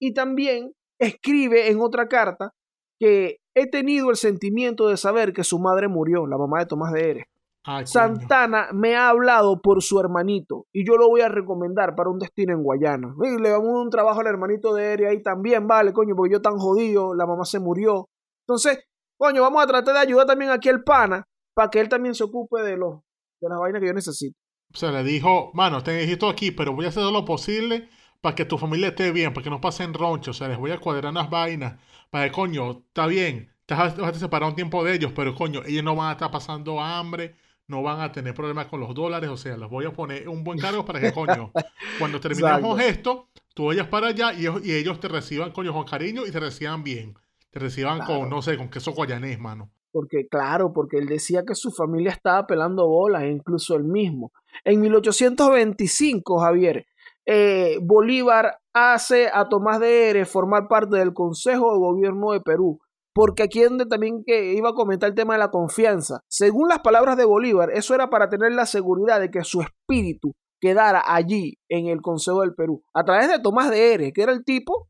Y 0.00 0.12
también 0.12 0.72
escribe 0.98 1.70
en 1.70 1.80
otra 1.80 2.08
carta 2.08 2.52
que 2.98 3.38
he 3.54 3.68
tenido 3.68 4.10
el 4.10 4.16
sentimiento 4.16 4.88
de 4.88 4.96
saber 4.96 5.32
que 5.32 5.44
su 5.44 5.58
madre 5.58 5.88
murió, 5.88 6.26
la 6.26 6.38
mamá 6.38 6.60
de 6.60 6.66
Tomás 6.66 6.92
de 6.92 7.10
Eres. 7.10 7.24
Coño. 7.66 7.86
Santana 7.86 8.68
me 8.72 8.94
ha 8.94 9.08
hablado 9.08 9.60
por 9.60 9.82
su 9.82 9.98
hermanito 9.98 10.66
y 10.72 10.86
yo 10.86 10.96
lo 10.96 11.08
voy 11.08 11.22
a 11.22 11.28
recomendar 11.28 11.96
para 11.96 12.10
un 12.10 12.18
destino 12.18 12.52
en 12.52 12.62
Guayana. 12.62 13.14
Y 13.24 13.42
le 13.42 13.50
damos 13.50 13.68
un 13.68 13.90
trabajo 13.90 14.20
al 14.20 14.28
hermanito 14.28 14.72
de 14.72 14.92
Eri 14.92 15.04
ahí 15.06 15.22
también, 15.22 15.66
vale, 15.66 15.92
coño, 15.92 16.14
porque 16.14 16.34
yo 16.34 16.40
tan 16.40 16.58
jodido, 16.58 17.14
la 17.14 17.26
mamá 17.26 17.44
se 17.44 17.58
murió. 17.58 18.08
Entonces, 18.46 18.84
coño, 19.18 19.42
vamos 19.42 19.62
a 19.64 19.66
tratar 19.66 19.94
de 19.94 20.00
ayudar 20.00 20.26
también 20.26 20.52
aquí 20.52 20.68
al 20.68 20.84
pana 20.84 21.24
para 21.54 21.68
que 21.68 21.80
él 21.80 21.88
también 21.88 22.14
se 22.14 22.22
ocupe 22.22 22.62
de, 22.62 22.76
los, 22.76 23.00
de 23.40 23.48
las 23.48 23.58
vainas 23.58 23.80
que 23.80 23.88
yo 23.88 23.94
necesito. 23.94 24.38
O 24.72 24.76
sea, 24.76 24.92
le 24.92 25.02
dijo, 25.02 25.50
mano, 25.54 25.82
te 25.82 25.92
necesito 25.92 26.28
aquí, 26.28 26.52
pero 26.52 26.72
voy 26.72 26.84
a 26.84 26.88
hacer 26.88 27.02
todo 27.02 27.12
lo 27.12 27.24
posible 27.24 27.88
para 28.20 28.36
que 28.36 28.44
tu 28.44 28.58
familia 28.58 28.88
esté 28.88 29.10
bien, 29.10 29.34
para 29.34 29.42
que 29.42 29.50
no 29.50 29.60
pasen 29.60 29.92
ronchos. 29.92 30.36
O 30.36 30.38
sea, 30.38 30.48
les 30.48 30.58
voy 30.58 30.70
a 30.70 30.78
cuadrar 30.78 31.10
unas 31.10 31.30
vainas. 31.30 31.80
Para 32.10 32.26
que, 32.26 32.32
coño, 32.32 32.70
está 32.88 33.08
bien, 33.08 33.50
te 33.66 33.74
vas 33.74 33.98
a 33.98 34.14
separar 34.14 34.48
un 34.48 34.54
tiempo 34.54 34.84
de 34.84 34.94
ellos, 34.94 35.12
pero, 35.16 35.34
coño, 35.34 35.62
ellos 35.66 35.82
no 35.82 35.96
van 35.96 36.10
a 36.10 36.12
estar 36.12 36.30
pasando 36.30 36.80
hambre, 36.80 37.34
no 37.68 37.82
van 37.82 38.00
a 38.00 38.12
tener 38.12 38.34
problemas 38.34 38.66
con 38.66 38.80
los 38.80 38.94
dólares. 38.94 39.30
O 39.30 39.36
sea, 39.36 39.56
les 39.56 39.68
voy 39.68 39.84
a 39.86 39.92
poner 39.92 40.28
un 40.28 40.44
buen 40.44 40.58
cargo 40.58 40.84
para 40.84 41.00
que, 41.00 41.12
coño, 41.12 41.50
cuando 41.98 42.20
terminemos 42.20 42.80
esto, 42.80 43.28
tú 43.54 43.66
vayas 43.66 43.88
para 43.88 44.08
allá 44.08 44.32
y 44.32 44.40
ellos, 44.40 44.64
y 44.64 44.72
ellos 44.74 45.00
te 45.00 45.08
reciban, 45.08 45.50
coño, 45.52 45.72
con 45.72 45.84
cariño 45.84 46.26
y 46.26 46.30
te 46.30 46.40
reciban 46.40 46.82
bien. 46.84 47.14
Te 47.50 47.58
reciban 47.58 47.98
Claro. 47.98 48.20
con, 48.20 48.30
no 48.30 48.42
sé, 48.42 48.56
con 48.56 48.68
queso 48.68 48.92
guayanés, 48.92 49.38
mano. 49.38 49.70
Porque, 49.90 50.26
claro, 50.28 50.72
porque 50.74 50.98
él 50.98 51.06
decía 51.06 51.44
que 51.46 51.54
su 51.54 51.70
familia 51.70 52.10
estaba 52.10 52.46
pelando 52.46 52.86
bolas, 52.86 53.22
e 53.22 53.30
incluso 53.30 53.76
él 53.76 53.84
mismo. 53.84 54.30
En 54.62 54.80
1825, 54.80 56.38
Javier, 56.38 56.86
eh, 57.24 57.78
Bolívar 57.80 58.58
hace 58.74 59.28
a 59.32 59.48
Tomás 59.48 59.80
de 59.80 60.10
Eres 60.10 60.28
formar 60.28 60.68
parte 60.68 60.96
del 60.98 61.14
Consejo 61.14 61.72
de 61.72 61.78
Gobierno 61.78 62.32
de 62.32 62.40
Perú. 62.40 62.78
Porque 63.16 63.42
aquí 63.44 63.62
es 63.62 63.70
donde 63.70 63.86
también 63.86 64.22
que 64.26 64.52
iba 64.52 64.68
a 64.68 64.74
comentar 64.74 65.08
el 65.08 65.14
tema 65.14 65.32
de 65.32 65.38
la 65.38 65.50
confianza. 65.50 66.20
Según 66.28 66.68
las 66.68 66.80
palabras 66.80 67.16
de 67.16 67.24
Bolívar, 67.24 67.70
eso 67.72 67.94
era 67.94 68.10
para 68.10 68.28
tener 68.28 68.52
la 68.52 68.66
seguridad 68.66 69.18
de 69.18 69.30
que 69.30 69.42
su 69.42 69.62
espíritu 69.62 70.34
quedara 70.60 71.02
allí 71.04 71.54
en 71.70 71.86
el 71.86 72.02
Consejo 72.02 72.42
del 72.42 72.54
Perú. 72.54 72.82
A 72.94 73.04
través 73.04 73.28
de 73.28 73.40
Tomás 73.40 73.70
de 73.70 73.94
Eres, 73.94 74.12
que 74.12 74.22
era 74.22 74.32
el 74.32 74.44
tipo, 74.44 74.88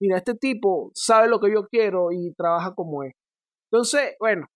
mira, 0.00 0.18
este 0.18 0.34
tipo 0.34 0.90
sabe 0.94 1.28
lo 1.28 1.40
que 1.40 1.50
yo 1.50 1.66
quiero 1.66 2.12
y 2.12 2.34
trabaja 2.34 2.74
como 2.74 3.02
es. 3.04 3.14
Entonces, 3.72 4.14
bueno, 4.20 4.46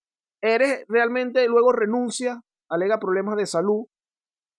Eres 0.42 0.84
realmente 0.88 1.46
luego 1.48 1.72
renuncia, 1.72 2.40
alega 2.70 2.98
problemas 2.98 3.36
de 3.36 3.46
salud 3.46 3.84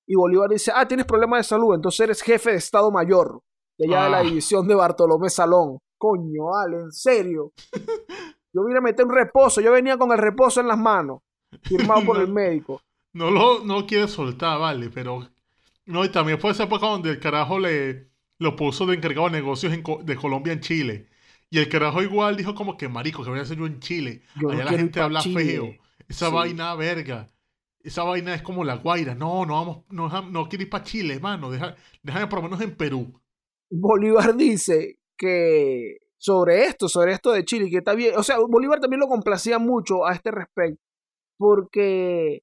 y 0.07 0.15
Bolívar 0.15 0.49
dice, 0.49 0.71
ah, 0.75 0.87
tienes 0.87 1.05
problemas 1.05 1.39
de 1.39 1.43
salud, 1.43 1.73
entonces 1.75 1.99
eres 2.01 2.21
jefe 2.21 2.51
de 2.51 2.57
Estado 2.57 2.91
Mayor 2.91 3.41
de 3.79 3.87
allá 3.87 4.03
de 4.05 4.09
la 4.11 4.17
Ah. 4.19 4.23
división 4.23 4.67
de 4.67 4.75
Bartolomé 4.75 5.29
Salón. 5.29 5.79
Coño, 6.01 6.45
vale, 6.45 6.77
en 6.77 6.91
serio. 6.91 7.53
Yo 8.51 8.65
vine 8.65 8.79
a 8.79 8.81
meter 8.81 9.05
un 9.05 9.13
reposo, 9.13 9.61
yo 9.61 9.71
venía 9.71 9.97
con 9.99 10.11
el 10.11 10.17
reposo 10.17 10.59
en 10.59 10.67
las 10.67 10.77
manos, 10.79 11.19
firmado 11.61 12.03
por 12.03 12.17
el 12.17 12.27
médico. 12.33 12.81
No 13.13 13.29
lo, 13.29 13.63
no 13.63 13.85
quiere 13.85 14.07
soltar, 14.07 14.59
vale, 14.59 14.89
pero. 14.89 15.29
No, 15.85 16.03
y 16.03 16.09
también 16.09 16.39
fue 16.39 16.51
esa 16.51 16.63
época 16.63 16.87
donde 16.87 17.11
el 17.11 17.19
carajo 17.19 17.59
le 17.59 18.09
lo 18.39 18.55
puso 18.55 18.87
de 18.87 18.95
encargado 18.95 19.27
de 19.29 19.33
negocios 19.33 19.71
en 19.73 19.83
de 20.03 20.15
Colombia 20.15 20.53
en 20.53 20.61
Chile. 20.61 21.07
Y 21.51 21.59
el 21.59 21.69
carajo 21.69 22.01
igual 22.01 22.35
dijo 22.35 22.55
como 22.55 22.77
que 22.77 22.89
marico, 22.89 23.23
que 23.23 23.29
voy 23.29 23.37
a 23.37 23.43
hacer 23.43 23.57
yo 23.59 23.67
en 23.67 23.79
Chile. 23.79 24.23
Yo 24.41 24.49
Allá 24.49 24.63
la 24.65 24.71
gente 24.71 24.99
habla 25.01 25.19
Chile. 25.19 25.45
feo. 25.45 25.75
Esa 26.07 26.29
Sí. 26.29 26.33
vaina 26.33 26.73
verga. 26.73 27.29
Esa 27.83 28.03
vaina 28.03 28.33
es 28.33 28.41
como 28.41 28.63
la 28.63 28.75
guaira. 28.77 29.13
No, 29.13 29.45
no 29.45 29.53
vamos, 29.53 29.83
no, 29.89 30.09
no 30.31 30.49
quiero 30.49 30.63
ir 30.63 30.69
para 30.71 30.83
Chile, 30.83 31.13
hermano. 31.15 31.51
Deja, 31.51 31.75
déjame 32.01 32.25
por 32.25 32.39
lo 32.39 32.43
menos 32.43 32.61
en 32.61 32.75
Perú. 32.75 33.21
Bolívar 33.69 34.35
dice 34.35 34.97
que 35.21 35.97
sobre 36.17 36.65
esto, 36.65 36.89
sobre 36.89 37.13
esto 37.13 37.31
de 37.31 37.45
Chile, 37.45 37.69
que 37.69 37.77
está 37.77 37.93
bien, 37.93 38.17
o 38.17 38.23
sea, 38.23 38.37
Bolívar 38.39 38.79
también 38.79 38.99
lo 38.99 39.07
complacía 39.07 39.59
mucho 39.59 40.05
a 40.05 40.13
este 40.13 40.31
respecto, 40.31 40.81
porque 41.37 42.41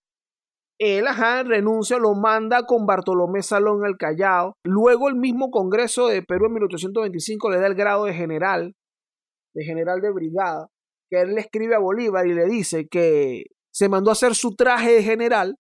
él, 0.79 1.09
ajá, 1.09 1.43
renuncia, 1.43 1.99
lo 1.99 2.15
manda 2.15 2.65
con 2.67 2.87
Bartolomé 2.87 3.43
Salón 3.43 3.85
al 3.85 3.97
Callao, 3.97 4.55
luego 4.65 5.09
el 5.09 5.17
mismo 5.17 5.51
Congreso 5.51 6.07
de 6.07 6.23
Perú 6.23 6.47
en 6.47 6.53
1825 6.55 7.51
le 7.51 7.61
da 7.61 7.67
el 7.67 7.75
grado 7.75 8.05
de 8.05 8.15
general, 8.15 8.75
de 9.55 9.65
general 9.65 10.01
de 10.01 10.13
brigada, 10.13 10.69
que 11.11 11.21
él 11.21 11.35
le 11.35 11.41
escribe 11.41 11.75
a 11.75 11.81
Bolívar 11.81 12.29
y 12.29 12.35
le 12.35 12.47
dice 12.47 12.87
que 12.87 13.47
se 13.73 13.89
mandó 13.89 14.11
a 14.11 14.13
hacer 14.13 14.37
su 14.37 14.55
traje 14.55 14.93
de 14.93 15.03
general 15.03 15.57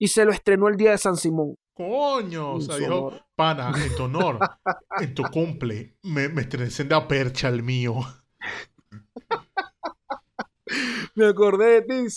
y 0.00 0.08
se 0.08 0.24
lo 0.24 0.32
estrenó 0.32 0.66
el 0.68 0.76
día 0.76 0.90
de 0.90 0.98
San 0.98 1.16
Simón. 1.16 1.54
Coño, 1.80 2.56
o 2.56 2.60
sea, 2.60 2.76
dijo, 2.76 3.10
pana, 3.34 3.72
en 3.82 3.96
tu 3.96 4.02
honor, 4.02 4.38
en 5.00 5.14
tu 5.14 5.22
cumple, 5.32 5.96
me, 6.02 6.28
me 6.28 6.46
la 6.90 7.08
percha 7.08 7.48
el 7.48 7.62
mío. 7.62 7.94
Me 11.16 11.26
acordé 11.26 11.80
de 11.80 11.82
ti, 11.82 12.10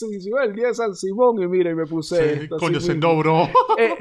el 0.44 0.54
día 0.54 0.68
de 0.68 0.74
San 0.76 0.94
Simón 0.94 1.42
y 1.42 1.48
mira, 1.48 1.72
y 1.72 1.76
me 1.76 1.86
puse 1.86 2.16
Sí, 2.16 2.44
esto, 2.44 2.58
coño, 2.58 2.80
se 2.80 2.92
endobró. 2.92 3.48
Eh, 3.78 3.96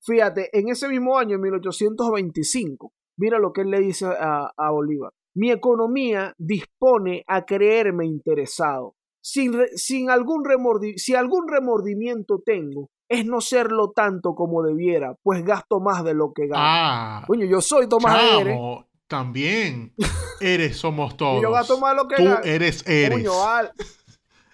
fíjate, 0.00 0.56
en 0.56 0.68
ese 0.68 0.88
mismo 0.88 1.18
año, 1.18 1.36
en 1.36 1.40
1825, 1.40 2.92
mira 3.16 3.38
lo 3.38 3.52
que 3.52 3.62
él 3.62 3.70
le 3.70 3.80
dice 3.80 4.06
a, 4.06 4.50
a 4.56 4.70
Bolívar. 4.70 5.10
Mi 5.34 5.50
economía 5.50 6.34
dispone 6.38 7.24
a 7.26 7.44
creerme 7.44 8.06
interesado. 8.06 8.94
Sin, 9.20 9.54
sin 9.74 10.10
algún 10.10 10.44
remordi- 10.44 10.96
si 10.98 11.14
algún 11.14 11.48
remordimiento 11.48 12.40
tengo, 12.44 12.90
es 13.08 13.24
no 13.26 13.40
serlo 13.40 13.92
tanto 13.94 14.34
como 14.34 14.62
debiera, 14.62 15.14
pues 15.22 15.44
gasto 15.44 15.80
más 15.80 16.02
de 16.04 16.14
lo 16.14 16.32
que 16.32 16.46
gano. 16.48 16.62
Ah, 16.64 17.24
Coño, 17.26 17.46
yo 17.46 17.60
soy 17.60 17.88
Tomás 17.88 18.20
Eres, 18.40 18.58
también. 19.06 19.94
Eres 20.40 20.76
somos 20.76 21.16
todos. 21.16 21.42
yo 21.42 21.50
gasto 21.52 21.78
más 21.78 21.92
de 21.92 21.96
lo 22.02 22.08
que 22.08 22.16
Tú 22.16 22.24
gano. 22.24 22.40
eres, 22.44 22.86
eres. 22.86 23.18
Coño. 23.28 23.32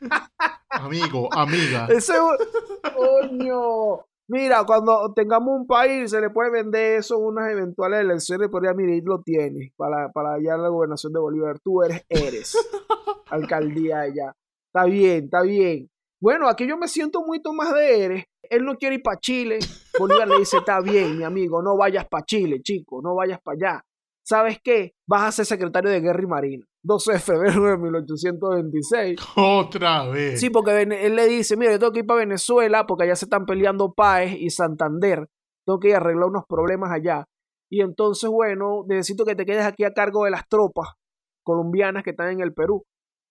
Amigo, 0.70 1.28
amiga. 1.32 1.86
Ese, 1.90 2.14
coño. 2.94 4.00
Mira, 4.28 4.64
cuando 4.64 5.12
tengamos 5.14 5.61
un 5.61 5.66
país, 5.66 6.11
se 6.11 6.20
le 6.20 6.30
puede 6.30 6.50
vender 6.50 6.98
eso 7.00 7.18
en 7.18 7.24
unas 7.24 7.50
eventuales 7.50 8.00
elecciones, 8.00 8.48
pero 8.50 8.64
ya, 8.64 8.70
ahí 8.70 9.00
lo 9.03 9.20
tienes 9.20 9.72
para, 9.76 10.11
para 10.11 10.34
allá 10.34 10.57
la 10.57 10.68
gobernación 10.68 11.12
de 11.12 11.20
Bolívar. 11.20 11.59
Tú 11.61 11.82
eres, 11.82 12.05
eres. 12.09 12.57
Alcaldía 13.30 14.00
allá. 14.00 14.34
Está 14.68 14.86
bien, 14.86 15.24
está 15.24 15.42
bien. 15.42 15.90
Bueno, 16.23 16.49
aquí 16.49 16.68
yo 16.68 16.77
me 16.77 16.87
siento 16.87 17.25
muy 17.27 17.43
Tomás 17.43 17.75
de 17.75 18.05
Eres. 18.05 18.25
Él 18.49 18.64
no 18.64 18.77
quiere 18.77 18.95
ir 18.95 19.03
para 19.03 19.18
Chile. 19.18 19.59
Bolívar 19.99 20.29
le 20.29 20.39
dice, 20.39 20.59
está 20.59 20.81
bien, 20.81 21.18
mi 21.18 21.25
amigo, 21.25 21.61
no 21.61 21.77
vayas 21.77 22.07
para 22.07 22.25
Chile, 22.25 22.61
chico, 22.62 23.01
no 23.03 23.16
vayas 23.16 23.41
para 23.43 23.57
allá. 23.57 23.85
¿Sabes 24.25 24.61
qué? 24.62 24.93
Vas 25.05 25.23
a 25.25 25.33
ser 25.33 25.47
secretario 25.47 25.91
de 25.91 26.01
Guerra 26.01 26.23
y 26.23 26.27
Marina. 26.27 26.66
12 26.85 27.14
de 27.14 27.18
febrero 27.18 27.64
de 27.64 27.77
1826. 27.77 29.20
Otra 29.35 30.07
vez. 30.07 30.39
Sí, 30.39 30.49
porque 30.49 30.83
él 30.83 31.16
le 31.16 31.27
dice, 31.27 31.57
mira, 31.57 31.73
yo 31.73 31.81
tengo 31.81 31.93
que 31.93 31.99
ir 32.01 32.07
para 32.07 32.20
Venezuela 32.20 32.87
porque 32.87 33.03
allá 33.03 33.16
se 33.16 33.25
están 33.25 33.45
peleando 33.45 33.93
Páez 33.93 34.37
y 34.39 34.51
Santander. 34.51 35.29
Tengo 35.66 35.81
que 35.81 35.89
ir 35.89 35.95
a 35.95 35.97
arreglar 35.97 36.29
unos 36.29 36.45
problemas 36.49 36.93
allá. 36.93 37.27
Y 37.68 37.81
entonces, 37.81 38.31
bueno, 38.31 38.85
necesito 38.87 39.25
que 39.25 39.35
te 39.35 39.45
quedes 39.45 39.64
aquí 39.64 39.83
a 39.83 39.93
cargo 39.93 40.25
de 40.25 40.31
las 40.31 40.47
tropas 40.49 40.87
colombianas 41.43 42.05
que 42.05 42.11
están 42.11 42.29
en 42.29 42.41
el 42.43 42.55
Perú. 42.55 42.85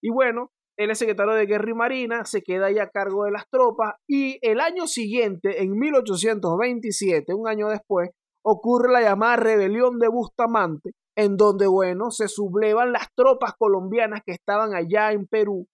Y 0.03 0.09
bueno, 0.09 0.51
es 0.89 0.97
secretario 0.97 1.33
de 1.33 1.45
Guerra 1.45 1.69
y 1.69 1.73
Marina, 1.73 2.25
se 2.25 2.41
queda 2.41 2.67
ahí 2.67 2.79
a 2.79 2.89
cargo 2.89 3.25
de 3.25 3.31
las 3.31 3.47
tropas 3.49 3.95
y 4.07 4.39
el 4.41 4.59
año 4.59 4.87
siguiente, 4.87 5.61
en 5.61 5.77
1827, 5.77 7.33
un 7.33 7.47
año 7.47 7.67
después, 7.67 8.09
ocurre 8.43 8.91
la 8.91 9.01
llamada 9.01 9.35
rebelión 9.35 9.99
de 9.99 10.07
Bustamante, 10.07 10.91
en 11.15 11.37
donde, 11.37 11.67
bueno, 11.67 12.09
se 12.09 12.27
sublevan 12.27 12.91
las 12.91 13.07
tropas 13.15 13.53
colombianas 13.57 14.21
que 14.25 14.31
estaban 14.31 14.73
allá 14.73 15.11
en 15.11 15.27
Perú 15.27 15.67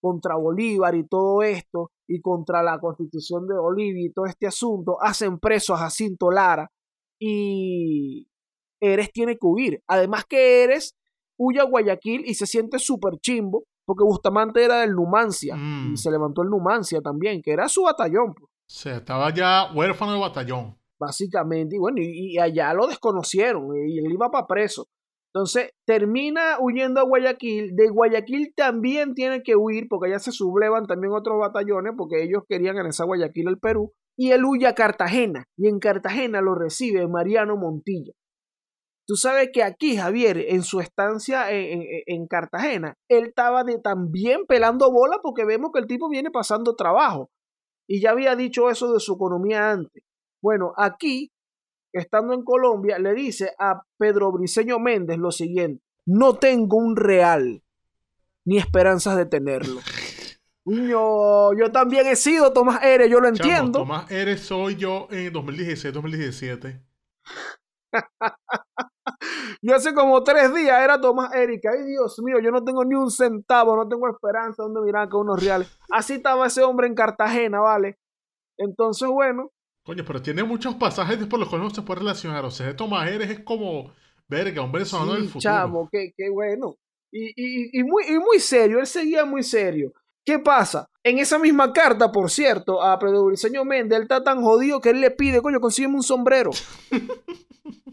contra 0.00 0.36
Bolívar 0.36 0.94
y 0.94 1.06
todo 1.06 1.42
esto, 1.42 1.90
y 2.06 2.20
contra 2.20 2.62
la 2.62 2.78
constitución 2.78 3.46
de 3.46 3.58
Bolivia 3.58 4.06
y 4.06 4.12
todo 4.12 4.26
este 4.26 4.46
asunto, 4.46 4.98
hacen 5.00 5.38
preso 5.38 5.74
a 5.74 5.78
Jacinto 5.78 6.30
Lara 6.30 6.70
y 7.18 8.28
Eres 8.80 9.10
tiene 9.12 9.34
que 9.34 9.46
huir. 9.46 9.82
Además 9.86 10.24
que 10.28 10.62
Eres 10.62 10.94
huye 11.38 11.60
a 11.60 11.64
Guayaquil 11.64 12.22
y 12.26 12.34
se 12.34 12.46
siente 12.46 12.78
súper 12.78 13.14
chimbo, 13.20 13.64
porque 13.84 14.04
Bustamante 14.04 14.64
era 14.64 14.80
del 14.80 14.92
Numancia, 14.94 15.56
Mm. 15.56 15.92
y 15.94 15.96
se 15.96 16.10
levantó 16.10 16.42
el 16.42 16.48
Numancia 16.50 17.00
también, 17.00 17.42
que 17.42 17.52
era 17.52 17.68
su 17.68 17.82
batallón, 17.82 18.34
pues, 18.34 18.48
O 18.50 18.50
sea, 18.66 18.96
estaba 18.96 19.32
ya 19.32 19.70
huérfano 19.74 20.12
de 20.14 20.20
batallón. 20.20 20.76
básicamente, 20.98 21.76
y 21.76 21.78
bueno, 21.78 21.98
y, 22.00 22.34
y 22.34 22.38
allá 22.38 22.72
lo 22.72 22.86
desconocieron, 22.86 23.68
y 23.86 23.98
él 23.98 24.12
iba 24.12 24.30
para 24.30 24.46
preso. 24.46 24.86
Entonces 25.34 25.70
termina 25.84 26.58
huyendo 26.60 27.00
a 27.00 27.04
Guayaquil. 27.04 27.74
De 27.74 27.88
Guayaquil 27.88 28.52
también 28.56 29.14
tiene 29.14 29.42
que 29.42 29.56
huir 29.56 29.88
porque 29.90 30.08
allá 30.08 30.20
se 30.20 30.30
sublevan 30.30 30.86
también 30.86 31.12
otros 31.12 31.40
batallones 31.40 31.92
porque 31.96 32.22
ellos 32.22 32.44
querían 32.48 32.78
anexar 32.78 33.06
Guayaquil 33.06 33.48
al 33.48 33.58
Perú. 33.58 33.92
Y 34.16 34.30
él 34.30 34.44
huye 34.44 34.68
a 34.68 34.74
Cartagena. 34.74 35.44
Y 35.56 35.66
en 35.66 35.80
Cartagena 35.80 36.40
lo 36.40 36.54
recibe 36.54 37.08
Mariano 37.08 37.56
Montilla. 37.56 38.12
Tú 39.06 39.16
sabes 39.16 39.50
que 39.52 39.62
aquí, 39.62 39.96
Javier, 39.96 40.38
en 40.48 40.62
su 40.62 40.80
estancia 40.80 41.50
en, 41.52 41.82
en- 41.82 42.02
en 42.06 42.26
Cartagena, 42.26 42.96
él 43.08 43.26
estaba 43.26 43.62
de, 43.64 43.78
también 43.78 44.46
pelando 44.46 44.90
bola 44.90 45.18
porque 45.22 45.44
vemos 45.44 45.70
que 45.72 45.80
el 45.80 45.86
tipo 45.86 46.08
viene 46.08 46.30
pasando 46.30 46.74
trabajo. 46.74 47.30
Y 47.86 48.00
ya 48.00 48.12
había 48.12 48.34
dicho 48.34 48.70
eso 48.70 48.92
de 48.94 49.00
su 49.00 49.14
economía 49.14 49.70
antes. 49.72 50.02
Bueno, 50.42 50.72
aquí 50.76 51.30
estando 51.92 52.32
en 52.32 52.42
Colombia, 52.44 52.98
le 52.98 53.12
dice 53.14 53.52
a 53.58 53.82
Pedro 53.98 54.32
Briceño 54.32 54.78
Méndez 54.78 55.18
lo 55.18 55.30
siguiente: 55.30 55.82
No 56.06 56.34
tengo 56.38 56.78
un 56.78 56.96
real 56.96 57.62
ni 58.46 58.56
esperanzas 58.58 59.16
de 59.18 59.26
tenerlo. 59.26 59.80
Yo, 60.66 61.50
yo 61.58 61.70
también 61.70 62.06
he 62.06 62.16
sido 62.16 62.50
Tomás 62.54 62.82
Eres, 62.82 63.10
yo 63.10 63.20
lo 63.20 63.30
Chamo, 63.34 63.50
entiendo. 63.50 63.78
Tomás 63.80 64.10
Eres 64.10 64.40
soy 64.40 64.76
yo 64.76 65.08
en 65.10 65.30
2016, 65.30 65.92
2017. 65.92 66.80
Yo 69.62 69.74
hace 69.74 69.92
como 69.94 70.22
tres 70.24 70.54
días 70.54 70.82
era 70.82 71.00
Tomás 71.00 71.34
Erika. 71.34 71.70
Ay, 71.72 71.84
Dios 71.84 72.18
mío, 72.22 72.38
yo 72.42 72.50
no 72.50 72.64
tengo 72.64 72.84
ni 72.84 72.94
un 72.94 73.10
centavo, 73.10 73.76
no 73.76 73.86
tengo 73.88 74.08
esperanza. 74.08 74.62
¿Dónde 74.62 74.80
miran 74.80 75.08
que 75.08 75.16
unos 75.16 75.42
reales? 75.42 75.68
Así 75.90 76.14
estaba 76.14 76.46
ese 76.46 76.62
hombre 76.62 76.86
en 76.86 76.94
Cartagena, 76.94 77.60
¿vale? 77.60 77.98
Entonces, 78.58 79.08
bueno, 79.08 79.50
Coño, 79.84 80.02
pero 80.06 80.22
tiene 80.22 80.42
muchos 80.44 80.74
pasajes 80.76 81.18
por 81.26 81.38
los 81.38 81.48
cuales 81.50 81.68
no 81.68 81.74
se 81.74 81.82
puede 81.82 82.00
relacionar. 82.00 82.42
O 82.46 82.50
sea, 82.50 82.74
Tomás 82.74 83.06
Eres 83.10 83.28
es 83.30 83.40
como, 83.40 83.92
verga, 84.28 84.62
un 84.62 84.72
venezolano 84.72 85.12
del 85.12 85.24
sí, 85.24 85.28
futuro. 85.28 85.42
chamo, 85.42 85.88
qué, 85.92 86.12
qué 86.16 86.30
bueno. 86.30 86.76
Y, 87.12 87.26
y- 87.36 87.78
y 87.80 87.84
muy, 87.84 88.04
y 88.08 88.18
muy 88.18 88.40
serio, 88.40 88.80
él 88.80 88.86
seguía 88.86 89.26
muy 89.26 89.42
serio. 89.42 89.92
¿Qué 90.24 90.38
pasa? 90.38 90.88
En 91.02 91.18
esa 91.18 91.38
misma 91.38 91.70
carta, 91.74 92.10
por 92.10 92.30
cierto, 92.30 92.82
a 92.82 92.98
Pedro 92.98 93.26
Briceño 93.26 93.62
Méndez, 93.66 93.96
él 93.98 94.02
está 94.04 94.24
tan 94.24 94.42
jodido 94.42 94.80
que 94.80 94.88
él 94.88 95.02
le 95.02 95.10
pide, 95.10 95.42
coño, 95.42 95.60
consígueme 95.60 95.96
un 95.96 96.02
sombrero. 96.02 96.50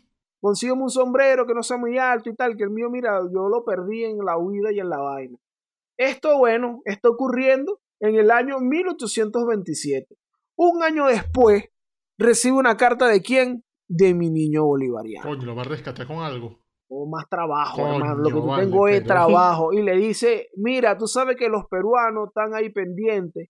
consígueme 0.41 0.81
un 0.83 0.89
sombrero 0.89 1.45
que 1.45 1.53
no 1.53 1.63
sea 1.63 1.77
muy 1.77 1.97
alto 1.97 2.29
y 2.29 2.35
tal, 2.35 2.57
que 2.57 2.63
el 2.63 2.71
mío, 2.71 2.89
mira, 2.89 3.19
yo 3.33 3.47
lo 3.47 3.63
perdí 3.63 4.03
en 4.03 4.17
la 4.25 4.37
huida 4.37 4.71
y 4.73 4.79
en 4.79 4.89
la 4.89 4.97
vaina. 4.97 5.37
Esto, 5.97 6.37
bueno, 6.39 6.81
está 6.85 7.09
ocurriendo 7.09 7.79
en 7.99 8.15
el 8.15 8.31
año 8.31 8.59
1827. 8.59 10.15
Un 10.57 10.83
año 10.83 11.07
después, 11.07 11.65
recibe 12.17 12.57
una 12.57 12.77
carta 12.77 13.07
de 13.07 13.21
quién? 13.21 13.63
De 13.87 14.13
mi 14.13 14.29
niño 14.29 14.63
bolivariano 14.63 15.27
Coño, 15.29 15.45
lo 15.45 15.55
va 15.55 15.63
a 15.63 15.65
rescatar 15.65 16.07
con 16.07 16.19
algo. 16.19 16.59
o 16.89 17.09
más 17.09 17.27
trabajo, 17.29 17.77
Coño, 17.81 17.95
hermano. 17.97 18.29
Lo 18.29 18.41
que 18.41 18.47
vale, 18.47 18.63
tengo 18.63 18.87
es 18.87 19.01
pero- 19.01 19.07
trabajo. 19.13 19.73
Y 19.73 19.81
le 19.81 19.95
dice, 19.97 20.49
mira, 20.55 20.97
tú 20.97 21.07
sabes 21.07 21.35
que 21.37 21.49
los 21.49 21.65
peruanos 21.67 22.27
están 22.29 22.53
ahí 22.53 22.69
pendientes 22.69 23.49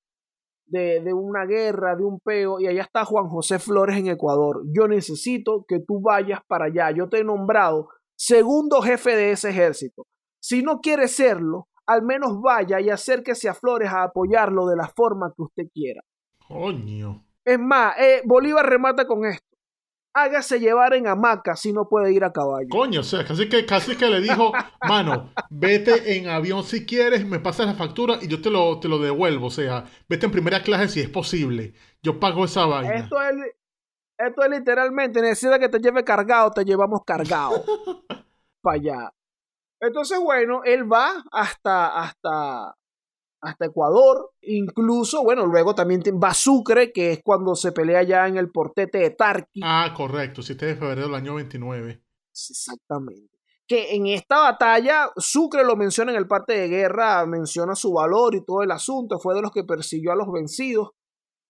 de, 0.72 1.01
de 1.01 1.13
una 1.13 1.45
guerra, 1.45 1.95
de 1.95 2.03
un 2.03 2.19
peo, 2.19 2.59
y 2.59 2.67
allá 2.67 2.82
está 2.82 3.05
Juan 3.05 3.28
José 3.28 3.59
Flores 3.59 3.97
en 3.97 4.07
Ecuador. 4.07 4.63
Yo 4.74 4.88
necesito 4.88 5.65
que 5.67 5.80
tú 5.80 6.01
vayas 6.01 6.39
para 6.47 6.65
allá. 6.65 6.91
Yo 6.91 7.09
te 7.09 7.19
he 7.19 7.24
nombrado 7.24 7.89
segundo 8.15 8.82
jefe 8.82 9.15
de 9.15 9.32
ese 9.32 9.49
ejército. 9.49 10.05
Si 10.39 10.63
no 10.63 10.80
quieres 10.80 11.15
serlo, 11.15 11.67
al 11.86 12.03
menos 12.03 12.39
vaya 12.41 12.80
y 12.80 12.89
acérquese 12.89 13.49
a 13.49 13.53
Flores 13.53 13.89
a 13.89 14.03
apoyarlo 14.03 14.65
de 14.67 14.76
la 14.76 14.88
forma 14.88 15.34
que 15.36 15.43
usted 15.43 15.63
quiera. 15.74 16.01
Coño. 16.47 17.24
Es 17.43 17.59
más, 17.59 17.97
eh, 17.99 18.22
Bolívar 18.26 18.65
remata 18.67 19.05
con 19.05 19.26
esto. 19.26 19.51
Hágase 20.14 20.59
llevar 20.59 20.93
en 20.93 21.07
hamaca 21.07 21.55
si 21.55 21.72
no 21.72 21.88
puede 21.88 22.12
ir 22.12 22.24
a 22.24 22.34
caballo. 22.34 22.68
Coño, 22.70 22.99
o 22.99 23.03
sea, 23.03 23.26
casi 23.26 23.47
que, 23.47 23.66
casi 23.66 23.95
que 23.95 24.07
le 24.07 24.20
dijo, 24.20 24.51
mano, 24.88 25.32
vete 25.49 26.18
en 26.18 26.28
avión 26.28 26.64
si 26.64 26.86
quieres, 26.86 27.26
me 27.26 27.39
pasas 27.39 27.68
la 27.68 27.76
factura 27.76 28.18
y 28.22 28.28
yo 28.28 28.41
te 28.41 28.49
lo, 28.49 28.80
te 28.80 28.89
lo 28.89 28.99
devuelvo. 28.99 29.47
O 29.47 29.51
sea, 29.51 29.86
vete 30.09 30.26
en 30.26 30.32
primera 30.32 30.62
clase 30.62 30.89
si 30.89 30.99
es 30.99 31.09
posible. 31.09 31.74
Yo 32.03 32.20
pago 32.20 32.43
esa 32.43 32.66
vaina. 32.66 32.95
Esto 32.95 33.22
es, 33.22 33.36
esto 34.18 34.43
es 34.43 34.49
literalmente, 34.49 35.22
necesita 35.22 35.57
que 35.57 35.70
te 35.70 35.80
lleve 35.80 36.03
cargado, 36.03 36.51
te 36.51 36.66
llevamos 36.66 37.01
cargado. 37.05 37.64
Para 38.62 38.76
allá. 38.76 39.14
Entonces, 39.80 40.20
bueno, 40.20 40.62
él 40.64 40.91
va 40.91 41.24
hasta, 41.32 41.99
hasta, 41.99 42.76
hasta 43.42 43.66
Ecuador. 43.66 44.32
Incluso, 44.42 45.24
bueno, 45.24 45.46
luego 45.46 45.76
también 45.76 46.02
va 46.24 46.34
Sucre, 46.34 46.92
que 46.92 47.14
es 47.14 47.20
cuando 47.24 47.56
se 47.56 47.72
pelea 47.72 48.04
ya 48.04 48.28
en 48.28 48.38
el 48.38 48.52
portete 48.52 49.00
de 49.00 49.10
Tarqui. 49.12 49.62
Ah, 49.64 49.94
correcto, 49.96 50.42
7 50.42 50.66
de 50.66 50.76
febrero 50.76 51.08
del 51.08 51.16
año 51.16 51.36
29. 51.36 52.02
Exactamente. 52.30 53.38
Que 53.68 53.96
en 53.96 54.08
esta 54.08 54.39
batalla, 54.39 55.10
Sucre 55.18 55.64
lo 55.64 55.76
menciona 55.76 56.12
en 56.12 56.18
el 56.18 56.28
parte 56.28 56.54
de 56.54 56.68
guerra, 56.68 57.26
menciona 57.26 57.76
su 57.76 57.94
valor 57.94 58.36
y 58.36 58.44
todo 58.44 58.64
el 58.64 58.72
asunto, 58.72 59.20
fue 59.20 59.34
de 59.34 59.42
los 59.42 59.52
que 59.52 59.64
persiguió 59.64 60.12
a 60.12 60.16
los 60.16 60.32
vencidos 60.32 60.89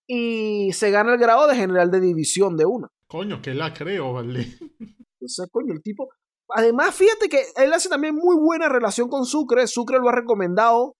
y 0.08 0.72
se 0.74 0.92
gana 0.92 1.14
el 1.14 1.20
grado 1.20 1.48
de 1.48 1.56
general 1.56 1.90
de 1.90 2.00
división 2.00 2.58
de 2.58 2.66
una. 2.66 2.90
Coño, 3.08 3.42
que 3.42 3.54
la 3.54 3.74
creo, 3.74 4.14
¿vale? 4.14 4.46
Entonces, 5.20 5.48
coño, 5.52 5.74
el 5.74 5.82
tipo. 5.82 6.10
Además, 6.50 6.94
fíjate 6.94 7.30
que 7.30 7.44
él 7.56 7.72
hace 7.74 7.90
también 7.90 8.16
muy 8.16 8.36
buena 8.36 8.68
relación 8.68 9.08
con 9.08 9.26
Sucre. 9.26 9.68
Sucre 9.68 10.00
lo 10.00 10.10
ha 10.10 10.16
recomendado 10.16 10.96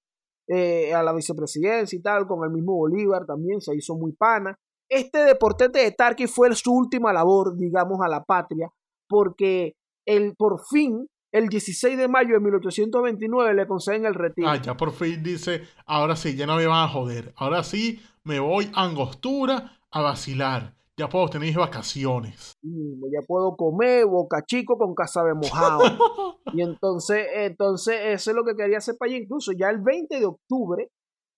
eh, 0.48 0.94
a 0.94 1.04
la 1.04 1.14
vicepresidencia 1.14 1.98
y 1.98 2.02
tal, 2.02 2.28
con 2.28 2.44
el 2.44 2.52
mismo 2.52 2.74
Bolívar 2.74 3.26
también, 3.26 3.62
se 3.62 3.76
hizo 3.76 3.96
muy 3.96 4.12
pana. 4.14 4.58
Este 4.90 5.20
deportete 5.20 5.80
de 5.80 5.92
Tarqui 5.92 6.28
fue 6.28 6.54
su 6.56 6.74
última 6.74 7.14
labor, 7.14 7.58
digamos, 7.58 8.00
a 8.04 8.10
la 8.10 8.24
patria, 8.24 8.70
porque 9.08 9.76
él 10.06 10.34
por 10.38 10.60
fin, 10.66 11.08
el 11.32 11.48
16 11.48 11.98
de 11.98 12.08
mayo 12.08 12.34
de 12.34 12.42
1829, 12.42 13.54
le 13.54 13.68
conceden 13.68 14.06
el 14.06 14.16
retiro. 14.16 14.50
Ah, 14.50 14.58
ya 14.58 14.76
por 14.76 14.92
fin 14.92 15.24
dice, 15.24 15.62
ahora 15.86 16.16
sí, 16.16 16.36
ya 16.36 16.46
no 16.46 16.58
me 16.58 16.66
van 16.66 16.84
a 16.84 16.90
joder. 16.90 17.34
Ahora 17.38 17.64
sí, 17.64 18.02
me 18.24 18.40
voy 18.40 18.70
a 18.74 18.84
Angostura 18.84 19.80
a 19.92 20.02
vacilar. 20.02 20.76
Ya 21.02 21.10
puedo 21.10 21.30
tener 21.30 21.56
vacaciones. 21.56 22.54
Ya 22.62 23.26
puedo 23.26 23.56
comer 23.56 24.06
boca 24.06 24.44
chico 24.46 24.78
con 24.78 24.94
casabe 24.94 25.34
mojado. 25.34 25.82
y 26.54 26.62
entonces, 26.62 27.26
entonces, 27.34 27.96
eso 28.06 28.30
es 28.30 28.36
lo 28.36 28.44
que 28.44 28.56
quería 28.56 28.78
hacer 28.78 28.98
para 29.00 29.10
allá. 29.10 29.24
Incluso 29.24 29.52
ya 29.52 29.72
el 29.72 29.80
20 29.82 30.20
de 30.20 30.26
octubre 30.28 30.92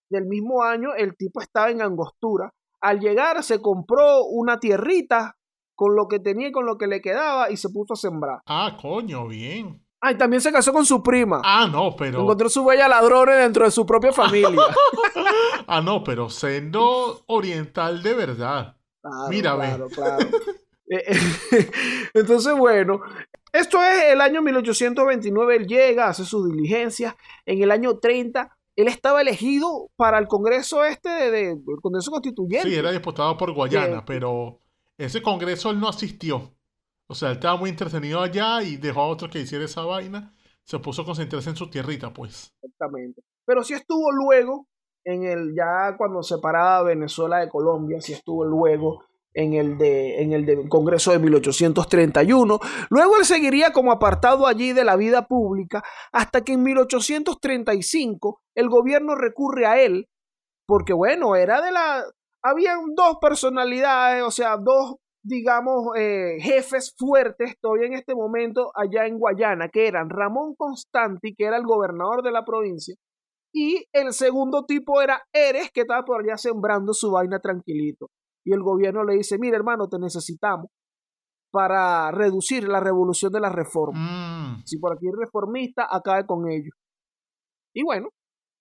del 0.10 0.26
mismo 0.26 0.64
año, 0.64 0.90
el 0.98 1.16
tipo 1.16 1.40
estaba 1.40 1.70
en 1.70 1.82
Angostura. 1.82 2.52
Al 2.82 3.00
llegar, 3.00 3.42
se 3.42 3.62
compró 3.62 4.26
una 4.26 4.60
tierrita 4.60 5.38
con 5.76 5.96
lo 5.96 6.10
que 6.10 6.20
tenía 6.20 6.50
y 6.50 6.52
con 6.52 6.66
lo 6.66 6.78
que 6.78 6.88
le 6.88 7.00
quedaba 7.00 7.50
y 7.50 7.56
se 7.56 7.70
puso 7.70 7.94
a 7.94 7.96
sembrar. 7.96 8.42
Ah, 8.46 8.78
coño, 8.82 9.30
bien. 9.30 9.82
Ah, 10.02 10.12
y 10.12 10.18
también 10.18 10.42
se 10.42 10.52
casó 10.52 10.74
con 10.74 10.86
su 10.86 11.02
prima. 11.02 11.40
Ah, 11.46 11.70
no, 11.72 11.96
pero. 11.96 12.20
Encontró 12.20 12.50
su 12.50 12.66
bella 12.66 12.90
ladrones 12.90 13.38
dentro 13.38 13.64
de 13.64 13.72
su 13.72 13.86
propia 13.86 14.12
familia. 14.12 14.62
ah, 15.68 15.80
no, 15.80 16.04
pero 16.04 16.30
siendo 16.30 17.24
oriental 17.28 18.04
de 18.04 18.14
verdad. 18.14 18.76
Mira, 19.30 19.56
claro, 19.56 19.90
claro. 19.90 20.28
Eh, 20.86 21.02
eh, 21.08 21.72
entonces, 22.14 22.54
bueno, 22.56 23.02
esto 23.54 23.82
es 23.82 24.12
el 24.12 24.22
año 24.22 24.42
1829. 24.42 25.56
Él 25.56 25.66
llega, 25.66 26.10
hace 26.10 26.26
sus 26.26 26.52
diligencias. 26.52 27.16
En 27.46 27.64
el 27.64 27.72
año 27.72 27.98
30, 27.98 28.56
él 28.76 28.88
estaba 28.88 29.22
elegido 29.22 29.90
para 29.96 30.20
el 30.20 30.28
Congreso 30.28 30.84
este 30.84 31.32
de, 31.32 31.58
Congreso 31.82 32.12
Constituyente. 32.12 32.70
Sí, 32.70 32.76
era 32.76 32.92
diputado 32.92 33.38
por 33.38 33.54
Guayana, 33.54 34.04
pero 34.06 34.60
ese 34.98 35.22
Congreso 35.22 35.72
él 35.72 35.80
no 35.80 35.90
asistió. 35.90 36.52
O 37.08 37.16
sea, 37.16 37.30
él 37.30 37.36
estaba 37.36 37.58
muy 37.58 37.70
entretenido 37.70 38.22
allá 38.22 38.62
y 38.64 38.78
dejó 38.78 39.02
a 39.02 39.08
otro 39.08 39.30
que 39.30 39.40
hiciera 39.40 39.66
esa 39.66 39.84
vaina. 39.84 40.34
Se 40.64 40.80
puso 40.80 41.02
a 41.02 41.06
concentrarse 41.06 41.50
en 41.50 41.56
su 41.56 41.70
tierrita, 41.70 42.14
pues. 42.14 42.54
Exactamente. 42.62 43.22
Pero 43.46 43.64
sí 43.64 43.74
estuvo 43.74 44.12
luego, 44.12 44.68
en 45.06 45.24
el, 45.24 45.54
ya 45.56 45.96
cuando 45.98 46.24
separaba 46.24 46.84
Venezuela 46.84 47.40
de 47.40 47.50
Colombia, 47.50 48.02
sí 48.02 48.14
estuvo 48.14 48.46
luego 48.46 49.04
en 49.34 49.54
el, 49.54 49.78
de, 49.78 50.22
en 50.22 50.34
el 50.34 50.70
Congreso 50.70 51.12
de 51.12 51.20
1831. 51.20 52.60
Luego 52.90 53.18
él 53.18 53.26
seguiría 53.26 53.72
como 53.72 53.92
apartado 53.92 54.48
allí 54.48 54.74
de 54.74 54.84
la 54.84 54.96
vida 54.96 55.28
pública 55.28 55.84
hasta 56.12 56.44
que 56.44 56.54
en 56.54 56.64
1835 56.64 58.42
el 58.56 58.70
gobierno 58.70 59.16
recurre 59.16 59.66
a 59.66 59.82
él, 59.82 60.08
porque 60.68 60.94
bueno, 60.94 61.36
era 61.36 61.62
de 61.62 61.72
la... 61.72 62.04
Habían 62.46 62.94
dos 62.94 63.18
personalidades, 63.22 64.22
o 64.24 64.32
sea, 64.32 64.58
dos 64.58 64.98
digamos, 65.24 65.96
eh, 65.98 66.38
jefes 66.42 66.94
fuertes 66.98 67.58
todavía 67.62 67.88
en 67.88 67.94
este 67.94 68.14
momento 68.14 68.72
allá 68.76 69.08
en 69.08 69.18
Guayana, 69.18 69.70
que 69.70 69.88
eran 69.88 70.10
Ramón 70.10 70.54
Constanti, 70.56 71.34
que 71.34 71.46
era 71.46 71.56
el 71.56 71.64
gobernador 71.64 72.24
de 72.24 72.32
la 72.32 72.44
provincia, 72.44 72.96
y 73.54 73.86
el 73.94 74.14
segundo 74.14 74.66
tipo 74.66 75.02
era 75.02 75.22
Eres, 75.32 75.72
que 75.72 75.82
estaba 75.82 76.04
por 76.04 76.22
allá 76.22 76.38
sembrando 76.38 76.94
su 76.94 77.12
vaina 77.12 77.40
tranquilito. 77.40 78.10
Y 78.44 78.52
el 78.54 78.64
gobierno 78.64 79.04
le 79.04 79.16
dice, 79.16 79.38
mira 79.38 79.56
hermano, 79.56 79.88
te 79.88 80.00
necesitamos 80.00 80.68
para 81.52 82.12
reducir 82.12 82.68
la 82.68 82.80
revolución 82.80 83.32
de 83.32 83.40
la 83.40 83.50
reforma. 83.50 84.00
Mm. 84.00 84.64
Si 84.66 84.80
por 84.80 84.94
aquí 84.94 85.06
reformista, 85.16 85.88
acabe 85.90 86.26
con 86.26 86.50
ellos. 86.50 86.74
Y 87.76 87.84
bueno, 87.84 88.10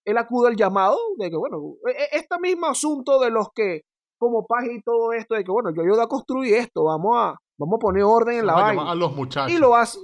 él 0.04 0.18
acude 0.18 0.48
al 0.48 0.56
llamado 0.56 0.98
de 1.16 1.30
que, 1.30 1.36
bueno, 1.36 1.56
e, 1.88 1.90
e, 1.90 2.18
este 2.18 2.38
mismo 2.38 2.66
asunto 2.66 3.18
de 3.18 3.30
los 3.30 3.48
que 3.54 3.80
como 4.18 4.46
paz 4.46 4.64
y 4.70 4.80
todo 4.82 5.12
esto 5.12 5.34
de 5.34 5.42
que, 5.42 5.50
bueno, 5.50 5.70
yo 5.74 5.82
ayudo 5.82 6.02
a 6.02 6.08
construir 6.08 6.54
esto, 6.54 6.84
vamos 6.84 7.16
a, 7.16 7.34
vamos 7.58 7.76
a 7.76 7.78
poner 7.78 8.04
orden 8.04 8.40
en 8.40 8.46
la 8.46 8.54
vaina. 8.54 8.90
A 8.90 8.94
los 8.94 9.16
muchachos. 9.16 9.50
Y 9.50 9.58
lo 9.58 9.74
hace, 9.74 9.98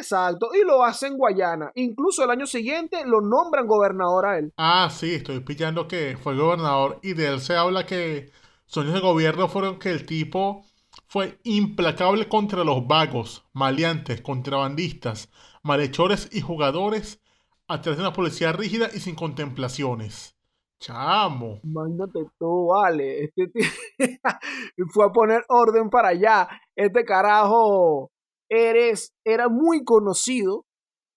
exacto, 0.00 0.50
y 0.54 0.66
lo 0.66 0.84
hace 0.84 1.06
en 1.06 1.16
Guayana. 1.16 1.72
Incluso 1.74 2.24
el 2.24 2.30
año 2.30 2.46
siguiente 2.46 3.04
lo 3.06 3.20
nombran 3.20 3.66
gobernador 3.66 4.26
a 4.26 4.38
él. 4.38 4.52
Ah, 4.56 4.88
sí, 4.90 5.14
estoy 5.14 5.40
pillando 5.40 5.86
que 5.86 6.18
fue 6.20 6.36
gobernador 6.36 6.98
y 7.02 7.14
de 7.14 7.28
él 7.28 7.40
se 7.40 7.56
habla 7.56 7.86
que 7.86 8.30
sueños 8.66 8.94
de 8.94 9.00
gobierno 9.00 9.48
fueron 9.48 9.78
que 9.78 9.90
el 9.90 10.06
tipo 10.06 10.64
fue 11.06 11.38
implacable 11.44 12.28
contra 12.28 12.64
los 12.64 12.86
vagos, 12.86 13.44
maleantes, 13.52 14.20
contrabandistas, 14.20 15.28
malhechores 15.62 16.28
y 16.32 16.40
jugadores 16.40 17.20
a 17.68 17.80
través 17.80 17.98
de 17.98 18.04
una 18.04 18.12
policía 18.12 18.52
rígida 18.52 18.88
y 18.92 19.00
sin 19.00 19.14
contemplaciones. 19.14 20.36
Chamo. 20.80 21.60
Imagínate 21.62 22.26
tú, 22.38 22.68
vale. 22.68 23.24
Este 23.24 23.50
fue 24.92 25.04
a 25.04 25.10
poner 25.10 25.44
orden 25.48 25.90
para 25.90 26.08
allá. 26.08 26.48
Este 26.74 27.04
carajo 27.04 28.10
eres, 28.50 29.12
era 29.24 29.48
muy 29.48 29.84
conocido, 29.84 30.64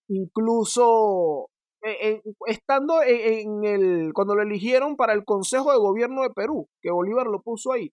incluso 0.08 1.48
e, 1.82 2.22
estando 2.46 3.02
en, 3.02 3.64
el, 3.64 4.12
cuando 4.14 4.34
lo 4.34 4.42
eligieron 4.42 4.96
para 4.96 5.12
el 5.12 5.24
Consejo 5.24 5.72
de 5.72 5.78
Gobierno 5.78 6.22
de 6.22 6.30
Perú, 6.30 6.68
que 6.80 6.90
Bolívar 6.90 7.26
lo 7.26 7.42
puso 7.42 7.72
ahí. 7.72 7.90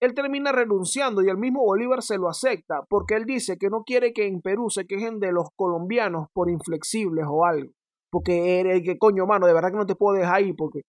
Él 0.00 0.14
termina 0.14 0.52
renunciando 0.52 1.22
y 1.22 1.28
el 1.28 1.38
mismo 1.38 1.64
Bolívar 1.64 2.02
se 2.02 2.18
lo 2.18 2.28
acepta 2.28 2.82
porque 2.88 3.14
él 3.14 3.24
dice 3.24 3.56
que 3.58 3.70
no 3.70 3.84
quiere 3.84 4.12
que 4.12 4.26
en 4.26 4.40
Perú 4.42 4.68
se 4.68 4.86
quejen 4.86 5.20
de 5.20 5.32
los 5.32 5.48
colombianos 5.56 6.26
por 6.34 6.50
inflexibles 6.50 7.24
o 7.28 7.44
algo 7.44 7.70
porque 8.14 8.60
eres 8.60 8.82
que 8.84 8.96
coño, 8.96 9.26
mano, 9.26 9.48
de 9.48 9.52
verdad 9.52 9.72
que 9.72 9.76
no 9.76 9.86
te 9.86 9.96
puedo 9.96 10.16
dejar 10.16 10.36
ahí 10.36 10.52
porque 10.52 10.82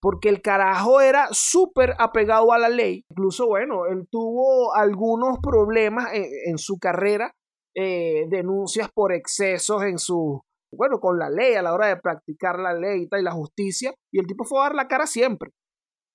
porque 0.00 0.28
el 0.28 0.40
carajo 0.40 1.00
era 1.00 1.28
súper 1.32 1.94
apegado 1.98 2.52
a 2.52 2.58
la 2.58 2.68
ley. 2.68 3.04
Incluso, 3.10 3.46
bueno, 3.46 3.86
él 3.86 4.06
tuvo 4.10 4.74
algunos 4.74 5.38
problemas 5.42 6.10
en, 6.12 6.58
su 6.58 6.78
carrera, 6.78 7.34
eh, 7.74 8.26
denuncias 8.30 8.88
por 8.92 9.12
excesos 9.12 9.82
en 9.82 9.98
su, 9.98 10.40
bueno, 10.72 10.98
con 11.00 11.18
la 11.18 11.28
ley 11.28 11.54
a 11.54 11.62
la 11.62 11.74
hora 11.74 11.88
de 11.88 11.96
practicar 11.96 12.58
la 12.58 12.72
ley 12.72 13.08
y, 13.10 13.22
la 13.22 13.32
justicia, 13.32 13.94
y 14.12 14.20
el 14.20 14.26
tipo 14.26 14.44
fue 14.44 14.60
a 14.60 14.62
dar 14.64 14.74
la 14.74 14.88
cara 14.88 15.06
siempre, 15.06 15.50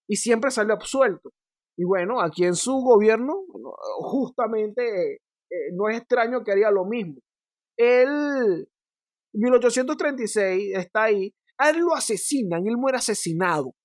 y 0.09 0.15
siempre 0.15 0.51
salió 0.51 0.73
absuelto. 0.73 1.29
Y 1.77 1.83
bueno, 1.83 2.21
aquí 2.21 2.45
en 2.45 2.55
su 2.55 2.73
gobierno, 2.77 3.43
justamente, 3.99 5.15
eh, 5.15 5.71
no 5.73 5.89
es 5.89 5.97
extraño 5.97 6.43
que 6.43 6.53
haría 6.53 6.71
lo 6.71 6.85
mismo. 6.85 7.19
Él 7.77 8.67
1836 9.35 10.77
está 10.77 11.03
ahí. 11.03 11.33
A 11.57 11.69
él 11.69 11.79
lo 11.79 11.95
asesinan, 11.95 12.67
él 12.67 12.77
muere 12.77 12.97
asesinado. 12.97 13.75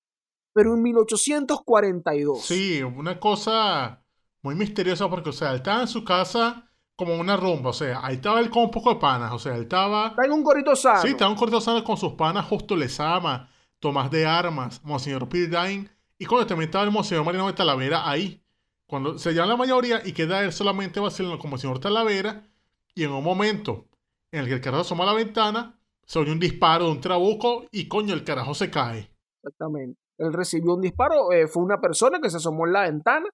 Pero 0.53 0.73
en 0.73 0.81
1842. 0.81 2.41
Sí, 2.41 2.83
una 2.83 3.19
cosa 3.19 4.03
muy 4.41 4.55
misteriosa 4.55 5.09
porque, 5.09 5.29
o 5.29 5.33
sea, 5.33 5.51
él 5.51 5.57
estaba 5.57 5.81
en 5.81 5.87
su 5.87 6.03
casa 6.03 6.67
como 6.95 7.15
una 7.15 7.37
rumba, 7.37 7.71
o 7.71 7.73
sea, 7.73 8.05
ahí 8.05 8.15
estaba 8.15 8.39
él 8.39 8.49
con 8.49 8.63
un 8.63 8.71
poco 8.71 8.93
de 8.93 8.99
panas, 8.99 9.31
o 9.31 9.39
sea, 9.39 9.55
él 9.55 9.63
estaba... 9.63 10.09
Está 10.09 10.25
en 10.25 10.33
un 10.33 10.43
corito 10.43 10.75
sano. 10.75 11.01
Sí, 11.01 11.07
estaba 11.09 11.31
en 11.31 11.33
un 11.33 11.39
corito 11.39 11.59
sano 11.59 11.83
con 11.83 11.97
sus 11.97 12.13
panas, 12.13 12.45
Justo 12.45 12.75
Lezama, 12.75 13.49
Tomás 13.79 14.11
de 14.11 14.25
Armas, 14.25 14.83
Monseñor 14.83 15.27
Pildain, 15.27 15.89
y 16.19 16.25
cuando 16.25 16.45
también 16.45 16.67
estaba 16.67 16.83
el 16.83 16.91
Monseñor 16.91 17.25
Marino 17.25 17.47
de 17.47 17.53
Talavera 17.53 18.07
ahí. 18.07 18.43
Cuando 18.85 19.17
se 19.17 19.33
llama 19.33 19.47
la 19.47 19.57
mayoría 19.57 20.01
y 20.05 20.11
queda 20.11 20.43
él 20.43 20.53
solamente 20.53 20.99
vacilando 20.99 21.39
como 21.39 21.51
Monseñor 21.51 21.79
Talavera, 21.79 22.43
y 22.93 23.03
en 23.03 23.11
un 23.11 23.23
momento 23.23 23.87
en 24.31 24.41
el 24.41 24.47
que 24.47 24.53
el 24.53 24.61
carajo 24.61 24.81
asoma 24.81 25.03
a 25.05 25.07
la 25.07 25.13
ventana, 25.13 25.79
oye 26.19 26.31
un 26.31 26.39
disparo 26.39 26.85
de 26.85 26.91
un 26.91 27.01
trabuco 27.01 27.65
y 27.71 27.87
coño, 27.87 28.13
el 28.13 28.23
carajo 28.23 28.53
se 28.53 28.69
cae. 28.69 29.09
Exactamente. 29.43 29.99
Él 30.17 30.33
recibió 30.33 30.75
un 30.75 30.81
disparo, 30.81 31.31
eh, 31.31 31.47
fue 31.47 31.63
una 31.63 31.79
persona 31.79 32.19
que 32.21 32.29
se 32.29 32.37
asomó 32.37 32.67
en 32.67 32.73
la 32.73 32.83
ventana 32.83 33.27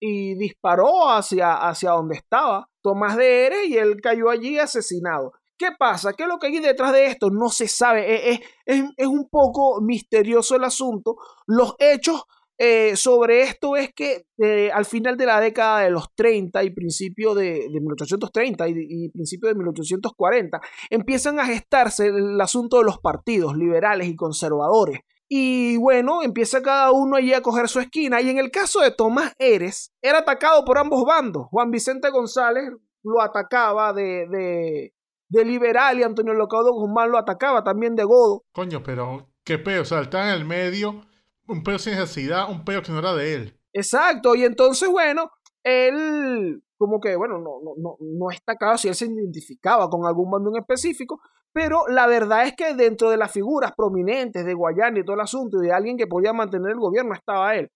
y 0.00 0.34
disparó 0.34 1.08
hacia, 1.08 1.54
hacia 1.54 1.92
donde 1.92 2.16
estaba 2.16 2.68
Tomás 2.82 3.16
de 3.16 3.46
Ere 3.46 3.66
y 3.66 3.76
él 3.76 4.00
cayó 4.00 4.30
allí 4.30 4.58
asesinado. 4.58 5.32
¿Qué 5.58 5.68
pasa? 5.78 6.12
¿Qué 6.12 6.24
es 6.24 6.28
lo 6.28 6.38
que 6.38 6.48
hay 6.48 6.58
detrás 6.60 6.92
de 6.92 7.06
esto? 7.06 7.30
No 7.30 7.48
se 7.48 7.66
sabe. 7.66 8.32
Es, 8.32 8.40
es, 8.66 8.84
es 8.96 9.06
un 9.06 9.28
poco 9.28 9.80
misterioso 9.80 10.54
el 10.54 10.64
asunto. 10.64 11.16
Los 11.46 11.74
hechos 11.78 12.24
eh, 12.58 12.96
sobre 12.96 13.42
esto 13.42 13.76
es 13.76 13.92
que 13.94 14.24
eh, 14.38 14.70
al 14.72 14.86
final 14.86 15.16
de 15.16 15.26
la 15.26 15.40
década 15.40 15.80
de 15.80 15.90
los 15.90 16.14
30 16.14 16.64
y 16.64 16.70
principio 16.70 17.34
de, 17.34 17.68
1830 17.70 18.68
y, 18.68 18.74
y, 18.76 19.08
principio 19.10 19.48
de 19.48 19.54
1840 19.56 20.60
empiezan 20.90 21.38
a 21.38 21.46
gestarse 21.46 22.06
el 22.06 22.40
asunto 22.40 22.78
de 22.78 22.84
los 22.84 22.98
partidos 22.98 23.56
liberales 23.56 24.08
y 24.08 24.16
conservadores. 24.16 25.00
Y 25.28 25.76
bueno, 25.78 26.22
empieza 26.22 26.62
cada 26.62 26.92
uno 26.92 27.16
allí 27.16 27.34
a 27.34 27.42
coger 27.42 27.68
su 27.68 27.80
esquina. 27.80 28.20
Y 28.20 28.30
en 28.30 28.38
el 28.38 28.50
caso 28.50 28.80
de 28.80 28.92
Tomás 28.92 29.34
Eres, 29.38 29.92
era 30.00 30.18
atacado 30.18 30.64
por 30.64 30.78
ambos 30.78 31.04
bandos. 31.04 31.48
Juan 31.50 31.70
Vicente 31.70 32.10
González 32.10 32.70
lo 33.02 33.20
atacaba 33.20 33.92
de, 33.92 34.26
de, 34.28 34.94
de 35.28 35.44
liberal 35.44 35.98
y 35.98 36.04
Antonio 36.04 36.32
Locaudo 36.32 36.72
Guzmán 36.72 37.10
lo 37.10 37.18
atacaba 37.18 37.64
también 37.64 37.96
de 37.96 38.04
godo. 38.04 38.44
Coño, 38.52 38.82
pero 38.82 39.28
qué 39.44 39.58
pedo, 39.58 39.82
o 39.82 39.84
sea, 39.84 40.00
está 40.00 40.28
en 40.28 40.40
el 40.40 40.44
medio 40.44 41.05
un 41.48 41.62
pedo 41.62 41.78
sin 41.78 41.94
necesidad, 41.94 42.50
un 42.50 42.64
pedo 42.64 42.82
que 42.82 42.92
no 42.92 42.98
era 42.98 43.14
de 43.14 43.34
él. 43.34 43.60
Exacto, 43.72 44.34
y 44.34 44.44
entonces, 44.44 44.88
bueno, 44.88 45.30
él 45.62 46.62
como 46.78 47.00
que, 47.00 47.16
bueno, 47.16 47.38
no, 47.38 47.60
no, 47.64 47.74
no, 47.78 47.96
no 48.00 48.30
está 48.30 48.56
claro 48.56 48.76
si 48.76 48.88
él 48.88 48.94
se 48.94 49.06
identificaba 49.06 49.88
con 49.88 50.06
algún 50.06 50.30
bando 50.30 50.50
en 50.50 50.60
específico, 50.60 51.20
pero 51.52 51.86
la 51.88 52.06
verdad 52.06 52.46
es 52.46 52.54
que 52.54 52.74
dentro 52.74 53.08
de 53.08 53.16
las 53.16 53.32
figuras 53.32 53.72
prominentes 53.74 54.44
de 54.44 54.54
Guayana 54.54 54.98
y 54.98 55.04
todo 55.04 55.14
el 55.14 55.22
asunto 55.22 55.62
y 55.62 55.66
de 55.66 55.72
alguien 55.72 55.96
que 55.96 56.06
podía 56.06 56.34
mantener 56.34 56.72
el 56.72 56.78
gobierno 56.78 57.14
estaba 57.14 57.54
él. 57.54 57.70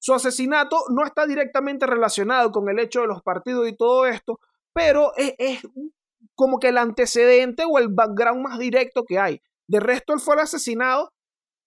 Su 0.00 0.14
asesinato 0.14 0.78
no 0.88 1.04
está 1.04 1.26
directamente 1.26 1.86
relacionado 1.86 2.50
con 2.50 2.68
el 2.68 2.78
hecho 2.80 3.02
de 3.02 3.06
los 3.06 3.22
partidos 3.22 3.68
y 3.68 3.76
todo 3.76 4.06
esto, 4.06 4.40
pero 4.72 5.12
es, 5.16 5.34
es 5.38 5.62
como 6.34 6.58
que 6.58 6.68
el 6.68 6.78
antecedente 6.78 7.64
o 7.68 7.78
el 7.78 7.88
background 7.88 8.42
más 8.42 8.58
directo 8.58 9.04
que 9.04 9.18
hay. 9.18 9.40
De 9.68 9.78
resto, 9.78 10.12
él 10.12 10.20
fue 10.20 10.40
asesinado 10.40 11.12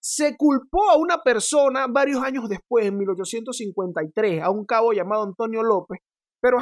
se 0.03 0.35
culpó 0.35 0.89
a 0.89 0.97
una 0.97 1.23
persona 1.23 1.87
varios 1.87 2.21
años 2.21 2.49
después, 2.49 2.85
en 2.85 2.97
1853, 2.97 4.43
a 4.43 4.49
un 4.49 4.65
cabo 4.65 4.91
llamado 4.91 5.23
Antonio 5.23 5.63
López, 5.63 5.99
pero 6.41 6.57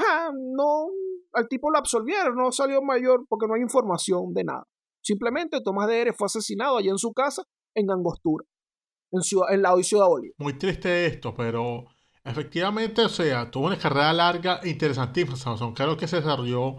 no, 0.55 0.89
al 1.33 1.47
tipo 1.47 1.71
lo 1.71 1.79
absolvieron, 1.79 2.35
no 2.35 2.51
salió 2.51 2.83
mayor 2.83 3.25
porque 3.27 3.47
no 3.47 3.55
hay 3.55 3.61
información 3.61 4.31
de 4.35 4.43
nada. 4.43 4.67
Simplemente 5.01 5.59
Tomás 5.61 5.87
de 5.87 6.01
Eres 6.01 6.15
fue 6.15 6.27
asesinado 6.27 6.77
allá 6.77 6.91
en 6.91 6.99
su 6.99 7.13
casa, 7.13 7.43
en 7.73 7.89
Angostura, 7.89 8.45
en, 9.11 9.61
la 9.63 9.75
Ciudad 9.81 10.05
Bolívar. 10.05 10.35
Muy 10.37 10.53
triste 10.59 11.07
esto, 11.07 11.33
pero 11.33 11.85
efectivamente, 12.23 13.01
o 13.01 13.09
sea, 13.09 13.49
tuvo 13.49 13.65
una 13.65 13.79
carrera 13.79 14.13
larga 14.13 14.59
e 14.61 14.69
interesantísima. 14.69 15.35
Son 15.35 15.73
claro 15.73 15.97
que 15.97 16.07
se 16.07 16.17
desarrolló 16.17 16.75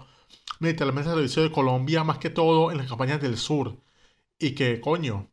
literalmente 0.60 1.10
el 1.10 1.16
servicio 1.16 1.42
de 1.42 1.50
Colombia, 1.50 2.04
más 2.04 2.18
que 2.18 2.30
todo 2.30 2.70
en 2.70 2.78
las 2.78 2.88
campañas 2.88 3.20
del 3.20 3.36
sur. 3.36 3.82
Y 4.38 4.54
que, 4.54 4.80
coño, 4.80 5.31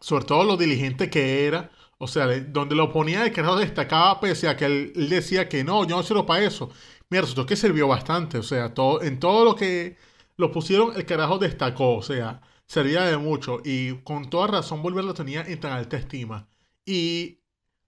sobre 0.00 0.24
todo 0.24 0.44
lo 0.44 0.56
diligente 0.56 1.10
que 1.10 1.46
era, 1.46 1.70
o 1.98 2.08
sea, 2.08 2.26
donde 2.40 2.74
lo 2.74 2.92
ponía 2.92 3.24
el 3.24 3.32
carajo 3.32 3.56
destacaba 3.56 4.20
pese 4.20 4.48
a 4.48 4.56
que 4.56 4.64
él, 4.66 4.92
decía 5.08 5.48
que 5.48 5.64
no, 5.64 5.84
yo 5.86 5.96
no 5.96 6.02
sirvo 6.02 6.26
para 6.26 6.44
eso. 6.44 6.70
Mira, 7.10 7.22
resultó 7.22 7.46
que 7.46 7.56
sirvió 7.56 7.88
bastante, 7.88 8.38
o 8.38 8.42
sea, 8.42 8.72
todo, 8.74 9.02
en 9.02 9.18
todo 9.20 9.44
lo 9.44 9.54
que 9.56 9.96
lo 10.36 10.50
pusieron, 10.52 10.96
el 10.96 11.04
carajo 11.06 11.38
destacó, 11.38 11.96
o 11.96 12.02
sea, 12.02 12.40
servía 12.66 13.02
de 13.04 13.16
mucho 13.18 13.60
y 13.64 13.96
con 14.02 14.30
toda 14.30 14.46
razón 14.46 14.82
Volver 14.82 15.04
lo 15.04 15.14
tenía 15.14 15.42
en 15.42 15.60
tan 15.60 15.72
alta 15.72 15.96
estima. 15.96 16.48
Y 16.86 17.40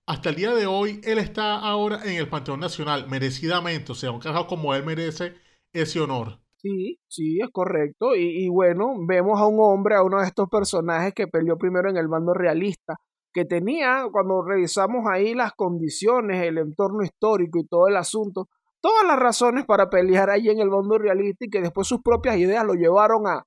hasta 0.07 0.31
el 0.31 0.37
día 0.37 0.55
de 0.55 0.67
hoy, 0.67 1.01
él 1.05 1.19
está 1.19 1.59
ahora 1.61 2.03
en 2.05 2.17
el 2.19 2.29
Panteón 2.29 2.61
Nacional, 2.61 3.09
merecidamente, 3.09 3.93
o 3.93 3.95
sea, 3.95 4.11
un 4.11 4.21
carajo 4.21 4.47
como 4.47 4.75
él 4.75 4.85
merece 4.85 5.37
ese 5.73 6.01
honor. 6.01 6.42
Sí, 6.63 7.01
sí, 7.09 7.41
es 7.41 7.51
correcto. 7.51 8.15
Y, 8.15 8.49
bueno, 8.49 8.95
vemos 9.07 9.41
a 9.41 9.47
un 9.47 9.57
hombre, 9.59 9.97
a 9.97 10.03
uno 10.05 10.21
de 10.21 10.27
estos 10.27 10.49
personajes 10.49 11.13
que 11.13 11.27
peleó 11.27 11.59
primero 11.59 11.91
en 11.91 11.97
el 11.97 12.07
bando 12.07 12.35
realista, 12.35 12.97
que 13.33 13.45
tenía, 13.45 14.07
cuando 14.13 14.43
revisamos 14.45 15.05
ahí 15.11 15.35
las 15.35 15.55
condiciones, 15.55 16.41
el 16.45 16.59
entorno 16.59 17.03
histórico 17.03 17.59
y 17.59 17.67
todo 17.67 17.89
el 17.89 17.97
asunto, 17.97 18.49
todas 18.81 19.05
las 19.05 19.19
razones 19.19 19.65
para 19.67 19.91
pelear 19.91 20.31
ahí 20.31 20.51
en 20.51 20.61
el 20.61 20.71
bando 20.71 20.99
realista 20.99 21.47
y 21.47 21.51
que 21.51 21.61
después 21.61 21.89
sus 21.89 22.01
propias 22.01 22.37
ideas 22.37 22.65
lo 22.65 22.75
llevaron 22.75 23.27
a, 23.27 23.45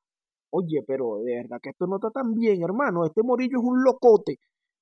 oye, 0.52 0.84
pero 0.86 1.20
de 1.24 1.38
verdad 1.38 1.60
que 1.62 1.70
esto 1.70 1.88
no 1.88 1.98
está 1.98 2.10
tan 2.12 2.34
bien, 2.34 2.64
hermano, 2.64 3.06
este 3.06 3.24
morillo 3.24 3.60
es 3.60 3.64
un 3.66 3.82
locote, 3.84 4.40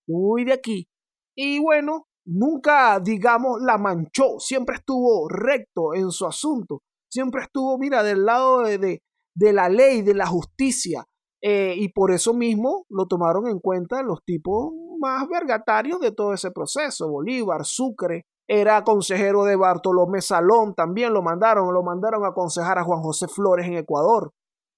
muy 0.07 0.43
de 0.45 0.53
aquí. 0.53 0.87
Y 1.35 1.59
bueno, 1.59 2.07
nunca, 2.25 2.99
digamos, 2.99 3.61
la 3.61 3.77
manchó, 3.77 4.39
siempre 4.39 4.77
estuvo 4.77 5.27
recto 5.29 5.93
en 5.93 6.09
su 6.11 6.25
asunto 6.25 6.81
siempre 7.13 7.43
estuvo, 7.43 7.77
mira, 7.77 8.01
del 8.01 8.25
lado 8.25 8.63
de, 8.63 9.01
de, 9.35 9.53
la 9.53 9.69
ley, 9.69 10.01
de 10.01 10.15
la 10.15 10.25
justicia. 10.25 11.05
Eh, 11.41 11.75
y 11.77 11.89
por 11.89 12.11
eso 12.11 12.33
mismo 12.33 12.85
lo 12.89 13.05
tomaron 13.05 13.47
en 13.47 13.59
cuenta 13.59 14.01
los 14.01 14.23
tipos 14.23 14.71
más 14.99 15.27
vergatarios 15.27 15.99
de 15.99 16.11
todo 16.11 16.33
ese 16.33 16.51
proceso. 16.51 17.09
Bolívar, 17.09 17.65
Sucre, 17.65 18.25
era 18.47 18.83
consejero 18.83 19.43
de 19.43 19.55
Bartolomé 19.55 20.21
Salón, 20.21 20.73
también 20.73 21.13
lo 21.13 21.21
mandaron, 21.21 21.73
lo 21.73 21.83
mandaron 21.83 22.25
a 22.25 22.29
aconsejar 22.29 22.77
a 22.79 22.83
Juan 22.83 23.01
José 23.01 23.27
Flores 23.27 23.67
en 23.67 23.75
Ecuador. 23.75 24.31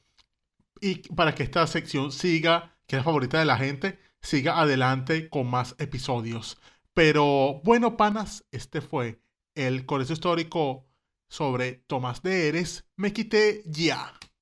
y 0.81 0.97
para 1.15 1.35
que 1.35 1.43
esta 1.43 1.67
sección 1.67 2.13
siga, 2.13 2.77
que 2.87 2.97
es 2.97 3.01
la 3.01 3.05
favorita 3.05 3.39
de 3.39 3.45
la 3.45 3.57
gente, 3.57 3.99
siga 4.21 4.61
adelante 4.61 5.29
con 5.29 5.49
más 5.49 5.75
episodios. 5.79 6.59
Pero 6.95 7.61
bueno, 7.65 7.97
panas, 7.97 8.45
este 8.51 8.81
fue 8.81 9.23
el 9.55 9.87
colegio 9.87 10.15
histórico 10.15 10.87
sobre 11.29 11.73
Tomás 11.87 12.23
de 12.23 12.49
Eres. 12.49 12.85
Me 12.97 13.13
quité 13.13 13.63
ya. 13.67 14.20